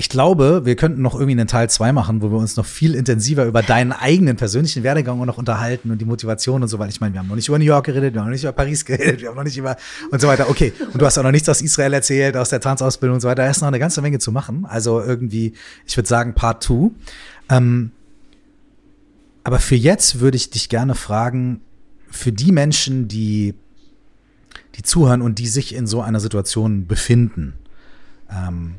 ich 0.00 0.08
glaube, 0.08 0.62
wir 0.64 0.76
könnten 0.76 1.02
noch 1.02 1.12
irgendwie 1.12 1.32
einen 1.32 1.46
Teil 1.46 1.68
2 1.68 1.92
machen, 1.92 2.22
wo 2.22 2.30
wir 2.30 2.38
uns 2.38 2.56
noch 2.56 2.64
viel 2.64 2.94
intensiver 2.94 3.44
über 3.44 3.62
deinen 3.62 3.92
eigenen 3.92 4.34
persönlichen 4.34 4.82
Werdegang 4.82 5.22
noch 5.26 5.36
unterhalten 5.36 5.90
und 5.90 5.98
die 5.98 6.06
Motivation 6.06 6.62
und 6.62 6.68
so, 6.68 6.78
weil 6.78 6.88
ich 6.88 7.02
meine, 7.02 7.12
wir 7.12 7.20
haben 7.20 7.28
noch 7.28 7.36
nicht 7.36 7.48
über 7.48 7.58
New 7.58 7.66
York 7.66 7.84
geredet, 7.84 8.14
wir 8.14 8.22
haben 8.22 8.28
noch 8.28 8.32
nicht 8.32 8.44
über 8.44 8.52
Paris 8.52 8.82
geredet, 8.86 9.20
wir 9.20 9.28
haben 9.28 9.36
noch 9.36 9.44
nicht 9.44 9.58
über 9.58 9.76
und 10.10 10.18
so 10.18 10.26
weiter. 10.26 10.48
Okay, 10.48 10.72
und 10.94 11.02
du 11.02 11.04
hast 11.04 11.18
auch 11.18 11.22
noch 11.22 11.30
nichts 11.30 11.50
aus 11.50 11.60
Israel 11.60 11.92
erzählt, 11.92 12.34
aus 12.38 12.48
der 12.48 12.60
Tanzausbildung 12.60 13.16
und 13.16 13.20
so 13.20 13.28
weiter. 13.28 13.42
Da 13.42 13.50
ist 13.50 13.60
noch 13.60 13.68
eine 13.68 13.78
ganze 13.78 14.00
Menge 14.00 14.18
zu 14.18 14.32
machen. 14.32 14.64
Also 14.64 15.02
irgendwie, 15.02 15.52
ich 15.84 15.94
würde 15.98 16.08
sagen, 16.08 16.32
Part 16.32 16.64
2. 16.64 16.92
Ähm, 17.50 17.90
aber 19.44 19.58
für 19.58 19.76
jetzt 19.76 20.18
würde 20.18 20.36
ich 20.38 20.48
dich 20.48 20.70
gerne 20.70 20.94
fragen, 20.94 21.60
für 22.10 22.32
die 22.32 22.52
Menschen, 22.52 23.06
die, 23.06 23.52
die 24.76 24.82
zuhören 24.82 25.20
und 25.20 25.38
die 25.38 25.46
sich 25.46 25.74
in 25.74 25.86
so 25.86 26.00
einer 26.00 26.20
Situation 26.20 26.86
befinden, 26.86 27.58
ähm, 28.30 28.76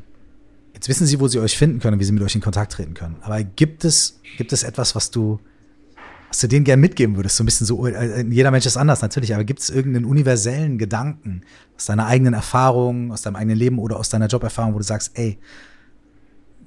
Jetzt 0.82 0.88
wissen 0.88 1.06
sie, 1.06 1.20
wo 1.20 1.28
sie 1.28 1.38
euch 1.38 1.56
finden 1.56 1.78
können, 1.78 2.00
wie 2.00 2.04
sie 2.04 2.10
mit 2.10 2.24
euch 2.24 2.34
in 2.34 2.40
Kontakt 2.40 2.72
treten 2.72 2.94
können. 2.94 3.14
Aber 3.20 3.40
gibt 3.44 3.84
es, 3.84 4.18
gibt 4.36 4.52
es 4.52 4.64
etwas, 4.64 4.96
was 4.96 5.12
du, 5.12 5.38
was 6.26 6.40
du 6.40 6.48
denen 6.48 6.64
gern 6.64 6.80
mitgeben 6.80 7.14
würdest? 7.14 7.36
So 7.36 7.44
ein 7.44 7.46
bisschen 7.46 7.68
so, 7.68 7.86
äh, 7.86 8.24
jeder 8.28 8.50
Mensch 8.50 8.66
ist 8.66 8.76
anders 8.76 9.00
natürlich, 9.00 9.32
aber 9.32 9.44
gibt 9.44 9.60
es 9.60 9.70
irgendeinen 9.70 10.06
universellen 10.06 10.78
Gedanken 10.78 11.42
aus 11.76 11.84
deiner 11.84 12.06
eigenen 12.06 12.34
Erfahrung, 12.34 13.12
aus 13.12 13.22
deinem 13.22 13.36
eigenen 13.36 13.58
Leben 13.58 13.78
oder 13.78 13.96
aus 13.96 14.08
deiner 14.08 14.26
Joberfahrung, 14.26 14.74
wo 14.74 14.78
du 14.78 14.82
sagst, 14.82 15.12
ey, 15.14 15.38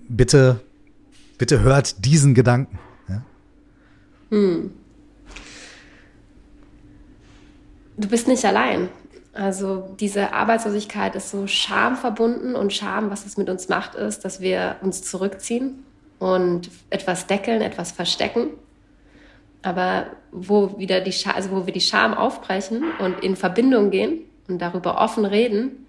bitte, 0.07 0.61
bitte 1.38 1.59
hört 1.59 2.05
diesen 2.05 2.34
Gedanken. 2.34 2.80
Ja? 3.09 3.26
Hm. 4.30 4.72
Du 7.97 8.07
bist 8.07 8.30
nicht 8.30 8.45
allein. 8.45 8.88
Also 9.36 9.93
diese 9.99 10.31
Arbeitslosigkeit 10.31 11.13
ist 11.15 11.29
so 11.29 11.45
schamverbunden 11.45 12.55
und 12.55 12.71
Scham, 12.71 13.11
was 13.11 13.25
es 13.25 13.36
mit 13.36 13.49
uns 13.49 13.67
macht, 13.67 13.93
ist, 13.93 14.23
dass 14.23 14.39
wir 14.39 14.77
uns 14.81 15.03
zurückziehen 15.03 15.83
und 16.19 16.69
etwas 16.89 17.27
deckeln, 17.27 17.61
etwas 17.61 17.91
verstecken. 17.91 18.51
Aber 19.61 20.05
wo 20.31 20.79
wieder 20.79 21.01
die 21.01 21.11
Scham, 21.11 21.36
also 21.36 21.51
wo 21.51 21.65
wir 21.65 21.73
die 21.73 21.81
Scham 21.81 22.13
aufbrechen 22.13 22.81
und 22.99 23.21
in 23.25 23.36
Verbindung 23.36 23.91
gehen 23.91 24.21
und 24.47 24.61
darüber 24.61 25.01
offen 25.01 25.25
reden, 25.25 25.86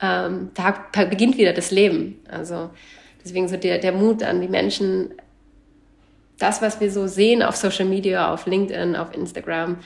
ähm, 0.00 0.50
da 0.54 0.74
beginnt 1.04 1.38
wieder 1.38 1.52
das 1.52 1.70
Leben. 1.70 2.18
Also 2.28 2.70
deswegen 3.22 3.46
so 3.46 3.56
der, 3.56 3.78
der 3.78 3.92
Mut 3.92 4.24
an 4.24 4.40
die 4.40 4.48
Menschen, 4.48 5.14
das, 6.36 6.62
was 6.62 6.80
wir 6.80 6.90
so 6.90 7.06
sehen 7.06 7.44
auf 7.44 7.54
Social 7.54 7.86
Media, 7.86 8.34
auf 8.34 8.46
LinkedIn, 8.46 8.96
auf 8.96 9.14
Instagram, 9.14 9.76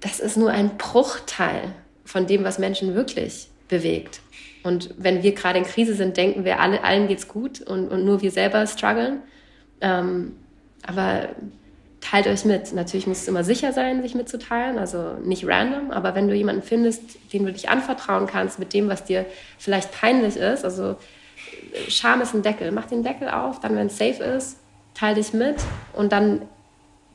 das 0.00 0.20
ist 0.20 0.36
nur 0.36 0.50
ein 0.50 0.76
Bruchteil 0.76 1.72
von 2.04 2.26
dem, 2.26 2.44
was 2.44 2.58
Menschen 2.58 2.94
wirklich 2.94 3.48
bewegt. 3.68 4.20
Und 4.62 4.94
wenn 4.96 5.22
wir 5.22 5.32
gerade 5.32 5.58
in 5.58 5.64
Krise 5.64 5.94
sind, 5.94 6.16
denken 6.16 6.44
wir, 6.44 6.60
alle, 6.60 6.82
allen 6.82 7.06
geht's 7.06 7.28
gut 7.28 7.60
und, 7.60 7.88
und 7.88 8.04
nur 8.04 8.22
wir 8.22 8.30
selber 8.30 8.66
strugglen. 8.66 9.20
Ähm, 9.80 10.36
aber 10.86 11.28
teilt 12.00 12.26
euch 12.26 12.44
mit. 12.44 12.72
Natürlich 12.72 13.06
muss 13.06 13.22
es 13.22 13.28
immer 13.28 13.44
sicher 13.44 13.72
sein, 13.72 14.02
sich 14.02 14.14
mitzuteilen, 14.14 14.78
also 14.78 15.14
nicht 15.24 15.46
random, 15.46 15.90
aber 15.90 16.14
wenn 16.14 16.28
du 16.28 16.34
jemanden 16.34 16.62
findest, 16.62 17.02
den 17.32 17.46
du 17.46 17.52
dich 17.52 17.68
anvertrauen 17.68 18.26
kannst 18.26 18.58
mit 18.58 18.74
dem, 18.74 18.88
was 18.88 19.04
dir 19.04 19.24
vielleicht 19.58 19.92
peinlich 19.92 20.36
ist, 20.36 20.64
also 20.64 20.96
Scham 21.88 22.20
ist 22.20 22.34
ein 22.34 22.42
Deckel, 22.42 22.70
mach 22.72 22.86
den 22.86 23.02
Deckel 23.02 23.28
auf, 23.28 23.60
dann, 23.60 23.74
wenn 23.76 23.88
es 23.88 23.98
safe 23.98 24.22
ist, 24.22 24.58
teile 24.94 25.16
dich 25.16 25.32
mit 25.32 25.56
und 25.94 26.12
dann 26.12 26.42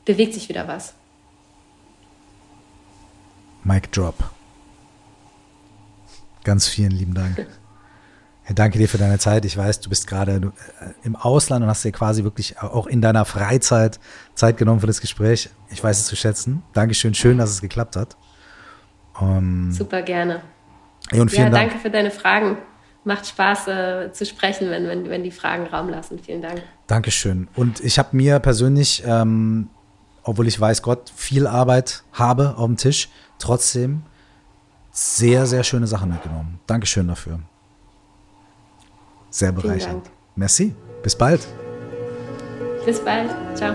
bewegt 0.04 0.34
sich 0.34 0.48
wieder 0.48 0.68
was. 0.68 0.94
Mic 3.64 3.90
Drop. 3.92 4.14
Ganz 6.44 6.68
vielen 6.68 6.90
lieben 6.90 7.14
Dank. 7.14 7.46
Ja, 8.48 8.54
danke 8.54 8.78
dir 8.78 8.88
für 8.88 8.98
deine 8.98 9.18
Zeit. 9.18 9.44
Ich 9.44 9.56
weiß, 9.56 9.80
du 9.80 9.88
bist 9.88 10.06
gerade 10.06 10.52
äh, 10.80 10.84
im 11.04 11.14
Ausland 11.14 11.62
und 11.62 11.68
hast 11.68 11.84
dir 11.84 11.92
quasi 11.92 12.24
wirklich 12.24 12.60
auch 12.60 12.86
in 12.86 13.00
deiner 13.00 13.24
Freizeit 13.24 14.00
Zeit 14.34 14.56
genommen 14.56 14.80
für 14.80 14.88
das 14.88 15.00
Gespräch. 15.00 15.50
Ich 15.68 15.82
weiß 15.82 16.00
es 16.00 16.06
zu 16.06 16.16
schätzen. 16.16 16.62
Dankeschön, 16.72 17.14
schön, 17.14 17.38
dass 17.38 17.50
es 17.50 17.60
geklappt 17.60 17.94
hat. 17.94 18.16
Um, 19.20 19.28
ähm, 19.28 19.72
Super 19.72 20.02
gerne. 20.02 20.40
Und 21.12 21.30
vielen 21.30 21.44
ja, 21.44 21.50
danke 21.50 21.70
Dank. 21.70 21.82
für 21.82 21.90
deine 21.90 22.10
Fragen. 22.10 22.58
Macht 23.04 23.26
Spaß 23.26 23.68
äh, 23.68 24.12
zu 24.12 24.26
sprechen, 24.26 24.68
wenn, 24.70 24.86
wenn, 24.88 25.08
wenn 25.08 25.22
die 25.22 25.30
Fragen 25.30 25.66
Raum 25.66 25.88
lassen. 25.88 26.18
Vielen 26.18 26.42
Dank. 26.42 26.62
Dankeschön. 26.86 27.48
Und 27.54 27.80
ich 27.80 27.98
habe 27.98 28.16
mir 28.16 28.40
persönlich, 28.40 29.02
ähm, 29.06 29.68
obwohl 30.22 30.48
ich 30.48 30.60
weiß 30.60 30.82
Gott, 30.82 31.10
viel 31.14 31.46
Arbeit 31.46 32.02
habe 32.12 32.56
auf 32.56 32.66
dem 32.66 32.76
Tisch, 32.76 33.08
trotzdem 33.38 34.02
sehr, 35.00 35.46
sehr 35.46 35.64
schöne 35.64 35.86
Sachen 35.86 36.10
mitgenommen. 36.10 36.60
Dankeschön 36.66 37.08
dafür. 37.08 37.40
Sehr 39.30 39.50
bereichernd. 39.50 40.10
Merci. 40.36 40.74
Bis 41.02 41.16
bald. 41.16 41.46
Bis 42.84 43.00
bald. 43.00 43.30
Ciao. 43.54 43.74